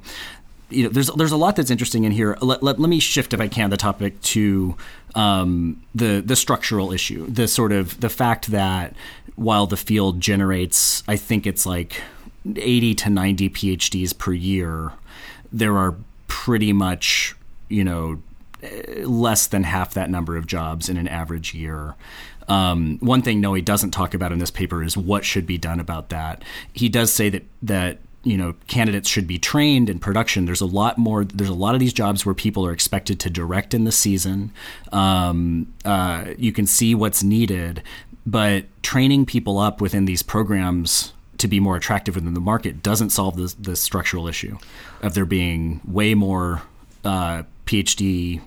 you 0.69 0.83
know, 0.83 0.89
there's 0.89 1.07
there's 1.07 1.31
a 1.31 1.37
lot 1.37 1.55
that's 1.55 1.71
interesting 1.71 2.03
in 2.03 2.11
here. 2.11 2.37
Let, 2.41 2.61
let, 2.63 2.79
let 2.79 2.89
me 2.89 2.99
shift, 2.99 3.33
if 3.33 3.41
I 3.41 3.47
can, 3.47 3.69
the 3.69 3.77
topic 3.77 4.19
to 4.21 4.75
um, 5.15 5.81
the 5.95 6.21
the 6.21 6.35
structural 6.35 6.91
issue, 6.91 7.25
the 7.27 7.47
sort 7.47 7.71
of 7.71 7.99
the 7.99 8.09
fact 8.09 8.47
that 8.47 8.95
while 9.35 9.65
the 9.65 9.77
field 9.77 10.19
generates, 10.19 11.03
I 11.07 11.15
think 11.15 11.47
it's 11.47 11.65
like 11.65 12.01
80 12.45 12.95
to 12.95 13.09
90 13.09 13.49
PhDs 13.49 14.17
per 14.17 14.33
year, 14.33 14.91
there 15.51 15.77
are 15.77 15.95
pretty 16.27 16.73
much 16.73 17.35
you 17.69 17.83
know 17.83 18.21
less 19.03 19.47
than 19.47 19.63
half 19.63 19.93
that 19.93 20.09
number 20.09 20.35
of 20.37 20.45
jobs 20.45 20.89
in 20.89 20.97
an 20.97 21.07
average 21.07 21.53
year. 21.53 21.95
Um, 22.47 22.97
one 22.99 23.21
thing 23.21 23.39
Noe 23.41 23.61
doesn't 23.61 23.91
talk 23.91 24.13
about 24.13 24.31
in 24.31 24.39
this 24.39 24.51
paper 24.51 24.83
is 24.83 24.97
what 24.97 25.23
should 25.23 25.45
be 25.45 25.57
done 25.57 25.79
about 25.79 26.09
that. 26.09 26.43
He 26.73 26.89
does 26.89 27.13
say 27.13 27.29
that 27.29 27.43
that 27.61 27.99
you 28.23 28.37
know 28.37 28.53
candidates 28.67 29.07
should 29.07 29.27
be 29.27 29.37
trained 29.37 29.89
in 29.89 29.99
production. 29.99 30.45
There's 30.45 30.61
a 30.61 30.65
lot 30.65 30.97
more 30.97 31.25
there's 31.25 31.49
a 31.49 31.53
lot 31.53 31.73
of 31.73 31.79
these 31.79 31.93
jobs 31.93 32.25
where 32.25 32.35
people 32.35 32.65
are 32.65 32.71
expected 32.71 33.19
to 33.21 33.29
direct 33.29 33.73
in 33.73 33.83
the 33.83 33.91
season. 33.91 34.51
Um, 34.91 35.73
uh, 35.85 36.25
you 36.37 36.51
can 36.51 36.67
see 36.67 36.95
what's 36.95 37.23
needed 37.23 37.83
but 38.29 38.65
training 38.83 39.25
people 39.25 39.57
up 39.57 39.81
within 39.81 40.05
these 40.05 40.21
programs 40.21 41.13
to 41.37 41.47
be 41.47 41.59
more 41.59 41.75
attractive 41.75 42.15
within 42.15 42.33
the 42.33 42.39
market 42.39 42.83
doesn't 42.83 43.09
solve 43.09 43.35
the, 43.37 43.55
the 43.59 43.75
structural 43.75 44.27
issue 44.27 44.57
of 45.01 45.13
there 45.13 45.25
being 45.25 45.81
way 45.85 46.13
more 46.13 46.61
uh, 47.03 47.43
phd 47.65 48.41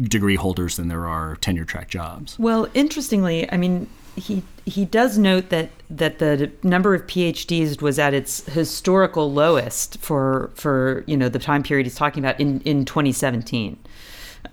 degree 0.00 0.36
holders 0.36 0.76
than 0.76 0.88
there 0.88 1.06
are 1.06 1.36
tenure 1.36 1.64
track 1.64 1.88
jobs. 1.88 2.38
Well 2.38 2.68
interestingly 2.74 3.50
i 3.50 3.56
mean 3.56 3.88
he 4.16 4.42
he 4.64 4.84
does 4.84 5.18
note 5.18 5.50
that 5.50 5.70
that 5.90 6.18
the 6.18 6.50
number 6.62 6.94
of 6.94 7.06
PhDs 7.06 7.80
was 7.80 7.98
at 7.98 8.14
its 8.14 8.44
historical 8.46 9.32
lowest 9.32 9.98
for 9.98 10.50
for 10.54 11.04
you 11.06 11.16
know 11.16 11.28
the 11.28 11.38
time 11.38 11.62
period 11.62 11.86
he's 11.86 11.94
talking 11.94 12.24
about 12.24 12.40
in 12.40 12.60
in 12.62 12.84
2017. 12.84 13.78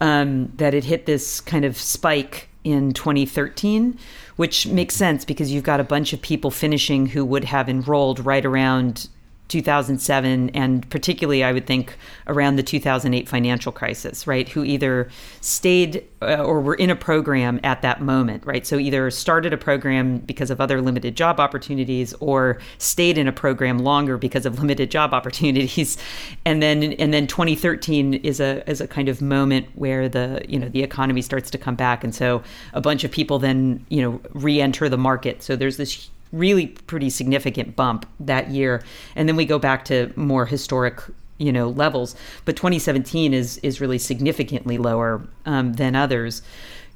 Um, 0.02 0.52
that 0.56 0.73
it 0.73 0.86
hit 0.86 1.06
this 1.06 1.39
kind 1.39 1.65
of 1.65 1.78
spike 1.78 2.49
in 2.63 2.93
2013, 2.93 3.97
which 4.38 4.65
makes 4.67 4.95
sense 4.95 5.23
because 5.23 5.52
you've 5.52 5.63
got 5.63 5.80
a 5.80 5.84
bunch 5.84 6.13
of 6.13 6.21
people 6.21 6.49
finishing 6.49 7.06
who 7.06 7.23
would 7.23 7.43
have 7.43 7.69
enrolled 7.69 8.26
right 8.26 8.43
around 8.43 9.08
2007 9.49 10.49
and 10.51 10.89
particularly 10.89 11.43
i 11.43 11.51
would 11.51 11.67
think 11.67 11.97
around 12.27 12.56
the 12.56 12.63
2008 12.63 13.27
financial 13.29 13.71
crisis 13.71 14.23
right? 14.27 14.49
Who 14.49 14.63
either 14.63 15.10
stayed 15.41 16.06
uh, 16.21 16.43
or 16.43 16.62
were 16.62 16.75
in 16.75 16.89
a 16.89 16.95
program 16.95 17.60
at 17.63 17.82
that 17.82 18.01
moment 18.01 18.45
right? 18.45 18.65
So 18.65 18.77
either 18.77 19.10
started 19.12 19.53
a 19.53 19.58
program 19.58 20.19
because 20.19 20.49
of 20.49 20.62
other 20.62 20.82
limited 20.82 21.15
job 21.15 21.39
opportunities 21.39 22.13
or 22.19 22.60
stayed 22.77 23.17
in 23.17 23.27
a 23.27 23.32
program 23.32 23.79
longer 23.79 24.17
because 24.17 24.45
of 24.45 24.60
limited 24.60 24.91
job 24.91 25.13
opportunities. 25.13 25.97
And 26.45 26.62
then 26.62 26.93
and 26.93 27.13
then 27.13 27.27
2013 27.27 28.15
is 28.15 28.39
a 28.39 28.67
is 28.69 28.82
a 28.82 28.88
kind 28.88 29.10
of 29.10 29.21
moment 29.21 29.67
where 29.75 30.08
the 30.10 30.43
you 30.47 30.60
know 30.60 30.69
the 30.69 30.84
economy 30.84 31.21
starts 31.21 31.49
to 31.51 31.58
come 31.58 31.75
back. 31.75 32.03
And 32.03 32.13
so 32.13 32.43
a 32.73 32.82
bunch 32.82 33.03
of 33.03 33.12
people 33.12 33.39
then 33.39 33.86
you 33.89 34.01
know 34.01 34.21
re-enter 34.34 34.89
the 34.89 34.97
market. 34.97 35.43
So 35.43 35.56
there's 35.56 35.77
this 35.77 36.10
really 36.34 36.67
pretty 36.67 37.10
significant 37.10 37.78
bump 37.78 38.06
that 38.19 38.50
year. 38.50 38.84
And 39.15 39.30
then 39.30 39.38
we 39.38 39.46
go 39.46 39.58
back 39.58 39.86
to 39.86 40.12
more 40.17 40.46
historic 40.46 41.02
you 41.39 41.52
know 41.52 41.67
levels 41.67 42.15
but 42.46 42.56
2017 42.56 43.34
is 43.34 43.58
is 43.58 43.82
really 43.82 43.98
significantly 43.98 44.78
lower 44.78 45.28
um, 45.48 45.74
than 45.74 45.96
others 45.96 46.43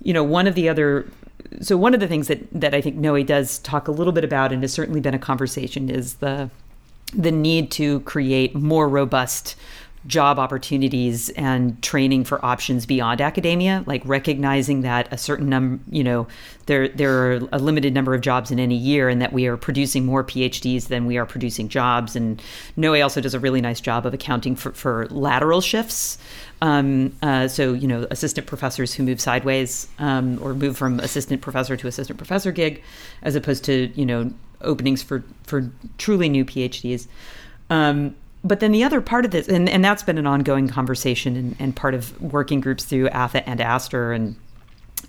you 0.04 0.14
know 0.14 0.24
one 0.24 0.46
of 0.46 0.54
the 0.54 0.70
other 0.70 1.08
so 1.62 1.76
one 1.76 1.94
of 1.94 2.00
the 2.00 2.08
things 2.08 2.28
that 2.28 2.48
that 2.52 2.74
I 2.74 2.82
think 2.82 2.96
Noe 2.98 3.22
does 3.24 3.60
talk 3.60 3.88
a 3.88 3.92
little 3.92 4.14
bit 4.14 4.24
about 4.24 4.52
and 4.52 4.62
has 4.64 4.74
certainly 4.74 5.00
been 5.00 5.14
a 5.14 5.20
conversation 5.20 5.90
is 5.90 6.16
the 6.16 6.50
the 7.14 7.32
need 7.32 7.72
to 7.72 8.02
create 8.02 8.54
more 8.54 8.90
robust 8.90 9.56
job 10.08 10.40
opportunities 10.40 11.30
and 11.32 11.82
training 11.84 12.24
for 12.24 12.44
options 12.44 12.86
beyond 12.86 13.22
academia 13.22 13.84
like 13.86 14.02
recognizing 14.06 14.82
that 14.82 15.12
a 15.12 15.18
certain 15.18 15.50
number 15.50 15.84
you 15.90 16.04
know 16.04 16.28
there 16.66 16.88
there 16.90 17.32
are 17.32 17.34
a 17.52 17.60
limited 17.60 17.94
number 17.94 18.14
of 18.14 18.22
jobs 18.22 18.52
in 18.52 18.60
any 18.60 18.76
year 18.76 19.10
and 19.10 19.22
that 19.22 19.34
we 19.34 19.46
are 19.48 19.58
producing 19.58 20.06
more 20.06 20.24
phds 20.24 20.88
than 20.88 21.06
we 21.06 21.18
are 21.18 21.26
producing 21.26 21.70
jobs. 21.70 22.16
And 22.16 22.42
noe 22.76 23.00
also 23.02 23.22
does 23.22 23.34
a 23.34 23.40
really 23.40 23.62
nice 23.62 23.82
job 23.82 24.06
of 24.06 24.14
accounting 24.14 24.56
for, 24.56 24.72
for 24.74 25.08
lateral 25.10 25.62
shifts. 25.62 26.18
Um, 26.62 27.16
uh, 27.22 27.48
so 27.48 27.74
you 27.74 27.88
know 27.88 28.08
assistant 28.10 28.48
professors 28.48 28.94
who 28.94 29.04
move 29.04 29.22
sideways 29.22 29.88
um, 30.00 30.40
or 30.42 30.54
move 30.54 30.76
from 30.76 31.00
assistant 31.00 31.42
professor 31.42 31.78
to 31.78 31.88
assistant 31.88 32.18
professor 32.18 32.52
gig 32.52 32.82
as 33.22 33.36
opposed 33.36 33.64
to 33.66 33.92
you 33.94 34.06
know 34.06 34.32
openings 34.62 35.04
for 35.04 35.24
for 35.44 35.72
truly 36.00 36.30
new 36.30 36.44
phds 36.44 37.06
um, 37.70 38.16
but 38.48 38.60
then 38.60 38.72
the 38.72 38.84
other 38.84 39.02
part 39.02 39.26
of 39.26 39.32
this, 39.32 39.48
and, 39.48 39.70
and 39.70 39.84
that's 39.84 40.04
been 40.04 40.18
an 40.18 40.28
ongoing 40.28 40.68
conversation 40.68 41.36
and, 41.36 41.56
and 41.60 41.76
part 41.76 41.94
of 41.94 42.20
working 42.22 42.62
groups 42.62 42.86
through 42.86 43.10
ATHA 43.10 43.48
and 43.48 43.60
ASTR 43.60 44.16
and 44.16 44.36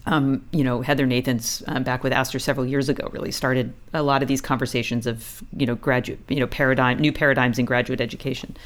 um, 0.06 0.44
you 0.52 0.64
know, 0.64 0.80
Heather 0.80 1.06
Nathans 1.06 1.62
um, 1.66 1.82
back 1.82 2.02
with 2.02 2.12
ASTR 2.12 2.40
several 2.40 2.66
years 2.66 2.88
ago 2.88 3.08
really 3.12 3.32
started 3.32 3.72
a 3.92 4.02
lot 4.02 4.22
of 4.22 4.28
these 4.28 4.40
conversations 4.40 5.06
of 5.06 5.42
you 5.56 5.66
know 5.66 5.74
graduate, 5.74 6.20
you 6.28 6.40
know, 6.40 6.46
paradigm, 6.46 6.98
new 6.98 7.12
paradigms 7.12 7.58
in 7.58 7.64
graduate 7.64 8.00
education. 8.00 8.56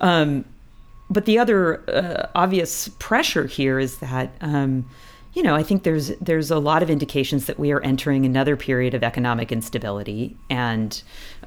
Um, 0.00 0.44
but 1.10 1.24
the 1.24 1.38
other 1.38 1.82
uh, 1.90 2.28
obvious 2.34 2.88
pressure 2.98 3.46
here 3.46 3.78
is 3.78 3.98
that 3.98 4.32
um, 4.40 4.88
you 5.32 5.42
know, 5.44 5.54
I 5.54 5.62
think 5.62 5.84
there's 5.84 6.08
there's 6.18 6.50
a 6.50 6.58
lot 6.58 6.82
of 6.82 6.90
indications 6.90 7.46
that 7.46 7.58
we 7.58 7.70
are 7.70 7.80
entering 7.82 8.26
another 8.26 8.56
period 8.56 8.94
of 8.94 9.04
economic 9.04 9.52
instability, 9.52 10.36
and 10.48 11.00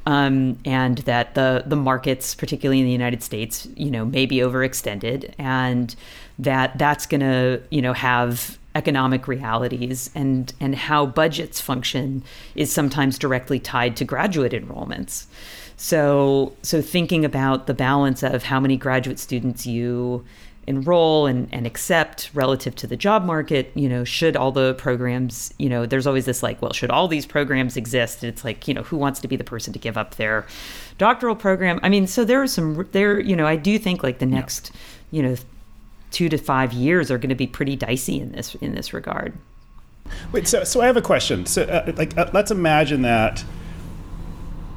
um, 0.06 0.58
and 0.64 1.00
that 1.00 1.36
the 1.36 1.64
the 1.66 1.76
markets, 1.76 2.34
particularly 2.34 2.80
in 2.80 2.86
the 2.86 2.92
United 2.92 3.22
States, 3.22 3.68
you 3.76 3.92
know, 3.92 4.06
may 4.06 4.26
be 4.26 4.38
overextended, 4.38 5.34
and 5.38 5.96
that 6.40 6.78
that's 6.78 7.06
going 7.06 7.22
to 7.22 7.62
you 7.72 7.82
know 7.82 7.94
have 7.94 8.58
economic 8.76 9.28
realities 9.28 10.10
and 10.16 10.54
and 10.62 10.76
how 10.76 11.06
budgets 11.06 11.60
function 11.60 12.24
is 12.56 12.72
sometimes 12.72 13.20
directly 13.20 13.60
tied 13.60 13.98
to 13.98 14.06
graduate 14.06 14.54
enrollments. 14.54 15.26
So 15.76 16.54
so 16.62 16.82
thinking 16.82 17.26
about 17.26 17.68
the 17.68 17.74
balance 17.74 18.24
of 18.24 18.44
how 18.44 18.62
many 18.62 18.78
graduate 18.78 19.20
students 19.20 19.68
you 19.68 20.24
enroll 20.68 21.26
and, 21.26 21.48
and 21.52 21.68
accept 21.68 22.30
relative 22.34 22.76
to 22.76 22.88
the 22.88 22.96
job 22.96 23.26
market 23.26 23.72
you 23.76 23.90
know 23.90 24.04
should 24.04 24.36
all 24.36 24.52
the 24.52 24.74
programs 24.76 25.54
you 25.58 25.68
know 25.68 25.86
there's 25.86 26.08
always 26.08 26.26
this 26.26 26.42
like 26.42 26.62
well 26.62 26.74
should 26.74 26.90
all 26.90 27.08
these 27.08 27.26
programs 27.26 27.78
exist? 27.78 28.24
And 28.24 28.32
it's 28.32 28.44
like 28.44 28.68
you 28.68 28.74
know 28.74 28.84
who 28.84 28.98
wants 28.98 29.20
to 29.22 29.28
be 29.28 29.36
the 29.36 29.44
person 29.44 29.74
to 29.74 29.80
give 29.80 29.98
up 29.98 30.16
their 30.16 30.46
doctoral 30.98 31.36
program? 31.36 31.80
I 31.84 31.90
mean 31.90 32.08
so 32.08 32.24
there 32.24 32.42
are 32.42 32.48
some 32.48 32.88
there 32.92 33.20
you 33.20 33.36
know 33.36 33.48
i 33.48 33.56
do 33.56 33.78
think 33.78 34.04
like 34.04 34.20
the 34.20 34.26
next 34.26 34.72
yeah. 34.74 35.18
you 35.18 35.30
know 35.30 35.36
two 36.12 36.30
to 36.30 36.38
five 36.38 36.74
years 36.74 37.10
are 37.10 37.18
going 37.18 37.30
to 37.30 37.36
be 37.36 37.48
pretty 37.48 37.76
dicey 37.76 38.20
in 38.20 38.32
this 38.32 38.56
in 38.56 38.76
this 38.76 38.94
regard. 38.94 39.38
Wait 40.32 40.48
so 40.48 40.64
so 40.64 40.82
i 40.82 40.86
have 40.86 40.98
a 40.98 41.02
question. 41.02 41.46
So 41.46 41.64
uh, 41.64 41.92
like 41.98 42.18
uh, 42.18 42.30
let's 42.34 42.52
imagine 42.52 43.02
that 43.02 43.44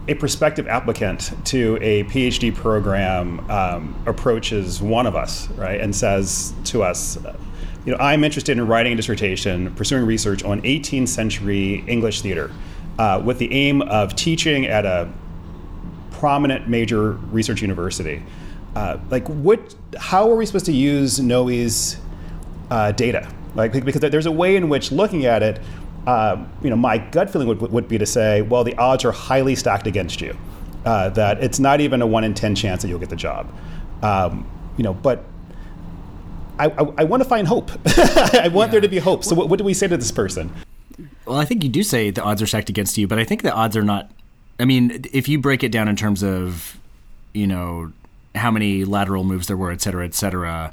a 0.09 0.15
prospective 0.15 0.69
applicant 0.69 1.33
to 1.47 1.79
a 1.81 2.05
PhD 2.05 2.55
program 2.55 3.49
um, 3.51 4.03
approaches 4.07 4.81
one 4.81 5.07
of 5.07 5.17
us, 5.17 5.49
right, 5.51 5.81
and 5.81 5.95
says 5.95 6.55
to 6.65 6.83
us, 6.83 7.19
you 7.85 7.93
know, 7.93 7.99
I'm 7.99 8.25
interested 8.25 8.59
in 8.59 8.67
writing 8.67 8.93
a 8.93 8.97
dissertation, 8.97 9.75
pursuing 9.75 10.07
research 10.07 10.45
on 10.45 10.61
18th 10.63 11.09
century 11.09 11.85
English 11.87 12.21
theater, 12.21 12.53
uh, 12.99 13.23
with 13.25 13.39
the 13.39 13.53
aim 13.53 13.83
of 13.83 14.15
teaching 14.15 14.67
at 14.67 14.85
a 14.85 15.13
prominent 16.13 16.69
major 16.69 17.13
research 17.13 17.63
university. 17.63 18.23
Uh, 18.75 18.99
like, 19.11 19.27
what? 19.29 19.75
How 19.97 20.31
are 20.31 20.37
we 20.37 20.47
supposed 20.47 20.67
to 20.67 20.73
use 20.73 21.21
NOE's 21.21 21.97
uh, 22.71 22.93
data? 22.93 23.33
Like, 23.55 23.73
because 23.85 24.01
there's 24.01 24.27
a 24.27 24.33
way 24.33 24.57
in 24.57 24.69
which 24.69 24.93
looking 24.93 25.25
at 25.25 25.43
it, 25.43 25.61
uh, 26.07 26.45
you 26.63 26.71
know, 26.71 26.77
my 26.77 26.99
gut 26.99 27.31
feeling 27.31 27.49
would, 27.49 27.61
would 27.61 27.89
be 27.89 27.99
to 27.99 28.07
say, 28.07 28.43
well, 28.43 28.65
the 28.65 28.77
odds 28.77 29.05
are 29.05 29.13
highly 29.13 29.55
stacked 29.55 29.87
against 29.87 30.21
you. 30.21 30.37
Uh, 30.85 31.09
that 31.11 31.43
it's 31.43 31.59
not 31.59 31.81
even 31.81 32.01
a 32.01 32.07
one 32.07 32.23
in 32.23 32.33
ten 32.33 32.55
chance 32.55 32.83
that 32.83 32.89
you'll 32.89 33.01
get 33.01 33.11
the 33.11 33.17
job. 33.17 33.53
Um, 34.03 34.49
you 34.77 34.85
know, 34.85 34.95
but 34.95 35.25
I, 36.59 36.67
I, 36.67 36.93
I 36.99 37.05
want 37.05 37.23
to 37.23 37.29
find 37.29 37.47
hope. 37.47 37.71
I 37.87 38.49
want 38.53 38.69
yeah. 38.69 38.73
there 38.73 38.81
to 38.83 38.89
be 38.89 38.99
hope. 38.99 39.25
So 39.25 39.35
what, 39.35 39.49
what 39.49 39.59
do 39.59 39.65
we 39.65 39.75
say 39.75 39.89
to 39.89 39.97
this 39.97 40.13
person? 40.13 40.53
Well, 41.27 41.39
I 41.39 41.45
think 41.45 41.65
you 41.65 41.69
do 41.69 41.83
say 41.83 42.11
the 42.11 42.23
odds 42.23 42.41
are 42.41 42.47
stacked 42.47 42.69
against 42.69 42.97
you, 42.97 43.09
but 43.09 43.19
I 43.19 43.25
think 43.25 43.43
the 43.43 43.53
odds 43.53 43.77
are 43.77 43.83
not. 43.83 44.11
I 44.61 44.65
mean, 44.65 45.05
if 45.13 45.29
you 45.29 45.39
break 45.39 45.63
it 45.65 45.73
down 45.73 45.89
in 45.89 45.97
terms 45.97 46.23
of, 46.23 46.79
you 47.35 47.47
know, 47.47 47.93
how 48.35 48.51
many 48.51 48.85
lateral 48.85 49.25
moves 49.25 49.49
there 49.49 49.57
were, 49.57 49.73
et 49.73 49.83
cetera, 49.83 50.05
et 50.05 50.15
cetera, 50.15 50.73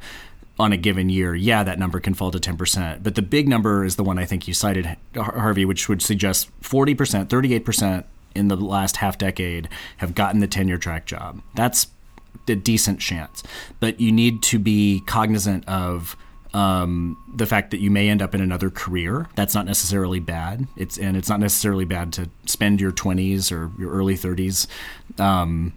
on 0.59 0.71
a 0.71 0.77
given 0.77 1.09
year, 1.09 1.33
yeah, 1.33 1.63
that 1.63 1.79
number 1.79 1.99
can 1.99 2.13
fall 2.13 2.31
to 2.31 2.37
10%. 2.37 3.01
But 3.01 3.15
the 3.15 3.21
big 3.21 3.47
number 3.47 3.83
is 3.83 3.95
the 3.95 4.03
one 4.03 4.19
I 4.19 4.25
think 4.25 4.47
you 4.47 4.53
cited, 4.53 4.97
Harvey, 5.15 5.65
which 5.65 5.89
would 5.89 6.01
suggest 6.01 6.49
40%, 6.61 7.27
38% 7.27 8.03
in 8.35 8.47
the 8.47 8.55
last 8.55 8.97
half 8.97 9.17
decade 9.17 9.69
have 9.97 10.15
gotten 10.15 10.39
the 10.39 10.47
tenure 10.47 10.77
track 10.77 11.05
job. 11.05 11.41
That's 11.55 11.87
a 12.47 12.55
decent 12.55 12.99
chance. 12.99 13.43
But 13.79 13.99
you 13.99 14.11
need 14.11 14.43
to 14.43 14.59
be 14.59 15.01
cognizant 15.05 15.67
of 15.67 16.15
um, 16.53 17.17
the 17.33 17.45
fact 17.45 17.71
that 17.71 17.79
you 17.79 17.89
may 17.89 18.09
end 18.09 18.21
up 18.21 18.35
in 18.35 18.41
another 18.41 18.69
career. 18.69 19.27
That's 19.35 19.55
not 19.55 19.65
necessarily 19.65 20.19
bad. 20.19 20.67
It's 20.77 20.97
and 20.97 21.17
it's 21.17 21.29
not 21.29 21.39
necessarily 21.39 21.85
bad 21.85 22.13
to 22.13 22.29
spend 22.45 22.79
your 22.79 22.91
20s 22.91 23.51
or 23.51 23.71
your 23.81 23.91
early 23.91 24.15
30s 24.15 24.67
um, 25.19 25.73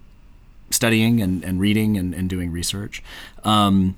studying 0.69 1.21
and, 1.21 1.43
and 1.43 1.59
reading 1.59 1.97
and, 1.97 2.13
and 2.13 2.29
doing 2.29 2.51
research. 2.51 3.01
Um, 3.43 3.95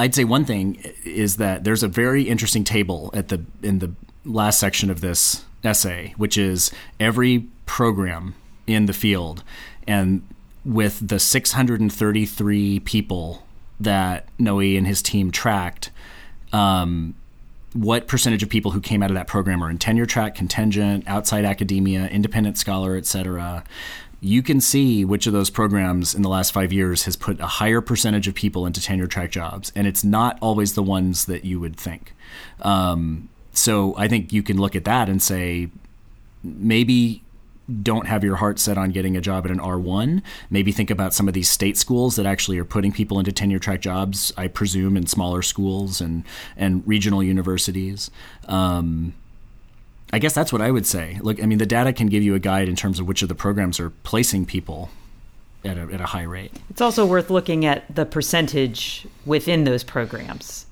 I'd 0.00 0.14
say 0.14 0.24
one 0.24 0.46
thing 0.46 0.82
is 1.04 1.36
that 1.36 1.64
there's 1.64 1.82
a 1.82 1.88
very 1.88 2.22
interesting 2.22 2.64
table 2.64 3.10
at 3.12 3.28
the 3.28 3.44
in 3.62 3.80
the 3.80 3.92
last 4.24 4.58
section 4.58 4.88
of 4.88 5.02
this 5.02 5.44
essay, 5.62 6.14
which 6.16 6.38
is 6.38 6.70
every 6.98 7.48
program 7.66 8.34
in 8.66 8.86
the 8.86 8.94
field, 8.94 9.44
and 9.86 10.26
with 10.64 11.06
the 11.06 11.18
633 11.18 12.80
people 12.80 13.42
that 13.78 14.26
Noe 14.38 14.60
and 14.60 14.86
his 14.86 15.02
team 15.02 15.30
tracked, 15.30 15.90
um, 16.50 17.14
what 17.74 18.08
percentage 18.08 18.42
of 18.42 18.48
people 18.48 18.70
who 18.70 18.80
came 18.80 19.02
out 19.02 19.10
of 19.10 19.16
that 19.16 19.26
program 19.26 19.62
are 19.62 19.68
in 19.68 19.76
tenure 19.76 20.06
track, 20.06 20.34
contingent, 20.34 21.04
outside 21.06 21.44
academia, 21.44 22.06
independent 22.08 22.56
scholar, 22.56 22.96
et 22.96 23.04
cetera 23.04 23.64
you 24.20 24.42
can 24.42 24.60
see 24.60 25.04
which 25.04 25.26
of 25.26 25.32
those 25.32 25.50
programs 25.50 26.14
in 26.14 26.22
the 26.22 26.28
last 26.28 26.52
five 26.52 26.72
years 26.72 27.04
has 27.04 27.16
put 27.16 27.40
a 27.40 27.46
higher 27.46 27.80
percentage 27.80 28.28
of 28.28 28.34
people 28.34 28.66
into 28.66 28.80
tenure 28.80 29.06
track 29.06 29.30
jobs, 29.30 29.72
and 29.74 29.86
it's 29.86 30.04
not 30.04 30.38
always 30.40 30.74
the 30.74 30.82
ones 30.82 31.24
that 31.26 31.44
you 31.44 31.58
would 31.58 31.76
think. 31.76 32.14
Um, 32.60 33.30
so 33.52 33.96
I 33.96 34.08
think 34.08 34.32
you 34.32 34.42
can 34.42 34.58
look 34.58 34.76
at 34.76 34.84
that 34.84 35.08
and 35.08 35.22
say 35.22 35.68
maybe 36.42 37.22
don't 37.82 38.06
have 38.06 38.24
your 38.24 38.36
heart 38.36 38.58
set 38.58 38.76
on 38.76 38.90
getting 38.90 39.16
a 39.16 39.20
job 39.20 39.44
at 39.44 39.50
an 39.50 39.58
R1. 39.58 40.22
Maybe 40.50 40.72
think 40.72 40.90
about 40.90 41.14
some 41.14 41.28
of 41.28 41.34
these 41.34 41.48
state 41.48 41.76
schools 41.76 42.16
that 42.16 42.26
actually 42.26 42.58
are 42.58 42.64
putting 42.64 42.92
people 42.92 43.18
into 43.18 43.32
tenure 43.32 43.58
track 43.58 43.80
jobs, 43.80 44.32
I 44.36 44.48
presume, 44.48 44.96
in 44.96 45.06
smaller 45.06 45.42
schools 45.42 46.00
and, 46.00 46.24
and 46.56 46.86
regional 46.86 47.22
universities. 47.22 48.10
Um, 48.48 49.14
I 50.12 50.18
guess 50.18 50.34
that's 50.34 50.52
what 50.52 50.60
I 50.60 50.70
would 50.70 50.86
say. 50.86 51.18
Look, 51.22 51.42
I 51.42 51.46
mean, 51.46 51.58
the 51.58 51.66
data 51.66 51.92
can 51.92 52.08
give 52.08 52.22
you 52.22 52.34
a 52.34 52.38
guide 52.38 52.68
in 52.68 52.76
terms 52.76 52.98
of 52.98 53.06
which 53.06 53.22
of 53.22 53.28
the 53.28 53.34
programs 53.34 53.78
are 53.78 53.90
placing 53.90 54.46
people 54.46 54.90
at 55.64 55.76
a, 55.76 55.82
at 55.92 56.00
a 56.00 56.06
high 56.06 56.22
rate. 56.22 56.52
It's 56.70 56.80
also 56.80 57.06
worth 57.06 57.30
looking 57.30 57.64
at 57.64 57.94
the 57.94 58.04
percentage 58.04 59.06
within 59.24 59.64
those 59.64 59.84
programs. 59.84 60.66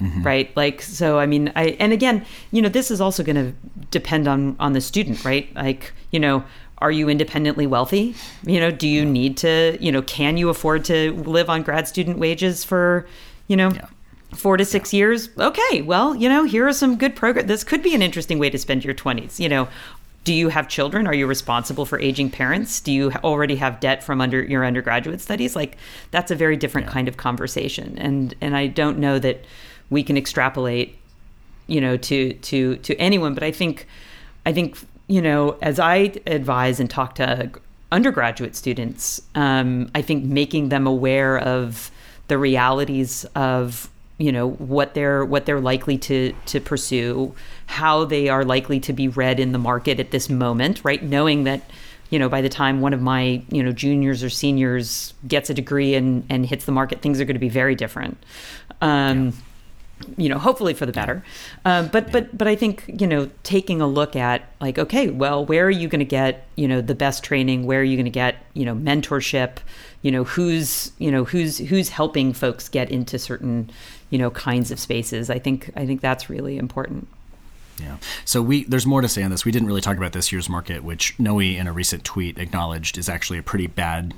Mm-hmm. 0.00 0.22
Right. 0.24 0.54
Like, 0.56 0.82
so, 0.82 1.18
I 1.18 1.24
mean, 1.24 1.50
I, 1.56 1.68
and 1.80 1.90
again, 1.90 2.26
you 2.50 2.60
know, 2.60 2.68
this 2.68 2.90
is 2.90 3.00
also 3.00 3.22
going 3.22 3.36
to 3.36 3.54
depend 3.90 4.28
on, 4.28 4.54
on 4.60 4.74
the 4.74 4.80
student, 4.82 5.24
right? 5.24 5.54
Like, 5.54 5.94
you 6.10 6.20
know, 6.20 6.44
are 6.78 6.90
you 6.90 7.08
independently 7.08 7.66
wealthy? 7.66 8.14
You 8.44 8.60
know, 8.60 8.70
do 8.70 8.86
you 8.86 9.04
yeah. 9.04 9.10
need 9.10 9.36
to, 9.38 9.78
you 9.80 9.90
know, 9.90 10.02
can 10.02 10.36
you 10.36 10.50
afford 10.50 10.84
to 10.86 11.14
live 11.14 11.48
on 11.48 11.62
grad 11.62 11.88
student 11.88 12.18
wages 12.18 12.62
for, 12.62 13.06
you 13.48 13.56
know, 13.56 13.70
yeah 13.70 13.86
four 14.34 14.56
to 14.56 14.64
six 14.64 14.92
years 14.92 15.28
okay 15.38 15.82
well 15.82 16.14
you 16.14 16.28
know 16.28 16.44
here 16.44 16.66
are 16.66 16.72
some 16.72 16.96
good 16.96 17.14
programs 17.14 17.48
this 17.48 17.64
could 17.64 17.82
be 17.82 17.94
an 17.94 18.02
interesting 18.02 18.38
way 18.38 18.50
to 18.50 18.58
spend 18.58 18.84
your 18.84 18.94
20s 18.94 19.38
you 19.38 19.48
know. 19.48 19.68
Do 20.24 20.34
you 20.34 20.48
have 20.48 20.66
children? 20.66 21.06
Are 21.06 21.14
you 21.14 21.24
responsible 21.24 21.86
for 21.86 22.00
aging 22.00 22.30
parents? 22.30 22.80
Do 22.80 22.90
you 22.90 23.12
already 23.22 23.54
have 23.54 23.78
debt 23.78 24.02
from 24.02 24.20
under 24.20 24.42
your 24.42 24.66
undergraduate 24.66 25.20
studies? 25.20 25.54
Like 25.54 25.76
that's 26.10 26.32
a 26.32 26.34
very 26.34 26.56
different 26.56 26.88
yeah. 26.88 26.94
kind 26.94 27.06
of 27.06 27.16
conversation 27.16 27.96
and 27.96 28.34
and 28.40 28.56
i 28.56 28.66
don't 28.66 28.98
know 28.98 29.20
that 29.20 29.44
we 29.90 30.02
can 30.02 30.16
extrapolate 30.16 30.98
you 31.66 31.80
know 31.80 31.96
to 31.96 32.32
to 32.34 32.76
to 32.76 32.96
anyone 32.96 33.34
but 33.34 33.42
i 33.42 33.50
think 33.50 33.86
i 34.44 34.52
think 34.52 34.78
you 35.08 35.20
know 35.20 35.56
as 35.62 35.78
i 35.78 36.12
advise 36.26 36.80
and 36.80 36.90
talk 36.90 37.14
to 37.14 37.50
undergraduate 37.92 38.56
students 38.56 39.20
um, 39.34 39.90
i 39.94 40.02
think 40.02 40.24
making 40.24 40.68
them 40.68 40.86
aware 40.86 41.38
of 41.38 41.90
the 42.28 42.38
realities 42.38 43.24
of 43.36 43.88
you 44.18 44.32
know 44.32 44.50
what 44.50 44.94
they're 44.94 45.24
what 45.24 45.46
they're 45.46 45.60
likely 45.60 45.98
to 45.98 46.34
to 46.46 46.60
pursue 46.60 47.34
how 47.66 48.04
they 48.04 48.28
are 48.28 48.44
likely 48.44 48.80
to 48.80 48.92
be 48.92 49.08
read 49.08 49.38
in 49.38 49.52
the 49.52 49.58
market 49.58 50.00
at 50.00 50.10
this 50.10 50.30
moment 50.30 50.84
right? 50.84 51.02
Knowing 51.02 51.44
that 51.44 51.62
you 52.10 52.18
know 52.18 52.28
by 52.28 52.40
the 52.40 52.48
time 52.48 52.80
one 52.80 52.92
of 52.92 53.02
my 53.02 53.42
you 53.50 53.62
know 53.62 53.72
juniors 53.72 54.22
or 54.22 54.30
seniors 54.30 55.12
gets 55.26 55.50
a 55.50 55.54
degree 55.54 55.94
and 55.94 56.24
and 56.30 56.46
hits 56.46 56.64
the 56.64 56.72
market 56.72 57.02
things 57.02 57.20
are 57.20 57.24
going 57.24 57.34
to 57.34 57.40
be 57.40 57.48
very 57.48 57.74
different. 57.74 58.16
Um, 58.80 59.26
yeah. 59.26 60.06
you 60.16 60.28
know 60.28 60.38
hopefully 60.38 60.72
for 60.72 60.86
the 60.86 60.92
better. 60.92 61.22
Um, 61.64 61.88
but 61.88 62.06
yeah. 62.06 62.12
but 62.12 62.38
but 62.38 62.48
i 62.48 62.54
think 62.54 62.84
you 62.86 63.06
know 63.06 63.30
taking 63.42 63.80
a 63.80 63.86
look 63.86 64.16
at 64.16 64.50
like 64.60 64.78
okay 64.78 65.10
well 65.10 65.44
where 65.44 65.66
are 65.66 65.70
you 65.70 65.88
going 65.88 66.00
to 66.00 66.04
get 66.06 66.46
you 66.56 66.66
know 66.66 66.80
the 66.80 66.94
best 66.94 67.22
training? 67.22 67.66
Where 67.66 67.80
are 67.80 67.84
you 67.84 67.96
going 67.96 68.04
to 68.04 68.10
get 68.10 68.36
you 68.54 68.64
know 68.64 68.74
mentorship? 68.74 69.58
You 70.02 70.10
know 70.12 70.24
who's 70.24 70.92
you 70.98 71.10
know 71.10 71.24
who's 71.24 71.58
who's 71.58 71.88
helping 71.90 72.32
folks 72.32 72.68
get 72.68 72.90
into 72.90 73.18
certain 73.18 73.70
you 74.10 74.18
know 74.18 74.30
kinds 74.30 74.70
of 74.70 74.78
spaces 74.78 75.30
i 75.30 75.38
think 75.38 75.70
i 75.76 75.84
think 75.86 76.00
that's 76.00 76.30
really 76.30 76.56
important 76.56 77.08
yeah. 77.78 77.98
So 78.24 78.42
we 78.42 78.64
there's 78.64 78.86
more 78.86 79.02
to 79.02 79.08
say 79.08 79.22
on 79.22 79.30
this. 79.30 79.44
We 79.44 79.52
didn't 79.52 79.68
really 79.68 79.80
talk 79.80 79.96
about 79.96 80.12
this 80.12 80.32
year's 80.32 80.48
market, 80.48 80.82
which 80.82 81.18
Noe 81.18 81.40
in 81.40 81.66
a 81.66 81.72
recent 81.72 82.04
tweet 82.04 82.38
acknowledged 82.38 82.96
is 82.96 83.08
actually 83.08 83.38
a 83.38 83.42
pretty 83.42 83.66
bad 83.66 84.14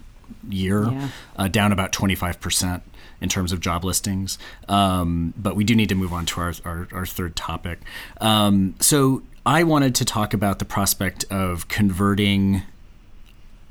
year, 0.49 0.85
yeah. 0.85 1.09
uh, 1.37 1.49
down 1.49 1.73
about 1.73 1.93
25 1.93 2.41
percent 2.41 2.83
in 3.21 3.29
terms 3.29 3.53
of 3.53 3.61
job 3.61 3.85
listings. 3.85 4.39
Um, 4.69 5.35
but 5.37 5.57
we 5.57 5.65
do 5.65 5.75
need 5.75 5.89
to 5.89 5.95
move 5.95 6.13
on 6.13 6.25
to 6.27 6.41
our, 6.41 6.53
our, 6.65 6.89
our 6.93 7.07
third 7.07 7.35
topic. 7.35 7.81
Um, 8.21 8.77
so 8.81 9.23
I 9.45 9.65
wanted 9.65 9.95
to 9.97 10.05
talk 10.05 10.35
about 10.35 10.61
the 10.61 10.65
prospect 10.65 11.25
of 11.31 11.69
converting 11.69 12.63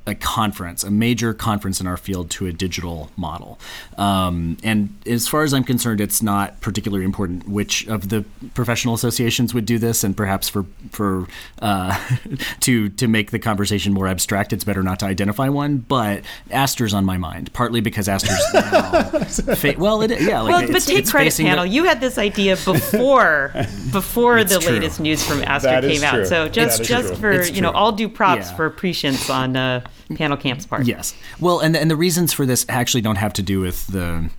a 0.08 0.16
conference, 0.16 0.84
a 0.84 0.90
major 0.90 1.34
conference 1.34 1.80
in 1.82 1.86
our 1.86 1.98
field, 1.98 2.32
to 2.32 2.48
a 2.48 2.54
digital 2.54 3.12
model. 3.18 3.60
Um, 3.98 4.58
and 4.64 4.96
as 5.06 5.28
far 5.28 5.44
as 5.44 5.54
I'm 5.54 5.64
concerned, 5.66 6.00
it's 6.02 6.24
not 6.24 6.60
particularly 6.62 7.04
important 7.06 7.48
which 7.48 7.86
of 7.88 8.10
the 8.10 8.24
professional 8.56 8.94
associations 8.96 9.54
would 9.54 9.66
do 9.66 9.78
this, 9.78 10.04
and 10.04 10.16
perhaps 10.16 10.48
for 10.50 10.66
for 10.92 11.28
uh, 11.62 11.96
to 12.62 12.90
to 12.90 13.08
make 13.08 13.32
the 13.32 13.40
conversation 13.40 13.94
more 13.94 14.08
abstract, 14.08 14.54
it's 14.54 14.64
better 14.64 14.82
not 14.82 15.00
to 15.02 15.06
identify 15.06 15.50
one. 15.50 15.78
But 15.78 16.24
ASTR's 16.52 16.94
on 16.94 17.04
my 17.06 17.18
mind, 17.18 17.52
partly 17.54 17.82
because 17.82 18.08
ASTR's 18.08 18.54
now, 18.54 19.02
fa- 19.56 19.76
well, 19.78 20.02
it, 20.02 20.12
yeah, 20.22 20.40
like 20.42 20.50
well, 20.54 20.64
it's, 20.64 20.72
but 20.72 20.82
take 20.84 21.00
it's 21.00 21.12
credit, 21.12 21.34
Pannill. 21.34 21.64
the- 21.64 21.68
you 21.68 21.84
had 21.84 22.00
this 22.00 22.18
idea 22.18 22.56
before 22.56 23.52
before 23.92 24.44
the 24.46 24.58
true. 24.60 24.72
latest 24.74 25.02
news 25.02 25.22
from 25.26 25.44
Aster 25.44 25.68
That 25.68 25.84
is 25.84 26.00
came 26.00 26.10
true. 26.10 26.22
out. 26.22 26.28
So 26.28 26.48
just 26.48 26.84
just 26.86 27.08
true. 27.10 27.16
for 27.18 27.32
It's 27.32 27.52
you 27.52 27.62
know, 27.62 27.72
true. 27.72 27.78
all 27.78 27.92
due 27.92 28.08
props 28.10 28.50
Yeah. 28.50 28.56
for 28.56 28.70
prescience 28.70 29.30
on 29.30 29.58
uh, 29.58 29.82
Pannill 30.10 30.40
Camp's 30.40 30.66
part. 30.66 30.86
Yes. 30.86 31.14
Well, 31.40 31.60
and 31.60 31.76
the, 31.76 31.82
and 31.82 31.92
the 31.92 31.96
reasons 31.96 32.34
for 32.34 32.46
this 32.46 32.66
actually 32.70 33.02
don't 33.02 33.18
have 33.18 33.34
to 33.34 33.42
do 33.42 33.60
with 33.60 33.88
the 33.88 34.30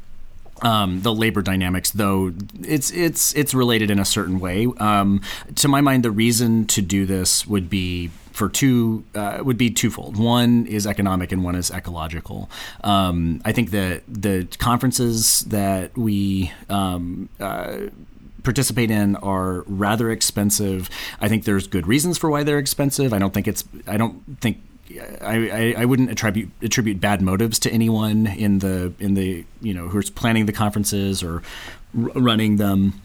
um, 0.63 1.03
the 1.03 1.15
labor 1.15 1.43
dynamics, 1.43 1.91
though 1.91 2.33
it's 2.63 2.91
it's 2.91 3.35
it's 3.35 3.55
related 3.55 3.91
in 3.91 3.99
a 3.99 4.05
certain 4.05 4.41
way. 4.41 4.67
Um, 4.79 5.21
to 5.57 5.69
my 5.69 5.81
mind, 5.81 6.05
the 6.05 6.11
reason 6.11 6.67
to 6.67 6.83
do 6.83 7.07
this 7.07 7.47
would 7.47 7.71
be 7.71 8.11
for 8.33 8.49
two 8.49 9.05
uh, 9.15 9.41
would 9.43 9.59
be 9.59 9.71
twofold. 9.71 10.17
One 10.17 10.67
is 10.67 10.87
economic, 10.87 11.33
and 11.33 11.45
one 11.45 11.55
is 11.55 11.71
ecological. 11.71 12.49
Um, 12.83 13.41
I 13.45 13.53
think 13.53 13.71
that 13.71 14.03
the 14.09 14.49
conferences 14.59 15.41
that 15.41 15.97
we 15.97 16.53
um, 16.69 17.29
uh, 17.41 17.89
participate 18.45 18.91
in 18.91 19.17
are 19.17 19.63
rather 19.67 20.11
expensive. 20.11 20.89
I 21.21 21.29
think 21.29 21.45
there's 21.45 21.67
good 21.67 21.87
reasons 21.87 22.17
for 22.17 22.31
why 22.31 22.43
they're 22.45 22.59
expensive. 22.59 23.13
I 23.13 23.19
don't 23.19 23.35
think 23.35 23.49
it's. 23.49 23.65
I 23.87 23.97
don't 23.97 24.41
think. 24.41 24.63
I, 24.91 25.51
I, 25.51 25.75
I 25.79 25.85
wouldn't 25.85 26.11
attribute 26.11 26.51
attribute 26.63 27.01
bad 27.01 27.21
motives 27.21 27.59
to 27.61 27.71
anyone 27.71 28.27
in 28.27 28.61
the 28.61 28.93
in 28.99 29.15
the 29.15 29.45
you 29.61 29.75
know 29.75 29.89
who's 29.89 30.11
planning 30.11 30.47
the 30.47 30.53
conferences 30.53 31.23
or 31.23 31.43
r- 31.97 32.11
running 32.15 32.57
them 32.57 33.01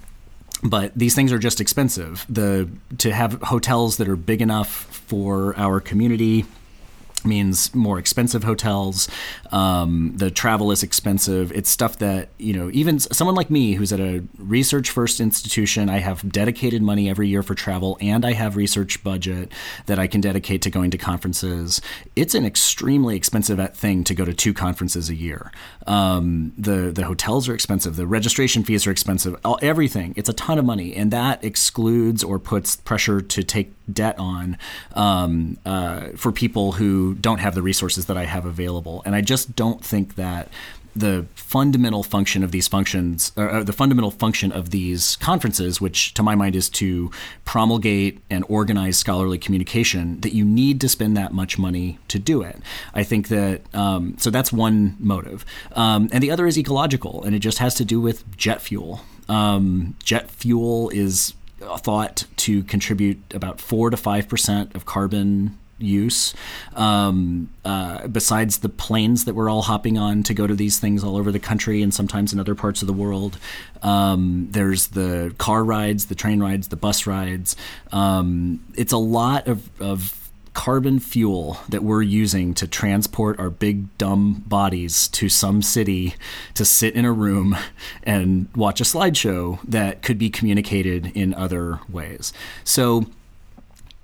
but 0.63 0.93
these 0.95 1.13
things 1.13 1.31
are 1.34 1.39
just 1.39 1.59
expensive. 1.59 2.25
The 2.29 2.69
to 2.99 3.13
have 3.13 3.41
hotels 3.41 3.97
that 3.97 4.07
are 4.07 4.15
big 4.15 4.41
enough 4.41 4.69
for 4.69 5.57
our 5.57 5.79
community 5.81 6.45
means 7.26 7.74
more 7.74 7.99
expensive 7.99 8.43
hotels. 8.43 9.07
Um, 9.51 10.13
the 10.15 10.32
travel 10.32 10.71
is 10.71 10.84
expensive. 10.84 11.51
It's 11.51 11.69
stuff 11.69 11.99
that 11.99 12.30
you 12.38 12.53
know 12.53 12.69
even 12.74 12.99
someone 12.99 13.36
like 13.36 13.49
me 13.49 13.74
who's 13.74 13.93
at 13.93 13.99
a 13.99 14.24
research 14.38 14.89
first 14.89 15.19
institution. 15.19 15.89
I 15.89 15.99
have 15.99 16.32
dedicated 16.32 16.82
money 16.82 17.09
every 17.09 17.28
year 17.28 17.43
for 17.43 17.55
travel, 17.55 17.97
and 18.01 18.26
I 18.26 18.34
have 18.34 18.55
research 18.55 19.03
budget 19.03 19.51
that 19.86 19.99
I 19.99 20.07
can 20.07 20.21
dedicate 20.21 20.61
to 20.63 20.69
going 20.69 20.91
to 20.91 20.97
conferences. 20.97 21.82
It's 22.15 22.36
an 22.36 22.45
extremely 22.45 23.15
expensive 23.15 23.76
thing 23.76 24.03
to 24.05 24.13
go 24.13 24.26
to 24.26 24.34
two 24.34 24.53
conferences 24.53 25.09
a 25.09 25.15
year. 25.15 25.51
Um, 25.88 26.53
the 26.57 26.91
the 26.91 27.05
hotels 27.05 27.47
are 27.49 27.53
expensive. 27.53 27.95
The 27.95 28.07
registration 28.07 28.63
fees 28.63 28.88
are 28.88 28.91
expensive. 28.91 29.36
All, 29.43 29.59
everything. 29.61 30.13
It's 30.15 30.30
a 30.30 30.34
ton 30.34 30.57
of 30.57 30.65
money, 30.65 30.95
and 30.95 31.11
that 31.11 31.43
excludes 31.43 32.24
or 32.24 32.39
puts 32.39 32.76
pressure 32.76 33.21
to 33.21 33.43
take 33.43 33.74
debt 33.91 34.17
on 34.17 34.57
um, 34.93 35.57
uh, 35.65 36.09
for 36.15 36.31
people 36.31 36.73
who 36.73 37.15
don't 37.15 37.39
have 37.39 37.55
the 37.55 37.61
resources 37.61 38.05
that 38.05 38.17
I 38.17 38.25
have 38.25 38.45
available. 38.45 39.01
And 39.05 39.15
I 39.15 39.21
just 39.21 39.55
don't 39.55 39.84
think 39.84 40.15
that 40.15 40.49
the 40.95 41.25
fundamental 41.34 42.03
function 42.03 42.43
of 42.43 42.51
these 42.51 42.67
functions, 42.67 43.31
or 43.36 43.49
uh, 43.49 43.63
the 43.63 43.73
fundamental 43.73 44.11
function 44.11 44.51
of 44.51 44.69
these 44.69 45.15
conferences, 45.17 45.81
which 45.81 46.13
to 46.13 46.21
my 46.21 46.36
mind 46.36 46.55
is 46.55 46.69
to 46.69 47.09
promulgate 47.45 48.21
and 48.29 48.45
organize 48.47 48.97
scholarly 48.97 49.38
communication, 49.38 50.21
that 50.21 50.34
you 50.34 50.45
need 50.45 50.79
to 50.81 50.88
spend 50.88 51.17
that 51.17 51.34
much 51.34 51.57
money 51.57 51.97
to 52.09 52.19
do 52.19 52.43
it. 52.43 52.57
I 52.93 53.03
think 53.03 53.29
that, 53.29 53.61
um, 53.73 54.15
so 54.19 54.29
that's 54.29 54.53
one 54.53 54.95
motive. 54.99 55.45
Um, 55.73 56.09
and 56.11 56.21
the 56.21 56.29
other 56.29 56.45
is 56.45 56.57
ecological, 56.57 57.23
and 57.23 57.36
it 57.36 57.39
just 57.39 57.57
has 57.57 57.73
to 57.75 57.86
do 57.86 57.99
with 57.99 58.38
jet 58.38 58.61
fuel. 58.61 59.01
Um, 59.27 59.95
jet 60.03 60.29
fuel 60.29 60.89
is 60.89 61.34
thought 61.78 62.26
to 62.38 62.64
contribute 62.64 63.20
about 63.34 63.59
four 63.59 63.89
to 63.89 63.97
five 63.97 64.28
percent 64.28 64.76
of 64.76 64.86
carbon 64.86 65.57
use. 65.80 66.34
Um, 66.76 67.49
uh, 67.66 68.07
besides 68.07 68.59
the 68.59 68.70
planes 68.70 69.26
that 69.26 69.34
we're 69.34 69.49
all 69.49 69.64
hopping 69.64 69.97
on 69.97 70.24
to 70.24 70.34
go 70.34 70.47
to 70.47 70.55
these 70.55 70.80
things 70.80 71.03
all 71.03 71.18
over 71.18 71.32
the 71.32 71.39
country 71.39 71.82
and 71.82 71.93
sometimes 71.93 72.32
in 72.32 72.39
other 72.39 72.55
parts 72.55 72.82
of 72.82 72.88
the 72.88 72.93
world, 72.93 73.38
um, 73.82 74.47
there's 74.51 74.88
the 74.88 75.34
car 75.38 75.64
rides, 75.64 76.05
the 76.05 76.16
train 76.16 76.41
rides, 76.41 76.70
the 76.70 76.76
bus 76.76 77.05
rides. 77.05 77.55
Um, 77.91 78.64
it's 78.76 78.93
a 78.93 78.97
lot 78.97 79.47
of, 79.47 79.70
of 79.82 80.22
carbon 80.54 80.99
fuel 80.99 81.58
that 81.68 81.84
we're 81.84 82.01
using 82.01 82.54
to 82.54 82.68
transport 82.68 83.39
our 83.39 83.49
big 83.49 83.97
dumb 83.97 84.43
bodies 84.47 85.08
to 85.10 85.30
some 85.30 85.62
city 85.62 86.16
to 86.54 86.64
sit 86.64 86.93
in 86.95 87.06
a 87.06 87.12
room 87.12 87.58
and 88.04 88.47
watch 88.56 88.80
a 88.80 88.84
slideshow 88.84 89.60
that 89.64 90.01
could 90.01 90.18
be 90.18 90.30
communicated 90.30 91.12
in 91.16 91.34
other 91.34 91.80
ways. 91.89 92.34
So 92.64 93.08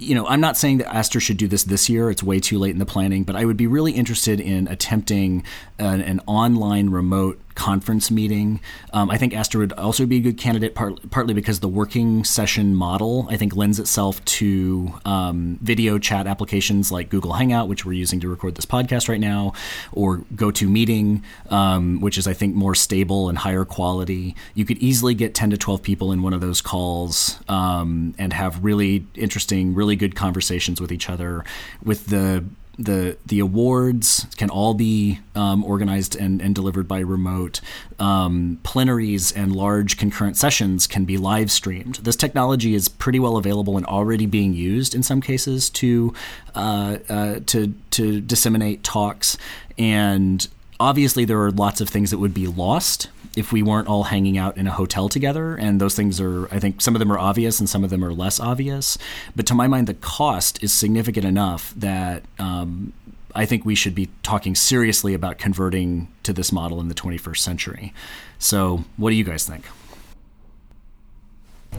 you 0.02 0.16
know, 0.16 0.26
I'm 0.28 0.40
not 0.40 0.56
saying 0.56 0.78
that 0.78 0.88
ASTR 0.88 1.22
should 1.22 1.36
do 1.36 1.48
this 1.48 1.64
this 1.64 1.90
year. 1.90 2.10
It's 2.10 2.24
way 2.24 2.40
too 2.40 2.58
late 2.58 2.72
in 2.72 2.80
the 2.80 2.86
planning, 2.86 3.24
but 3.24 3.36
I 3.36 3.44
would 3.44 3.58
be 3.58 3.68
really 3.68 3.92
interested 3.92 4.40
in 4.40 4.66
attempting 4.70 5.44
an, 5.80 6.02
an 6.02 6.22
online 6.28 6.90
remote 6.90 7.40
conference 7.60 8.10
meeting. 8.10 8.62
Um, 8.94 9.12
I 9.12 9.18
think 9.18 9.34
ASTR 9.34 9.60
would 9.60 9.74
also 9.74 10.06
be 10.06 10.18
a 10.18 10.22
good 10.22 10.38
candidate, 10.38 10.76
part, 10.76 11.12
partly 11.12 11.34
because 11.34 11.60
the 11.60 11.68
working 11.68 12.24
session 12.24 12.74
model, 12.74 13.28
I 13.30 13.36
think, 13.36 13.54
lends 13.54 13.80
itself 13.80 14.24
to 14.26 14.94
um, 15.04 15.60
video 15.62 16.00
chat 16.00 16.26
applications 16.26 16.90
like 16.90 17.10
Google 17.10 17.34
Hangout, 17.34 17.68
which 17.68 17.86
we're 17.86 17.94
using 17.94 18.22
to 18.22 18.30
record 18.30 18.56
this 18.56 18.66
podcast 18.66 19.10
right 19.10 19.20
now, 19.20 19.52
or 19.92 20.20
GoToMeeting, 20.36 21.22
um, 21.50 22.00
which 22.00 22.18
is, 22.18 22.28
I 22.28 22.34
think, 22.34 22.56
more 22.56 22.76
stable 22.76 23.28
and 23.28 23.38
higher 23.38 23.66
quality. 23.66 24.38
You 24.54 24.64
could 24.64 24.78
easily 24.78 25.14
get 25.14 25.36
10 25.36 25.50
to 25.50 25.58
12 25.58 25.84
people 25.84 26.14
in 26.14 26.22
one 26.22 26.34
of 26.34 26.40
those 26.40 26.62
calls 26.62 27.40
um, 27.50 28.16
and 28.18 28.32
have 28.32 28.64
really 28.64 29.06
interesting, 29.16 29.76
really 29.76 29.98
good 29.98 30.16
conversations 30.16 30.80
with 30.80 30.94
each 30.94 31.10
other. 31.10 31.44
With 31.84 32.08
the 32.08 32.46
the 32.80 33.18
the 33.26 33.40
awards 33.40 34.26
can 34.38 34.50
all 34.50 34.74
be 34.74 35.20
um, 35.36 35.64
organized 35.64 36.16
and, 36.16 36.42
and 36.42 36.56
delivered 36.56 36.88
by 36.88 37.00
remote. 37.00 37.60
Um, 38.00 38.60
plenaries 38.64 39.32
and 39.34 39.54
large 39.54 39.98
concurrent 39.98 40.38
sessions 40.38 40.88
can 40.88 41.04
be 41.04 41.18
live 41.18 41.52
streamed. 41.52 41.96
This 41.96 42.16
technology 42.16 42.74
is 42.74 42.88
pretty 42.88 43.20
well 43.20 43.36
available 43.36 43.76
and 43.76 43.86
already 43.86 44.26
being 44.26 44.54
used 44.54 44.96
in 44.96 45.04
some 45.04 45.20
cases 45.20 45.70
to 45.72 46.14
uh, 46.56 46.98
uh, 47.10 47.40
to 47.48 47.74
to 47.92 48.22
disseminate 48.22 48.84
talks. 48.84 49.38
And 49.78 50.48
obviously, 50.80 51.26
there 51.26 51.42
are 51.42 51.52
lots 51.52 51.82
of 51.82 51.90
things 51.90 52.12
that 52.12 52.18
would 52.18 52.34
be 52.34 52.48
lost 52.48 53.10
if 53.36 53.52
we 53.52 53.62
weren't 53.62 53.88
all 53.88 54.04
hanging 54.04 54.38
out 54.38 54.58
in 54.58 54.68
a 54.68 54.72
hotel 54.72 55.08
together. 55.10 55.56
And 55.56 55.80
those 55.80 55.96
things 55.96 56.20
are, 56.20 56.48
I 56.54 56.60
think, 56.60 56.82
some 56.82 56.96
of 56.96 57.00
them 57.00 57.12
are 57.12 57.20
obvious 57.20 57.60
and 57.60 57.70
some 57.70 57.84
of 57.84 57.90
them 57.90 58.04
are 58.04 58.14
less 58.14 58.40
obvious. 58.40 58.98
But 59.36 59.46
to 59.48 59.54
my 59.54 59.68
mind, 59.68 59.88
the 59.88 59.94
cost 59.94 60.62
is 60.64 60.74
significant 60.74 61.26
enough 61.26 61.74
that 61.78 62.24
um, 62.40 62.94
I 63.36 63.46
think 63.46 63.66
we 63.66 63.76
should 63.76 63.96
be 63.96 64.10
talking 64.24 64.56
seriously 64.56 65.14
about 65.14 65.38
converting 65.38 66.08
to 66.24 66.34
this 66.34 66.52
model 66.52 66.80
in 66.80 66.88
the 66.88 66.96
21st 66.96 67.38
century. 67.38 67.94
So, 68.40 68.86
what 68.98 69.12
do 69.12 69.16
you 69.16 69.24
guys 69.24 69.46
think? 69.46 69.66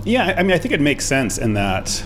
Yeah, 0.05 0.35
I 0.37 0.43
mean, 0.43 0.53
I 0.53 0.59
think 0.59 0.73
it 0.73 0.81
makes 0.81 1.05
sense 1.05 1.37
in 1.37 1.55
that 1.55 2.05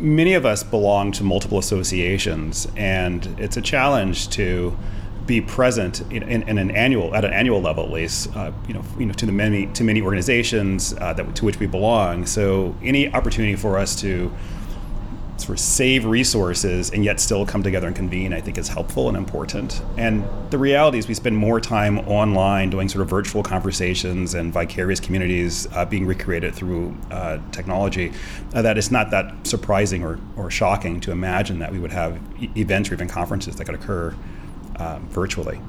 many 0.00 0.34
of 0.34 0.44
us 0.44 0.64
belong 0.64 1.12
to 1.12 1.22
multiple 1.22 1.58
associations, 1.58 2.66
and 2.76 3.26
it's 3.38 3.56
a 3.56 3.62
challenge 3.62 4.28
to 4.30 4.76
be 5.26 5.40
present 5.40 6.00
in, 6.12 6.22
in, 6.24 6.42
in 6.48 6.58
an 6.58 6.70
annual, 6.70 7.14
at 7.14 7.24
an 7.24 7.32
annual 7.32 7.60
level 7.60 7.84
at 7.84 7.90
least, 7.90 8.34
uh, 8.36 8.52
you 8.66 8.74
know, 8.74 8.82
you 8.98 9.06
know, 9.06 9.12
to 9.14 9.26
the 9.26 9.32
many 9.32 9.66
to 9.68 9.84
many 9.84 10.02
organizations 10.02 10.94
uh, 10.94 11.12
that 11.12 11.36
to 11.36 11.44
which 11.44 11.58
we 11.58 11.66
belong. 11.66 12.26
So, 12.26 12.74
any 12.82 13.12
opportunity 13.12 13.56
for 13.56 13.78
us 13.78 13.94
to 14.00 14.32
sort 15.42 15.58
of 15.58 15.60
save 15.60 16.04
resources 16.04 16.90
and 16.90 17.04
yet 17.04 17.18
still 17.18 17.44
come 17.44 17.62
together 17.62 17.86
and 17.86 17.96
convene, 17.96 18.32
I 18.32 18.40
think 18.40 18.58
is 18.58 18.68
helpful 18.68 19.08
and 19.08 19.16
important. 19.16 19.82
And 19.96 20.24
the 20.50 20.58
reality 20.58 20.98
is, 20.98 21.08
we 21.08 21.14
spend 21.14 21.36
more 21.36 21.60
time 21.60 21.98
online 22.00 22.70
doing 22.70 22.88
sort 22.88 23.02
of 23.02 23.10
virtual 23.10 23.42
conversations 23.42 24.34
and 24.34 24.52
vicarious 24.52 25.00
communities 25.00 25.66
uh, 25.72 25.84
being 25.84 26.06
recreated 26.06 26.54
through 26.54 26.96
uh, 27.10 27.38
technology. 27.50 28.12
Uh, 28.54 28.62
that 28.62 28.78
it's 28.78 28.90
not 28.90 29.10
that 29.10 29.46
surprising 29.46 30.04
or, 30.04 30.18
or 30.36 30.50
shocking 30.50 31.00
to 31.00 31.10
imagine 31.10 31.58
that 31.58 31.72
we 31.72 31.78
would 31.78 31.92
have 31.92 32.20
events 32.56 32.90
or 32.90 32.94
even 32.94 33.08
conferences 33.08 33.56
that 33.56 33.64
could 33.64 33.74
occur 33.74 34.14
um, 34.76 35.08
virtually. 35.08 35.60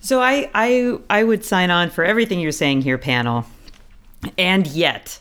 So 0.00 0.20
I, 0.20 0.50
I 0.52 0.98
I 1.08 1.22
would 1.22 1.44
sign 1.44 1.70
on 1.70 1.90
for 1.90 2.04
everything 2.04 2.40
you're 2.40 2.52
saying 2.52 2.82
here, 2.82 2.98
Pannill. 2.98 3.44
And 4.36 4.66
yet, 4.66 5.20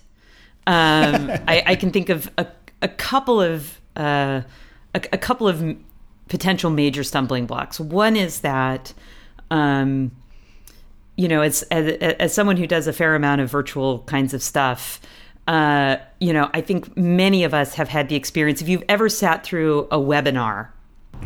um, 0.68 1.30
I, 1.48 1.64
I 1.66 1.76
can 1.76 1.92
think 1.92 2.10
of 2.10 2.30
a, 2.38 2.48
a 2.82 2.88
couple 2.88 3.40
of 3.40 3.80
uh, 3.96 4.42
a, 4.96 5.02
a 5.14 5.18
couple 5.18 5.48
of 5.48 5.78
potential 6.28 6.72
major 6.72 7.04
stumbling 7.04 7.46
blocks. 7.46 7.80
One 7.80 8.16
is 8.16 8.42
that, 8.42 8.94
um, 9.52 10.12
you 11.16 11.28
know, 11.28 11.42
as, 11.42 11.62
as 11.64 11.98
as 12.20 12.34
someone 12.34 12.58
who 12.58 12.66
does 12.66 12.88
a 12.88 12.94
fair 12.94 13.16
amount 13.16 13.42
of 13.42 13.52
virtual 13.52 14.00
kinds 14.00 14.34
of 14.34 14.42
stuff, 14.42 15.00
uh, 15.48 15.98
you 16.20 16.34
know, 16.34 16.50
I 16.54 16.62
think 16.62 16.98
many 16.98 17.44
of 17.44 17.54
us 17.54 17.76
have 17.76 17.90
had 17.90 18.10
the 18.10 18.16
experience. 18.16 18.62
If 18.62 18.70
you've 18.70 18.84
ever 18.90 19.10
sat 19.10 19.44
through 19.44 19.88
a 19.92 19.98
webinar, 19.98 20.70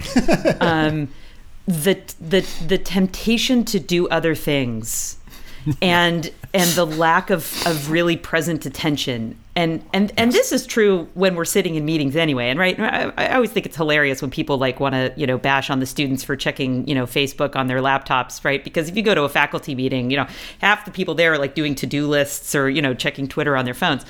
um, 0.59 1.07
the 1.68 1.99
the 2.20 2.47
the 2.68 2.78
temptation 2.78 3.63
to 3.66 3.80
do 3.80 4.07
other 4.09 4.36
things 4.36 5.18
and 5.82 6.32
and 6.53 6.70
the 6.72 6.86
lack 6.86 7.30
of, 7.30 7.66
of 7.66 7.89
really 7.89 8.16
present 8.16 8.66
attention. 8.66 9.38
And 9.55 9.84
and 9.93 10.11
and 10.18 10.32
this 10.32 10.51
is 10.51 10.66
true 10.66 11.07
when 11.13 11.36
we're 11.36 11.45
sitting 11.45 11.76
in 11.76 11.86
meetings 11.86 12.16
anyway. 12.16 12.49
And 12.49 12.59
right 12.59 12.80
I, 12.80 13.11
I 13.18 13.36
always 13.36 13.51
think 13.51 13.66
it's 13.66 13.76
hilarious 13.76 14.22
when 14.22 14.32
people 14.32 14.57
like 14.57 14.80
want 14.80 14.93
to 14.93 15.13
you 15.16 15.26
know 15.26 15.38
bash 15.38 15.70
on 15.70 15.80
the 15.80 15.86
students 15.86 16.24
for 16.24 16.36
checking 16.36 16.88
you 16.88 16.93
know 16.93 17.05
facebook 17.05 17.55
on 17.55 17.68
their 17.68 17.80
laptops 17.80 18.43
right? 18.43 18.63
Because 18.63 18.89
if 18.89 18.95
you 18.95 19.01
go 19.01 19.16
to 19.16 19.24
a 19.24 19.30
faculty 19.30 19.76
meeting 19.76 20.11
you 20.11 20.18
know 20.18 20.28
half 20.59 20.86
the 20.86 20.91
people 20.91 21.16
there 21.16 21.34
are 21.34 21.39
like 21.39 21.55
doing 21.55 21.74
to-do 21.74 22.07
lists 22.07 22.53
or 22.53 22.70
you 22.70 22.82
know 22.82 22.93
checking 22.93 23.28
twitter 23.28 23.55
on 23.55 23.66
their 23.66 23.74
phones. 23.74 24.05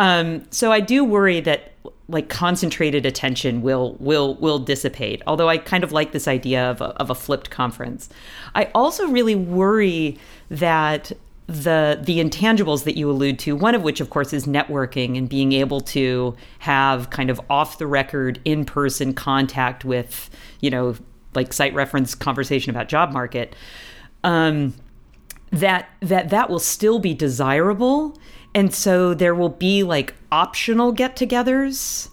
Um, 0.00 0.44
so 0.50 0.72
i 0.72 0.80
do 0.80 1.04
worry 1.04 1.40
that 1.40 1.72
like 2.08 2.28
concentrated 2.28 3.04
attention 3.04 3.60
will 3.62 3.94
will 4.00 4.34
will 4.36 4.58
dissipate. 4.58 5.22
Although 5.26 5.48
I 5.48 5.58
kind 5.58 5.84
of 5.84 5.92
like 5.92 6.12
this 6.12 6.26
idea 6.26 6.70
of 6.70 6.80
a, 6.80 6.86
of 6.96 7.10
a 7.10 7.14
flipped 7.14 7.50
conference. 7.50 8.08
I 8.54 8.70
also 8.74 9.08
really 9.08 9.34
worry 9.34 10.18
that 10.50 11.12
the 11.48 11.98
the 12.02 12.18
intangibles 12.18 12.84
that 12.84 12.96
you 12.96 13.10
allude 13.10 13.38
to 13.38 13.56
one 13.56 13.74
of 13.74 13.82
which 13.82 14.00
of 14.00 14.10
course 14.10 14.34
is 14.34 14.44
networking 14.44 15.16
and 15.16 15.30
being 15.30 15.52
able 15.52 15.80
to 15.80 16.36
have 16.58 17.08
kind 17.08 17.30
of 17.30 17.40
off 17.48 17.78
the 17.78 17.86
record 17.86 18.38
in 18.44 18.66
person 18.66 19.14
contact 19.14 19.82
with 19.82 20.28
you 20.60 20.68
know 20.68 20.94
like 21.34 21.54
site 21.54 21.72
reference 21.72 22.14
conversation 22.14 22.68
about 22.68 22.86
job 22.86 23.12
market 23.12 23.56
um, 24.24 24.74
that 25.50 25.88
that 26.00 26.28
that 26.28 26.50
will 26.50 26.58
still 26.58 26.98
be 26.98 27.14
desirable 27.14 28.18
and 28.58 28.74
so 28.74 29.14
there 29.14 29.36
will 29.36 29.50
be 29.50 29.84
like 29.84 30.14
optional 30.32 30.90
get 30.90 31.14
togethers 31.14 32.08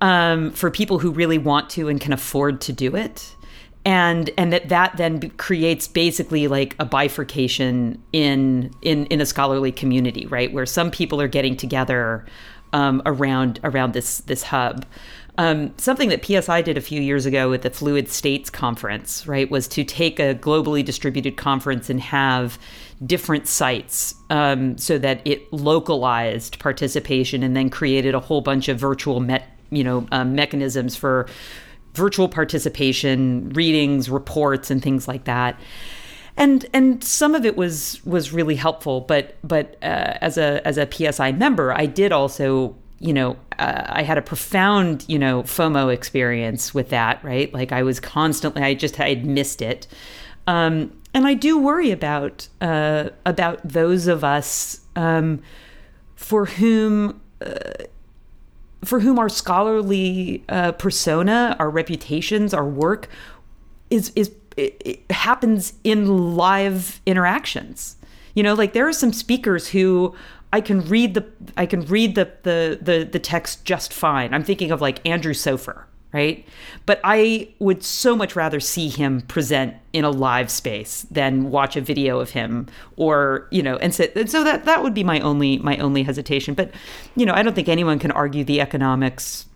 um, 0.00 0.50
for 0.50 0.68
people 0.68 0.98
who 0.98 1.12
really 1.12 1.38
want 1.38 1.70
to 1.70 1.88
and 1.88 2.00
can 2.00 2.12
afford 2.12 2.60
to 2.62 2.72
do 2.72 2.96
it. 2.96 3.36
And 3.84 4.28
and 4.36 4.52
that 4.52 4.70
that 4.70 4.96
then 4.96 5.30
creates 5.36 5.86
basically 5.86 6.48
like 6.48 6.74
a 6.80 6.84
bifurcation 6.84 8.02
in 8.12 8.74
in 8.82 9.06
in 9.06 9.20
a 9.20 9.26
scholarly 9.26 9.70
community, 9.70 10.26
right? 10.26 10.52
Where 10.52 10.66
some 10.66 10.90
people 10.90 11.20
are 11.20 11.28
getting 11.28 11.56
together 11.56 12.26
um, 12.72 13.00
around 13.06 13.60
around 13.62 13.92
this 13.92 14.18
this 14.18 14.42
hub. 14.42 14.84
Um, 15.36 15.74
something 15.78 16.10
that 16.10 16.24
PSI 16.24 16.62
did 16.62 16.78
a 16.78 16.80
few 16.80 17.00
years 17.00 17.26
ago 17.26 17.52
at 17.52 17.62
the 17.62 17.70
Fluid 17.70 18.08
States 18.08 18.50
Conference, 18.50 19.26
right, 19.26 19.50
was 19.50 19.66
to 19.68 19.82
take 19.82 20.20
a 20.20 20.34
globally 20.34 20.84
distributed 20.84 21.36
conference 21.36 21.90
and 21.90 22.00
have 22.00 22.56
different 23.04 23.48
sites 23.48 24.14
um, 24.30 24.78
so 24.78 24.96
that 24.98 25.20
it 25.24 25.52
localized 25.52 26.60
participation 26.60 27.42
and 27.42 27.56
then 27.56 27.68
created 27.68 28.14
a 28.14 28.20
whole 28.20 28.42
bunch 28.42 28.68
of 28.68 28.78
virtual 28.78 29.26
you 29.70 29.82
know 29.82 30.06
um, 30.12 30.36
mechanisms 30.36 30.94
for 30.94 31.26
virtual 31.94 32.28
participation, 32.28 33.48
readings, 33.50 34.08
reports, 34.08 34.70
and 34.70 34.82
things 34.82 35.08
like 35.08 35.24
that. 35.24 35.58
And 36.36 36.66
and 36.72 37.02
some 37.02 37.34
of 37.34 37.44
it 37.44 37.56
was 37.56 38.04
was 38.04 38.32
really 38.32 38.56
helpful 38.56 39.00
but 39.00 39.36
but 39.44 39.76
uh, 39.82 40.18
as 40.20 40.36
a 40.36 40.66
as 40.66 40.78
a 40.78 40.88
PSI 40.90 41.30
member 41.32 41.72
I 41.72 41.86
did 41.86 42.10
also 42.10 42.76
you 43.04 43.12
know, 43.12 43.36
uh, 43.58 43.82
I 43.86 44.02
had 44.02 44.16
a 44.16 44.22
profound, 44.22 45.04
you 45.08 45.18
know, 45.18 45.42
FOMO 45.42 45.92
experience 45.92 46.72
with 46.72 46.88
that, 46.88 47.22
right? 47.22 47.52
Like 47.52 47.70
I 47.70 47.82
was 47.82 48.00
constantly, 48.00 48.62
I 48.62 48.72
just, 48.72 48.96
had 48.96 49.26
missed 49.26 49.60
it. 49.60 49.86
Um, 50.46 50.90
and 51.12 51.26
I 51.26 51.34
do 51.34 51.58
worry 51.58 51.90
about, 51.90 52.48
uh, 52.62 53.10
about 53.26 53.60
those 53.62 54.06
of 54.06 54.24
us 54.24 54.80
um, 54.96 55.42
for 56.16 56.46
whom, 56.46 57.20
uh, 57.42 57.84
for 58.84 59.00
whom 59.00 59.18
our 59.18 59.28
scholarly 59.28 60.42
uh, 60.48 60.72
persona, 60.72 61.56
our 61.58 61.68
reputations, 61.68 62.54
our 62.54 62.66
work 62.66 63.08
is, 63.90 64.12
is, 64.16 64.32
happens 65.10 65.74
in 65.84 66.36
live 66.36 67.02
interactions. 67.04 67.96
You 68.34 68.42
know, 68.42 68.54
like 68.54 68.72
there 68.72 68.88
are 68.88 68.94
some 68.94 69.12
speakers 69.12 69.68
who 69.68 70.14
I 70.54 70.60
can 70.60 70.82
read 70.82 71.14
the 71.14 71.24
I 71.56 71.66
can 71.66 71.80
read 71.86 72.14
the 72.14 72.30
the 72.44 72.78
the, 72.80 73.08
the 73.10 73.18
text 73.18 73.64
just 73.64 73.92
fine. 73.92 74.32
I'm 74.32 74.44
thinking 74.44 74.70
of 74.70 74.80
like 74.80 75.04
Andrew 75.04 75.34
Sofer, 75.34 75.82
right? 76.12 76.46
But 76.86 77.00
I 77.02 77.48
would 77.58 77.82
so 77.82 78.14
much 78.14 78.36
rather 78.36 78.60
see 78.60 78.88
him 78.88 79.22
present 79.22 79.74
in 79.92 80.04
a 80.04 80.10
live 80.10 80.48
space 80.48 81.06
than 81.10 81.50
watch 81.50 81.76
a 81.76 81.80
video 81.80 82.20
of 82.20 82.30
him 82.30 82.68
or, 82.96 83.48
you 83.50 83.64
know, 83.64 83.78
and 83.78 83.92
so, 83.92 84.04
and 84.14 84.30
so 84.30 84.44
that 84.44 84.64
that 84.64 84.84
would 84.84 84.94
be 84.94 85.02
my 85.02 85.18
only 85.20 85.58
my 85.58 85.76
only 85.78 86.04
hesitation. 86.04 86.54
But, 86.54 86.70
you 87.16 87.26
know, 87.26 87.34
I 87.34 87.42
don't 87.42 87.54
think 87.54 87.68
anyone 87.68 87.98
can 87.98 88.12
argue 88.12 88.44
the 88.44 88.60
economics 88.60 89.46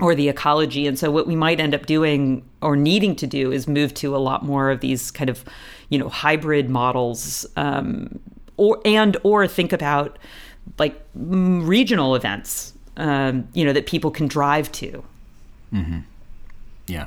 or 0.00 0.14
the 0.14 0.30
ecology. 0.30 0.86
And 0.86 0.98
so 0.98 1.10
what 1.10 1.26
we 1.26 1.36
might 1.36 1.60
end 1.60 1.74
up 1.74 1.84
doing 1.84 2.42
or 2.62 2.74
needing 2.74 3.14
to 3.16 3.26
do 3.26 3.52
is 3.52 3.68
move 3.68 3.92
to 3.94 4.16
a 4.16 4.20
lot 4.28 4.46
more 4.46 4.70
of 4.70 4.80
these 4.80 5.10
kind 5.10 5.28
of, 5.28 5.44
you 5.90 5.98
know, 5.98 6.08
hybrid 6.08 6.70
models 6.70 7.44
um, 7.56 8.18
or 8.58 8.80
and 8.84 9.16
or 9.22 9.48
think 9.48 9.72
about 9.72 10.18
like 10.78 11.00
regional 11.14 12.14
events, 12.14 12.74
um, 12.98 13.48
you 13.54 13.64
know, 13.64 13.72
that 13.72 13.86
people 13.86 14.10
can 14.10 14.28
drive 14.28 14.70
to. 14.72 15.02
Mm-hmm. 15.72 16.00
Yeah. 16.86 17.06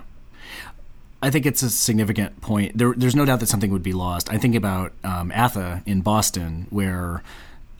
I 1.21 1.29
think 1.29 1.45
it's 1.45 1.61
a 1.61 1.69
significant 1.69 2.41
point. 2.41 2.77
There, 2.77 2.93
there's 2.97 3.15
no 3.15 3.25
doubt 3.25 3.41
that 3.41 3.47
something 3.47 3.71
would 3.71 3.83
be 3.83 3.93
lost. 3.93 4.31
I 4.31 4.37
think 4.37 4.55
about 4.55 4.93
um, 5.03 5.31
ATHA 5.31 5.83
in 5.85 6.01
Boston, 6.01 6.65
where 6.71 7.21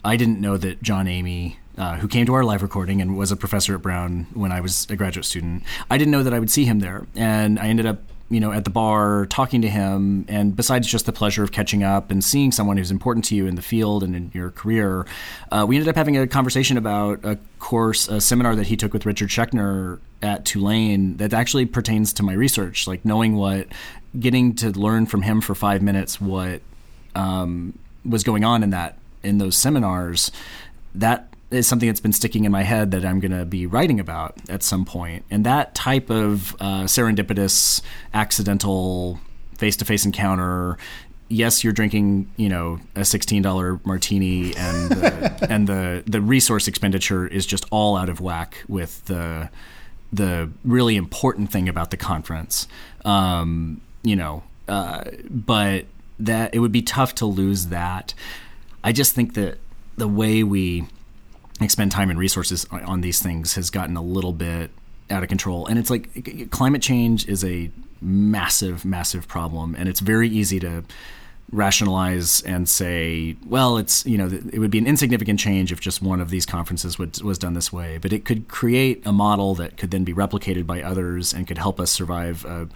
I 0.06 0.16
didn't 0.16 0.40
know 0.40 0.58
that 0.58 0.84
John 0.84 1.08
Emigh, 1.08 1.58
uh, 1.78 1.96
who 1.96 2.08
came 2.08 2.28
to 2.28 2.36
our 2.36 2.44
live 2.44 2.62
recording 2.62 3.02
and 3.02 3.18
was 3.18 3.32
a 3.32 3.36
professor 3.36 3.74
at 3.74 3.82
Brown 3.82 4.28
when 4.36 4.52
I 4.52 4.62
was 4.62 4.86
a 4.92 4.96
graduate 4.96 5.26
student, 5.26 5.64
I 5.90 5.98
didn't 5.98 6.12
know 6.12 6.22
that 6.22 6.34
I 6.34 6.40
would 6.40 6.52
see 6.52 6.66
him 6.66 6.80
there. 6.80 7.08
And 7.16 7.58
I 7.58 7.68
ended 7.68 7.88
up 7.88 8.00
you 8.32 8.40
know, 8.40 8.54
at 8.54 8.64
the 8.64 8.70
bar, 8.70 9.26
talking 9.26 9.62
to 9.62 9.70
him, 9.70 10.26
and 10.30 10.56
besides 10.56 10.88
just 10.88 11.06
the 11.06 11.12
pleasure 11.12 11.44
of 11.44 11.52
catching 11.52 11.84
up 11.84 12.10
and 12.10 12.24
seeing 12.24 12.54
someone 12.54 12.78
who's 12.78 12.90
important 12.90 13.26
to 13.26 13.36
you 13.36 13.46
in 13.46 13.56
the 13.56 13.62
field 13.62 14.04
and 14.04 14.16
in 14.16 14.32
your 14.34 14.52
career, 14.52 15.06
uh, 15.52 15.66
we 15.68 15.76
ended 15.76 15.90
up 15.90 15.98
having 15.98 16.16
a 16.18 16.26
conversation 16.26 16.78
about 16.78 17.20
a 17.26 17.38
course, 17.60 18.08
a 18.08 18.22
seminar 18.22 18.56
that 18.56 18.68
he 18.68 18.78
took 18.78 18.94
with 18.94 19.06
Richard 19.06 19.30
Schechner 19.30 20.00
at 20.22 20.46
Tulane 20.46 21.18
that 21.18 21.34
actually 21.34 21.66
pertains 21.66 22.14
to 22.14 22.24
my 22.24 22.34
research, 22.34 22.88
like 22.88 23.04
knowing 23.04 23.36
what, 23.36 23.68
getting 24.18 24.56
to 24.56 24.72
learn 24.72 25.06
from 25.08 25.24
him 25.24 25.42
for 25.42 25.54
five 25.54 25.82
minutes 25.82 26.22
what 26.22 26.62
um, 27.16 27.78
was 28.06 28.24
going 28.24 28.46
on 28.46 28.64
in 28.64 28.70
that 28.70 28.98
in 29.24 29.40
those 29.40 29.58
seminars. 29.58 30.32
That 30.96 31.31
is 31.52 31.68
something 31.68 31.88
that's 31.88 32.00
been 32.00 32.14
sticking 32.14 32.46
in 32.46 32.52
my 32.52 32.64
head 32.64 32.92
that 32.92 33.06
I'm 33.06 33.20
going 33.20 33.38
to 33.38 33.46
be 33.46 33.66
writing 33.66 34.00
about 34.00 34.36
at 34.50 34.64
some 34.64 34.86
point. 34.86 35.26
And 35.30 35.46
that 35.46 35.76
type 35.76 36.10
of 36.10 36.56
uh, 36.60 36.84
serendipitous, 36.84 37.82
accidental, 38.14 39.20
face-to-face 39.58 40.06
encounter. 40.06 40.78
Yes, 41.28 41.64
you're 41.64 41.74
drinking, 41.74 42.32
you 42.36 42.50
know, 42.50 42.80
a 42.96 43.06
sixteen 43.06 43.42
dollar 43.42 43.80
martini, 43.86 44.54
and 44.56 44.92
the, 44.92 45.48
and 45.50 45.68
the 45.68 46.04
the 46.06 46.20
resource 46.20 46.68
expenditure 46.68 47.26
is 47.26 47.46
just 47.46 47.66
all 47.72 47.96
out 47.96 48.10
of 48.10 48.20
whack 48.20 48.64
with 48.68 49.06
the 49.06 49.50
the 50.12 50.50
really 50.66 50.98
important 50.98 51.52
thing 51.52 51.70
about 51.70 51.92
the 51.92 51.98
conference. 51.98 52.68
Um, 53.06 53.80
you 54.04 54.16
know, 54.16 54.44
uh, 54.68 55.06
but 55.30 55.86
that 56.20 56.54
it 56.54 56.60
would 56.60 56.72
be 56.72 56.82
tough 56.82 57.16
to 57.16 57.26
lose 57.26 57.68
that. 57.68 58.14
I 58.84 58.92
just 58.92 59.14
think 59.14 59.36
that 59.36 59.58
the 59.98 60.08
way 60.08 60.44
we 60.44 60.86
expend 61.64 61.92
time 61.92 62.10
and 62.10 62.20
resources 62.20 62.66
on 62.72 63.02
these 63.02 63.22
things 63.22 63.56
has 63.56 63.70
gotten 63.70 63.98
a 63.98 64.02
little 64.02 64.34
bit 64.34 64.72
out 65.10 65.24
of 65.24 65.30
control. 65.30 65.68
And 65.68 65.78
it's 65.78 65.90
like 65.90 66.52
climate 66.52 66.82
change 66.82 67.28
is 67.28 67.44
a 67.44 67.72
massive, 68.02 68.86
massive 68.86 69.28
problem, 69.28 69.76
and 69.78 69.88
it's 69.88 70.00
very 70.00 70.30
easy 70.30 70.60
to 70.62 70.84
rationalize 71.52 72.42
and 72.44 72.68
say, 72.70 73.36
well, 73.46 73.78
it's 73.78 74.06
you 74.06 74.18
know 74.18 74.28
it 74.28 74.60
would 74.60 74.72
be 74.72 74.78
an 74.78 74.88
insignificant 74.88 75.40
change 75.40 75.72
if 75.72 75.80
just 75.80 76.02
one 76.02 76.22
of 76.22 76.30
these 76.30 76.46
conferences 76.46 76.98
would, 76.98 77.22
was 77.22 77.38
done 77.38 77.54
this 77.54 77.72
way, 77.72 77.98
but 77.98 78.14
it 78.14 78.26
could 78.26 78.48
create 78.48 79.06
a 79.06 79.12
model 79.12 79.54
that 79.56 79.78
could 79.78 79.92
then 79.92 80.04
be 80.04 80.14
replicated 80.14 80.66
by 80.66 80.82
others 80.82 81.34
and 81.34 81.48
could 81.48 81.58
help 81.58 81.80
us 81.80 81.92
survive 81.92 82.46
a, 82.46 82.70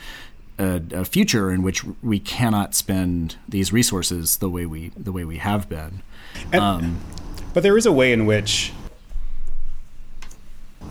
a, 0.60 0.82
a 0.92 1.06
future 1.06 1.52
in 1.52 1.64
which 1.64 1.84
we 2.04 2.20
cannot 2.20 2.76
spend 2.76 3.38
these 3.48 3.72
resources 3.72 4.38
the 4.38 4.50
way 4.50 4.66
we 4.66 4.90
the 4.90 5.12
way 5.12 5.24
we 5.24 5.38
have 5.38 5.70
been. 5.70 6.02
And, 6.52 6.62
um, 6.62 7.00
but 7.56 7.64
there 7.64 7.78
is 7.78 7.86
a 7.86 7.92
way 7.92 8.12
in 8.12 8.26
which 8.26 8.74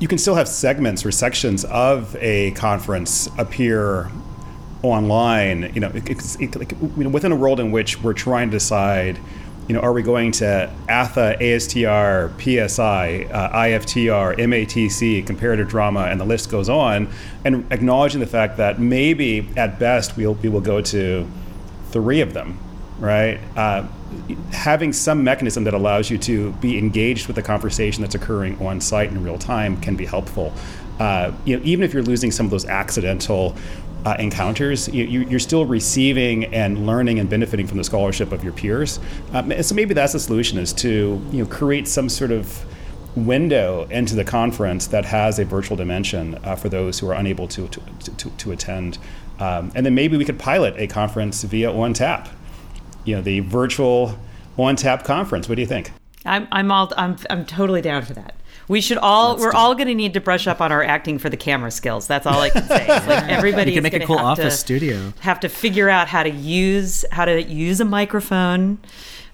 you 0.01 0.09
can 0.09 0.17
still 0.17 0.35
have 0.35 0.49
segments 0.49 1.05
or 1.05 1.13
sections 1.13 1.63
of 1.67 2.17
a 2.17 2.53
conference 2.53 3.29
appear 3.37 4.11
online. 4.83 5.71
You 5.75 5.83
know, 5.83 5.93
it, 5.95 6.41
it, 6.41 6.57
like, 6.57 6.73
you 6.73 7.05
know, 7.05 7.11
within 7.11 7.33
a 7.33 7.37
world 7.37 7.61
in 7.61 7.71
which 7.71 8.03
we're 8.03 8.15
trying 8.15 8.49
to 8.51 8.57
decide, 8.57 9.19
you 9.69 9.75
know, 9.75 9.81
are 9.81 9.93
we 9.93 10.03
going 10.03 10.33
to 10.33 10.73
ATHA, 10.89 11.37
ASTR, 11.39 12.33
PSI, 12.41 13.25
uh, 13.31 13.57
IFTR, 13.59 14.39
MATC, 14.39 15.27
comparative 15.27 15.69
drama, 15.69 16.05
and 16.05 16.19
the 16.19 16.25
list 16.25 16.51
goes 16.51 16.71
on, 16.71 17.13
and 17.45 17.71
acknowledging 17.71 18.21
the 18.21 18.27
fact 18.27 18.57
that 18.57 18.81
maybe 18.81 19.47
at 19.59 19.79
best 19.79 20.17
we'll, 20.17 20.33
we 20.33 20.49
will 20.49 20.63
go 20.63 20.81
to 20.81 21.31
three 21.91 22.23
of 22.23 22.33
them 22.33 22.59
right? 22.99 23.41
Uh, 23.57 23.87
having 24.53 24.93
some 24.93 25.25
mechanism 25.25 25.65
that 25.65 25.75
allows 25.75 26.11
you 26.11 26.19
to 26.19 26.53
be 26.55 26.79
engaged 26.79 27.27
with 27.27 27.37
the 27.37 27.43
conversation 27.43 28.03
that's 28.03 28.15
occurring 28.15 28.61
on 28.65 28.81
site 28.81 29.11
in 29.11 29.23
real 29.23 29.39
time 29.39 29.81
can 29.81 29.97
be 29.97 30.07
helpful. 30.07 30.53
Uh, 30.99 31.33
you 31.45 31.57
know, 31.57 31.63
even 31.65 31.85
if 31.85 31.93
you're 31.93 32.03
losing 32.03 32.31
some 32.31 32.47
of 32.47 32.51
those 32.51 32.65
accidental 32.67 33.57
uh, 34.05 34.17
encounters, 34.19 34.89
you, 34.89 35.27
are 35.35 35.39
still 35.39 35.65
receiving 35.65 36.45
and 36.47 36.87
learning 36.87 37.19
and 37.19 37.31
benefiting 37.31 37.67
from 37.67 37.79
the 37.79 37.85
scholarship 37.85 38.33
of 38.33 38.45
your 38.45 38.53
peers. 38.53 39.01
Um, 39.33 39.63
so 39.63 39.75
maybe 39.75 39.95
that's 39.95 40.13
the 40.13 40.21
solution: 40.21 40.59
is 40.59 40.73
to 40.75 41.21
you 41.33 41.43
know 41.43 41.47
create 41.47 41.89
some 41.89 42.09
sort 42.09 42.31
of 42.31 42.65
window 43.17 43.87
into 43.91 44.15
the 44.15 44.25
conference 44.25 44.89
that 44.89 45.05
has 45.05 45.39
a 45.39 45.45
virtual 45.45 45.77
dimension 45.77 46.39
uh, 46.45 46.57
for 46.57 46.69
those 46.69 46.99
who 46.99 47.09
are 47.09 47.15
unable 47.15 47.49
to 47.49 47.67
to, 47.69 47.81
to, 48.17 48.31
to 48.31 48.53
attend. 48.53 48.99
Um, 49.39 49.73
and 49.75 49.85
then 49.85 49.95
maybe 49.95 50.17
we 50.17 50.25
could 50.25 50.39
pilot 50.39 50.75
a 50.77 50.87
conference 50.87 51.43
via 51.43 51.71
ONTAP, 51.71 52.29
you 53.05 53.17
know, 53.17 53.23
the 53.23 53.41
virtual 53.41 54.19
one 54.57 54.77
tap 54.77 55.05
conference. 55.05 55.49
What 55.49 55.57
do 55.57 55.63
you 55.63 55.69
think? 55.69 55.93
I'm 56.25 56.49
I'm 56.51 56.71
all 56.71 56.93
I'm 56.97 57.17
I'm 57.29 57.45
totally 57.45 57.83
down 57.83 58.03
for 58.03 58.15
that. 58.15 58.35
We 58.67 58.81
should 58.81 58.97
all 58.97 59.33
Let's 59.33 59.43
we're 59.43 59.53
all 59.53 59.75
going 59.75 59.89
to 59.89 59.95
need 59.95 60.15
to 60.15 60.21
brush 60.21 60.47
up 60.47 60.61
on 60.63 60.73
our 60.73 60.83
acting 60.83 61.19
for 61.19 61.29
the 61.29 61.37
camera 61.37 61.71
skills. 61.71 62.07
That's 62.07 62.27
all 62.27 62.41
I 62.41 62.49
can 62.49 62.65
say. 62.65 62.89
like 62.89 63.09
everybody 63.29 63.75
can 63.75 63.83
make 63.83 63.93
a 63.93 64.07
cool 64.07 64.19
office 64.19 64.55
to, 64.55 64.59
studio. 64.59 65.13
Have 65.21 65.41
to 65.41 65.49
figure 65.49 65.91
out 65.91 66.09
how 66.09 66.23
to 66.23 66.31
use 66.31 67.05
how 67.13 67.27
to 67.27 67.43
use 67.43 67.81
a 67.81 67.85
microphone. 67.85 68.79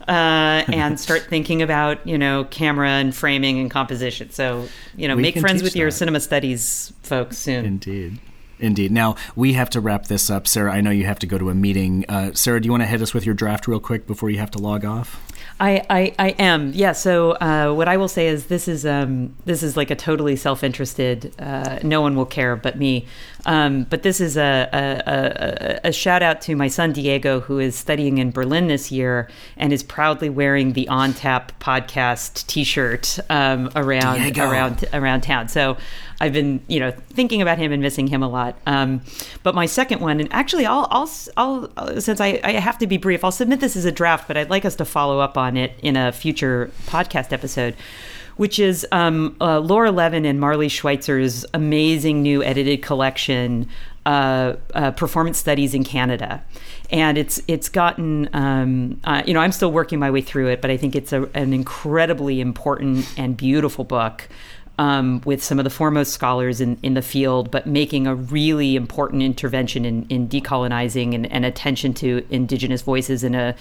Uh, 0.09 0.65
and 0.73 0.99
start 1.01 1.23
thinking 1.29 1.63
about 1.63 2.05
you 2.07 2.19
know 2.19 2.45
camera 2.45 2.89
and 2.89 3.15
framing 3.15 3.61
and 3.61 3.71
composition. 3.71 4.31
So 4.31 4.67
you 4.97 5.07
know, 5.07 5.15
we 5.15 5.23
make 5.23 5.39
friends 5.39 5.63
with 5.63 5.75
that. 5.75 5.79
your 5.79 5.91
cinema 5.93 6.19
studies 6.19 6.93
folks 7.03 7.39
soon. 7.39 7.65
Indeed. 7.65 8.19
Indeed. 8.61 8.93
Now 8.93 9.17
we 9.35 9.55
have 9.55 9.71
to 9.71 9.81
wrap 9.81 10.07
this 10.07 10.31
up, 10.31 10.47
Sarah. 10.47 10.73
I 10.73 10.81
know 10.81 10.91
you 10.91 11.05
have 11.07 11.19
to 11.21 11.27
go 11.27 11.39
to 11.39 11.51
a 11.51 11.55
meeting. 11.55 12.05
Uh, 12.09 12.33
Sarah, 12.35 12.61
do 12.61 12.67
you 12.67 12.71
want 12.71 12.83
to 12.83 12.87
hit 12.87 13.03
us 13.03 13.15
with 13.15 13.27
your 13.27 13.35
draft 13.35 13.67
real 13.67 13.81
quick 13.81 14.07
before 14.07 14.31
you 14.31 14.39
have 14.39 14.51
to 14.53 14.59
log 14.59 14.85
off? 14.85 15.21
I, 15.61 15.85
I, 15.91 16.15
I 16.19 16.29
am 16.31 16.73
yeah. 16.73 16.93
So 16.93 17.33
uh, 17.33 17.73
what 17.75 17.87
I 17.87 17.99
will 17.99 18.09
say 18.09 18.29
is 18.29 18.47
this 18.47 18.67
is 18.67 18.87
um, 18.87 19.37
this 19.45 19.63
is 19.63 19.77
like 19.77 19.91
a 19.91 19.97
totally 19.97 20.35
self 20.37 20.65
interested. 20.65 21.35
Uh, 21.39 21.79
no 21.83 22.01
one 22.01 22.17
will 22.17 22.27
care 22.27 22.57
but 22.57 22.79
me. 22.79 23.07
Um, 23.47 23.85
but 23.85 24.03
this 24.03 24.21
is 24.21 24.37
a, 24.37 24.69
a, 24.73 25.85
a, 25.85 25.89
a, 25.89 25.93
shout 25.93 26.23
out 26.23 26.41
to 26.43 26.57
my 26.57 26.69
son 26.69 26.93
Diego, 26.93 27.41
who 27.41 27.59
is 27.59 27.75
studying 27.75 28.19
in 28.19 28.31
Berlin 28.31 28.69
this 28.69 28.93
year 28.93 29.29
and 29.57 29.73
is 29.73 29.83
proudly 29.83 30.29
wearing 30.29 30.75
the 30.75 30.89
On 30.89 31.13
Tap 31.13 31.59
podcast 31.61 32.47
T-shirt 32.47 33.19
um, 33.31 33.71
around 33.75 34.21
Diego. 34.21 34.51
around 34.51 34.85
around 34.93 35.23
town. 35.23 35.49
So 35.49 35.77
I've 36.21 36.35
been, 36.35 36.61
you 36.69 36.81
know, 36.81 36.91
thinking 36.91 37.41
about 37.41 37.59
him 37.59 37.73
and 37.73 37.83
missing 37.83 38.07
him 38.07 38.23
a 38.23 38.29
lot. 38.29 38.57
Um, 38.67 39.01
but 39.43 39.55
my 39.55 39.67
second 39.67 40.01
one, 40.01 40.21
and 40.21 40.31
actually, 40.33 40.67
I'll, 40.67 40.87
I'll, 40.91 41.11
I'll 41.77 42.01
since 42.01 42.21
I, 42.21 42.41
I 42.45 42.53
have 42.53 42.79
to 42.79 42.87
be 42.87 42.99
brief, 42.99 43.25
I'll 43.25 43.33
submit 43.33 43.61
this 43.61 43.75
as 43.75 43.87
a 43.87 43.93
draft, 43.93 44.29
but 44.29 44.37
I'd 44.37 44.51
like 44.51 44.65
us 44.67 44.77
to 44.77 44.85
follow 44.85 45.21
up 45.21 45.39
on 45.39 45.57
it 45.57 45.73
in 45.83 45.97
a 45.97 46.13
future 46.13 46.71
podcast 46.87 47.33
episode 47.33 47.75
which 48.41 48.59
is 48.59 48.87
um, 48.91 49.37
uh, 49.39 49.61
Laura 49.61 49.93
Levin 49.93 50.25
and 50.25 50.41
Marlis 50.41 50.71
Schweitzer's 50.71 51.45
amazing 51.53 52.23
new 52.23 52.43
edited 52.43 52.81
collection, 52.81 53.69
uh, 54.07 54.55
uh, 54.73 54.93
Performance 54.93 55.37
Studies 55.37 55.75
in 55.75 55.85
Canada. 55.85 56.43
And 56.89 57.19
it's 57.19 57.43
it's 57.49 57.69
gotten 57.69 58.31
um, 58.33 58.99
uh, 59.05 59.23
you 59.27 59.35
know 59.35 59.41
I'm 59.41 59.53
still 59.53 59.71
working 59.71 59.99
my 59.99 60.11
way 60.11 60.23
through 60.23 60.49
it, 60.49 60.63
but 60.63 60.71
I 60.71 60.79
think 60.79 60.97
it's 60.97 61.13
a, 61.13 61.25
an 61.35 61.53
incredibly 61.53 62.41
important 62.41 63.13
and 63.19 63.37
beautiful 63.37 63.85
book 63.85 64.27
um, 64.81 65.21
with 65.27 65.45
some 65.45 65.59
of 65.59 65.65
the 65.65 65.71
foremost 65.71 66.15
scholars 66.15 66.63
in, 66.63 66.79
in 66.83 66.95
the 66.95 67.03
field, 67.03 67.51
but 67.51 67.67
making 67.67 68.07
a 68.07 68.15
really 68.15 68.75
important 68.75 69.23
intervention 69.23 69.85
in, 69.85 70.07
in 70.09 70.27
decolonizing 70.27 71.15
and, 71.15 71.31
and 71.31 71.45
attention 71.45 71.93
to 71.93 72.27
indigenous 72.31 72.81
voices 72.81 73.23
in 73.23 73.35
a, 73.35 73.55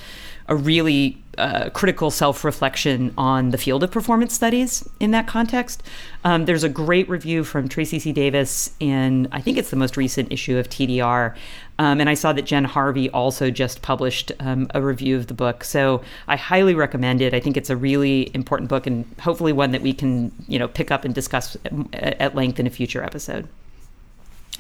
a 0.50 0.56
really 0.56 1.24
uh, 1.38 1.70
critical 1.70 2.12
self 2.12 2.44
reflection 2.44 3.14
on 3.18 3.52
the 3.52 3.58
field 3.58 3.84
of 3.84 3.92
performance 3.92 4.34
studies 4.34 4.88
in 5.00 5.12
that 5.12 5.26
context. 5.28 5.82
Um, 6.26 6.46
there's 6.46 6.66
a 6.66 6.70
great 6.70 7.08
review 7.08 7.46
from 7.46 7.70
Tracy 7.70 7.98
C. 8.00 8.12
Davis 8.12 8.76
in, 8.80 9.28
I 9.32 9.40
think 9.40 9.58
it's 9.58 9.70
the 9.70 9.78
most 9.78 9.96
recent 9.96 10.34
issue 10.34 10.58
of 10.58 10.68
TDR. 10.68 11.36
Um, 11.78 12.02
and 12.02 12.10
I 12.10 12.16
saw 12.16 12.34
that 12.34 12.42
Jen 12.42 12.66
Harvie 12.66 13.10
also 13.12 13.52
just 13.52 13.82
published 13.82 14.34
um, 14.42 14.68
a 14.76 14.82
review 14.82 15.16
of 15.16 15.28
the 15.28 15.34
book. 15.34 15.64
So 15.64 16.02
I 16.28 16.36
highly 16.36 16.76
recommend 16.76 17.22
it. 17.22 17.34
I 17.34 17.40
think 17.40 17.56
it's 17.56 17.70
a 17.70 17.78
really 17.78 18.30
important 18.34 18.70
book 18.70 18.86
and 18.86 19.06
hopefully 19.22 19.54
one 19.54 19.72
that 19.72 19.82
we 19.82 19.94
can, 19.94 20.34
you 20.48 20.60
know, 20.60 20.68
pick 20.68 20.92
up 20.92 21.06
and 21.06 21.16
discuss 21.16 21.56
at 21.94 22.36
length 22.36 22.60
in 22.60 22.68
a 22.68 22.72
future 22.72 23.02
episode. 23.02 23.48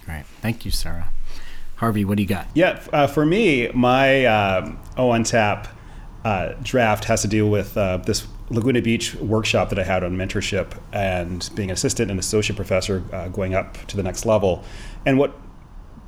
All 0.07 0.15
right. 0.15 0.25
Thank 0.41 0.63
you, 0.63 0.71
Sarah. 0.71 1.09
Harvey, 1.75 2.05
what 2.05 2.17
do 2.17 2.23
you 2.23 2.29
got? 2.29 2.47
Yeah, 2.53 2.81
uh, 2.93 3.07
for 3.07 3.25
me, 3.25 3.69
my 3.73 4.25
um, 4.25 4.79
ONTAP 4.97 5.67
uh, 6.25 6.53
draft 6.61 7.05
has 7.05 7.21
to 7.21 7.27
deal 7.27 7.49
with 7.49 7.77
uh, 7.77 7.97
this 7.97 8.27
Laguna 8.49 8.81
Beach 8.81 9.15
workshop 9.15 9.69
that 9.69 9.79
I 9.79 9.83
had 9.83 10.03
on 10.03 10.17
mentorship 10.17 10.77
and 10.91 11.49
being 11.55 11.69
an 11.69 11.73
assistant 11.73 12.11
and 12.11 12.19
associate 12.19 12.55
professor 12.55 13.03
uh, 13.13 13.27
going 13.29 13.53
up 13.53 13.77
to 13.87 13.95
the 13.95 14.03
next 14.03 14.25
level. 14.25 14.63
And 15.05 15.17
what 15.17 15.37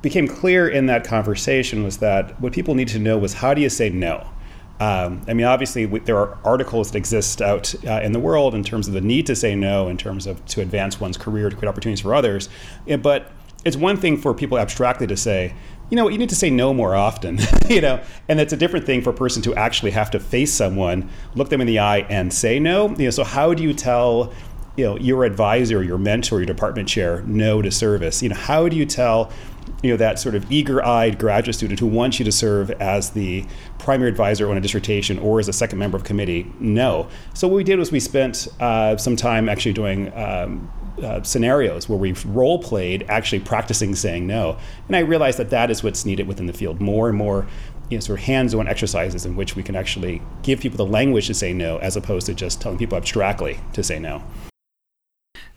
became 0.02 0.26
clear 0.26 0.68
in 0.68 0.86
that 0.86 1.04
conversation 1.04 1.84
was 1.84 1.98
that 1.98 2.38
what 2.40 2.52
people 2.52 2.74
need 2.74 2.88
to 2.88 2.98
know 2.98 3.16
was 3.16 3.34
how 3.34 3.54
do 3.54 3.62
you 3.62 3.68
say 3.68 3.88
no? 3.88 4.28
Um, 4.80 5.22
I 5.28 5.34
mean, 5.34 5.46
obviously, 5.46 5.86
we, 5.86 6.00
there 6.00 6.18
are 6.18 6.36
articles 6.44 6.90
that 6.90 6.98
exist 6.98 7.40
out 7.40 7.72
uh, 7.86 8.00
in 8.02 8.10
the 8.10 8.18
world 8.18 8.54
in 8.54 8.64
terms 8.64 8.88
of 8.88 8.94
the 8.94 9.00
need 9.00 9.26
to 9.26 9.36
say 9.36 9.54
no, 9.54 9.88
in 9.88 9.96
terms 9.96 10.26
of 10.26 10.44
to 10.46 10.60
advance 10.60 10.98
one's 10.98 11.16
career, 11.16 11.48
to 11.48 11.56
create 11.56 11.68
opportunities 11.68 12.00
for 12.00 12.14
others. 12.14 12.48
Yeah, 12.84 12.96
but 12.96 13.30
it's 13.64 13.76
one 13.76 13.96
thing 13.96 14.16
for 14.16 14.34
people 14.34 14.58
abstractly 14.58 15.06
to 15.06 15.16
say, 15.16 15.54
you 15.90 15.96
know 15.96 16.04
what, 16.04 16.12
you 16.12 16.18
need 16.18 16.30
to 16.30 16.36
say 16.36 16.48
no 16.48 16.72
more 16.72 16.94
often, 16.94 17.38
you 17.68 17.80
know, 17.80 18.02
and 18.28 18.40
it's 18.40 18.52
a 18.52 18.56
different 18.56 18.86
thing 18.86 19.02
for 19.02 19.10
a 19.10 19.14
person 19.14 19.42
to 19.42 19.54
actually 19.54 19.90
have 19.90 20.10
to 20.12 20.20
face 20.20 20.52
someone, 20.52 21.10
look 21.34 21.50
them 21.50 21.60
in 21.60 21.66
the 21.66 21.78
eye, 21.78 21.98
and 22.08 22.32
say 22.32 22.58
no. 22.58 22.88
You 22.90 23.04
know, 23.04 23.10
so 23.10 23.24
how 23.24 23.52
do 23.52 23.62
you 23.62 23.74
tell, 23.74 24.32
you 24.76 24.84
know, 24.84 24.96
your 24.96 25.24
advisor, 25.24 25.82
your 25.82 25.98
mentor, 25.98 26.38
your 26.38 26.46
department 26.46 26.88
chair 26.88 27.22
no 27.26 27.60
to 27.60 27.70
service? 27.70 28.22
You 28.22 28.30
know, 28.30 28.36
how 28.36 28.68
do 28.68 28.76
you 28.76 28.86
tell, 28.86 29.30
you 29.82 29.90
know, 29.90 29.98
that 29.98 30.18
sort 30.18 30.34
of 30.34 30.50
eager-eyed 30.50 31.18
graduate 31.18 31.56
student 31.56 31.78
who 31.78 31.88
wants 31.88 32.18
you 32.18 32.24
to 32.24 32.32
serve 32.32 32.70
as 32.72 33.10
the 33.10 33.44
primary 33.78 34.08
advisor 34.08 34.50
on 34.50 34.56
a 34.56 34.60
dissertation 34.60 35.18
or 35.18 35.40
as 35.40 35.48
a 35.48 35.52
second 35.52 35.78
member 35.78 35.98
of 35.98 36.04
committee 36.04 36.50
no? 36.58 37.06
So 37.34 37.48
what 37.48 37.56
we 37.56 37.64
did 37.64 37.78
was 37.78 37.92
we 37.92 38.00
spent 38.00 38.48
uh, 38.60 38.96
some 38.96 39.16
time 39.16 39.48
actually 39.48 39.74
doing. 39.74 40.10
Um, 40.14 40.70
uh, 41.02 41.22
scenarios 41.22 41.88
where 41.88 41.98
we've 41.98 42.24
role 42.26 42.58
played 42.62 43.04
actually 43.08 43.40
practicing 43.40 43.94
saying 43.94 44.26
no. 44.26 44.58
And 44.86 44.96
I 44.96 45.00
realized 45.00 45.38
that 45.38 45.50
that 45.50 45.70
is 45.70 45.82
what's 45.82 46.04
needed 46.04 46.26
within 46.26 46.46
the 46.46 46.52
field 46.52 46.80
more 46.80 47.08
and 47.08 47.16
more. 47.16 47.46
You 47.90 47.98
know, 47.98 48.00
sort 48.00 48.20
of 48.20 48.24
hands-on 48.24 48.68
exercises 48.68 49.26
in 49.26 49.36
which 49.36 49.54
we 49.54 49.62
can 49.62 49.76
actually 49.76 50.22
give 50.42 50.60
people 50.60 50.78
the 50.78 50.90
language 50.90 51.26
to 51.26 51.34
say 51.34 51.52
no, 51.52 51.76
as 51.78 51.94
opposed 51.94 52.24
to 52.26 52.34
just 52.34 52.60
telling 52.60 52.78
people 52.78 52.96
abstractly 52.96 53.58
to 53.74 53.82
say 53.82 53.98
no. 53.98 54.22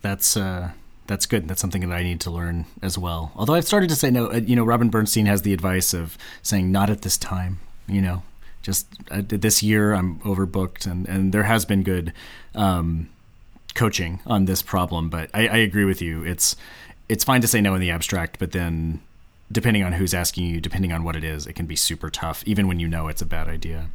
That's 0.01 0.35
uh, 0.35 0.71
that's 1.07 1.25
good. 1.25 1.47
That's 1.47 1.61
something 1.61 1.87
that 1.87 1.95
I 1.95 2.03
need 2.03 2.19
to 2.21 2.31
learn 2.31 2.65
as 2.81 2.97
well. 2.97 3.31
Although 3.35 3.53
I've 3.53 3.65
started 3.65 3.89
to 3.89 3.95
say 3.95 4.11
no. 4.11 4.27
Uh, 4.27 4.35
you 4.37 4.55
know, 4.55 4.65
Robin 4.65 4.89
Bernstein 4.89 5.27
has 5.27 5.43
the 5.43 5.53
advice 5.53 5.93
of 5.93 6.17
saying 6.41 6.71
not 6.71 6.89
at 6.89 7.03
this 7.03 7.17
time. 7.17 7.59
You 7.87 8.01
know, 8.01 8.23
just 8.61 8.87
uh, 9.09 9.21
this 9.25 9.63
year 9.63 9.93
I'm 9.93 10.19
overbooked, 10.19 10.85
and 10.85 11.07
and 11.07 11.31
there 11.31 11.43
has 11.43 11.63
been 11.63 11.83
good. 11.83 12.11
Um, 12.53 13.09
coaching 13.75 14.19
on 14.25 14.45
this 14.45 14.61
problem, 14.61 15.09
but 15.09 15.29
I, 15.33 15.47
I 15.47 15.57
agree 15.57 15.85
with 15.85 16.01
you. 16.01 16.23
It's 16.23 16.55
it's 17.07 17.23
fine 17.23 17.41
to 17.41 17.47
say 17.47 17.61
no 17.61 17.75
in 17.75 17.81
the 17.81 17.91
abstract, 17.91 18.39
but 18.39 18.51
then 18.51 19.01
depending 19.51 19.83
on 19.83 19.93
who's 19.93 20.13
asking 20.13 20.45
you, 20.45 20.59
depending 20.59 20.91
on 20.91 21.03
what 21.03 21.15
it 21.15 21.23
is, 21.23 21.45
it 21.45 21.53
can 21.53 21.67
be 21.67 21.75
super 21.75 22.09
tough, 22.09 22.41
even 22.47 22.67
when 22.67 22.79
you 22.79 22.87
know 22.87 23.07
it's 23.07 23.21
a 23.21 23.25
bad 23.27 23.47
idea 23.47 23.89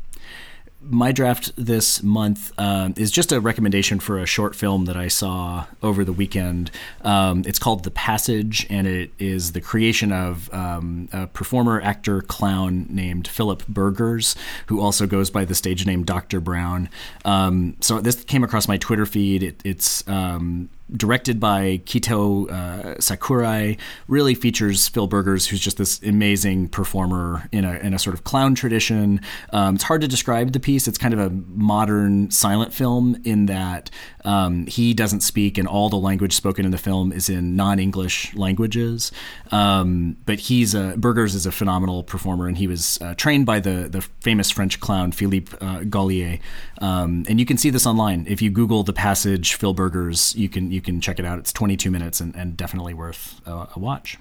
my 0.82 1.12
draft 1.12 1.52
this 1.56 2.02
month 2.02 2.52
uh, 2.56 2.90
is 2.96 3.10
just 3.10 3.32
a 3.32 3.40
recommendation 3.40 4.00
for 4.00 4.18
a 4.18 4.26
short 4.26 4.56
film 4.56 4.86
that 4.86 4.96
I 4.96 5.08
saw 5.08 5.66
over 5.82 6.04
the 6.04 6.12
weekend. 6.12 6.70
Um, 7.02 7.42
it's 7.46 7.58
called 7.58 7.84
The 7.84 7.90
Passage, 7.90 8.66
and 8.70 8.86
it 8.86 9.12
is 9.18 9.52
the 9.52 9.60
creation 9.60 10.10
of 10.10 10.52
um, 10.54 11.08
a 11.12 11.26
performer, 11.26 11.80
actor, 11.82 12.22
clown 12.22 12.86
named 12.88 13.28
Philip 13.28 13.66
Burgers, 13.68 14.34
who 14.66 14.80
also 14.80 15.06
goes 15.06 15.30
by 15.30 15.44
the 15.44 15.54
stage 15.54 15.86
name 15.86 16.04
Dr. 16.04 16.40
Brown. 16.40 16.88
Um, 17.24 17.76
so 17.80 18.00
this 18.00 18.24
came 18.24 18.42
across 18.42 18.66
my 18.66 18.78
Twitter 18.78 19.06
feed. 19.06 19.42
It, 19.42 19.60
it's 19.64 20.06
um, 20.08 20.70
directed 20.96 21.38
by 21.38 21.80
Kitao 21.84 22.50
uh, 22.50 23.00
Sakurai, 23.00 23.76
really 24.08 24.34
features 24.34 24.88
Phil 24.88 25.06
Burgers, 25.06 25.46
who's 25.46 25.60
just 25.60 25.76
this 25.76 26.02
amazing 26.02 26.68
performer 26.68 27.48
in 27.52 27.64
a, 27.64 27.74
in 27.78 27.94
a 27.94 27.98
sort 27.98 28.14
of 28.14 28.24
clown 28.24 28.54
tradition. 28.54 29.20
Um, 29.52 29.76
it's 29.76 29.84
hard 29.84 30.00
to 30.00 30.08
describe 30.08 30.52
the 30.52 30.60
piece. 30.60 30.88
It's 30.88 30.98
kind 30.98 31.14
of 31.14 31.20
a 31.20 31.30
modern 31.30 32.30
silent 32.30 32.72
film 32.74 33.20
in 33.24 33.46
that 33.46 33.90
um, 34.24 34.66
he 34.66 34.94
doesn't 34.94 35.20
speak, 35.20 35.58
and 35.58 35.66
all 35.66 35.88
the 35.88 35.96
language 35.96 36.34
spoken 36.34 36.64
in 36.64 36.70
the 36.70 36.78
film 36.78 37.12
is 37.12 37.28
in 37.28 37.56
non-English 37.56 38.34
languages. 38.34 39.12
Um, 39.50 40.16
but 40.26 40.40
he's 40.40 40.74
a, 40.74 40.94
Burgers 40.96 41.34
is 41.34 41.46
a 41.46 41.52
phenomenal 41.52 42.02
performer, 42.02 42.46
and 42.46 42.56
he 42.56 42.66
was 42.66 42.98
uh, 43.00 43.14
trained 43.14 43.46
by 43.46 43.60
the 43.60 43.88
the 43.90 44.02
famous 44.20 44.50
French 44.50 44.80
clown 44.80 45.12
Philippe 45.12 45.56
uh. 45.60 46.40
Um, 46.80 47.24
and 47.28 47.38
you 47.38 47.46
can 47.46 47.58
see 47.58 47.70
this 47.70 47.86
online 47.86 48.26
if 48.28 48.40
you 48.42 48.50
Google 48.50 48.82
the 48.82 48.92
passage 48.92 49.54
Phil 49.54 49.74
Burgers. 49.74 50.34
You 50.34 50.48
can 50.48 50.72
you 50.80 50.92
can 50.92 51.00
check 51.00 51.18
it 51.18 51.26
out. 51.26 51.38
It's 51.38 51.52
22 51.52 51.90
minutes 51.90 52.20
and, 52.20 52.34
and 52.34 52.56
definitely 52.56 52.94
worth 52.94 53.40
a, 53.46 53.68
a 53.74 53.78
watch. 53.78 54.18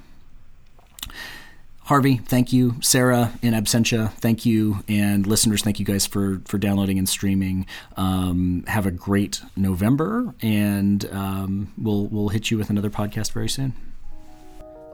Harvey, 1.83 2.17
thank 2.17 2.53
you. 2.53 2.75
Sarah 2.81 3.33
in 3.41 3.53
absentia, 3.53 4.11
thank 4.13 4.45
you. 4.45 4.83
And 4.87 5.25
listeners, 5.25 5.63
thank 5.63 5.79
you 5.79 5.85
guys 5.85 6.05
for 6.05 6.39
for 6.45 6.59
downloading 6.59 6.99
and 6.99 7.09
streaming. 7.09 7.65
Um, 7.97 8.63
have 8.67 8.85
a 8.85 8.91
great 8.91 9.41
November, 9.55 10.35
and 10.41 11.03
um, 11.11 11.73
we'll 11.77 12.05
we'll 12.05 12.29
hit 12.29 12.51
you 12.51 12.59
with 12.59 12.69
another 12.69 12.91
podcast 12.91 13.31
very 13.31 13.49
soon. 13.49 13.73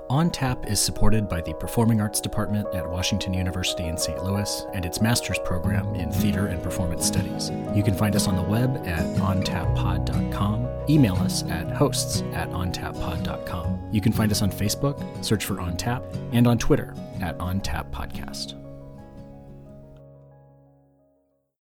On 0.10 0.30
Tap 0.30 0.68
is 0.68 0.80
supported 0.80 1.28
by 1.28 1.42
the 1.42 1.54
Performing 1.56 2.00
Arts 2.00 2.22
Department 2.22 2.68
at 2.76 2.88
Washington 2.88 3.34
University 3.34 3.86
in 3.86 3.98
St. 3.98 4.24
Louis 4.24 4.66
and 4.74 4.86
its 4.86 5.02
master's 5.02 5.40
program 5.40 5.96
in 5.96 6.12
theater 6.12 6.46
and 6.48 6.62
performance 6.62 7.08
studies. 7.08 7.50
You 7.74 7.82
can 7.82 7.96
find 7.96 8.16
us 8.16 8.28
on 8.28 8.36
the 8.36 8.44
web 8.44 8.86
at 8.86 9.06
ontappod.com, 9.18 10.68
email 10.90 11.16
us 11.16 11.44
at 11.46 11.72
hosts 11.72 12.22
at 12.34 12.52
ontappod.com. 12.52 13.90
You 13.92 14.02
can 14.02 14.12
find 14.12 14.32
us 14.32 14.44
on 14.44 14.52
Facebook, 14.52 15.26
search 15.26 15.44
for 15.44 15.60
On 15.60 15.76
Tap, 15.76 16.04
and 16.34 16.46
on 16.46 16.60
Twitter 16.60 16.94
at 17.22 17.40
On 17.40 17.60
Tap 17.60 17.90
Podcast. 17.92 18.65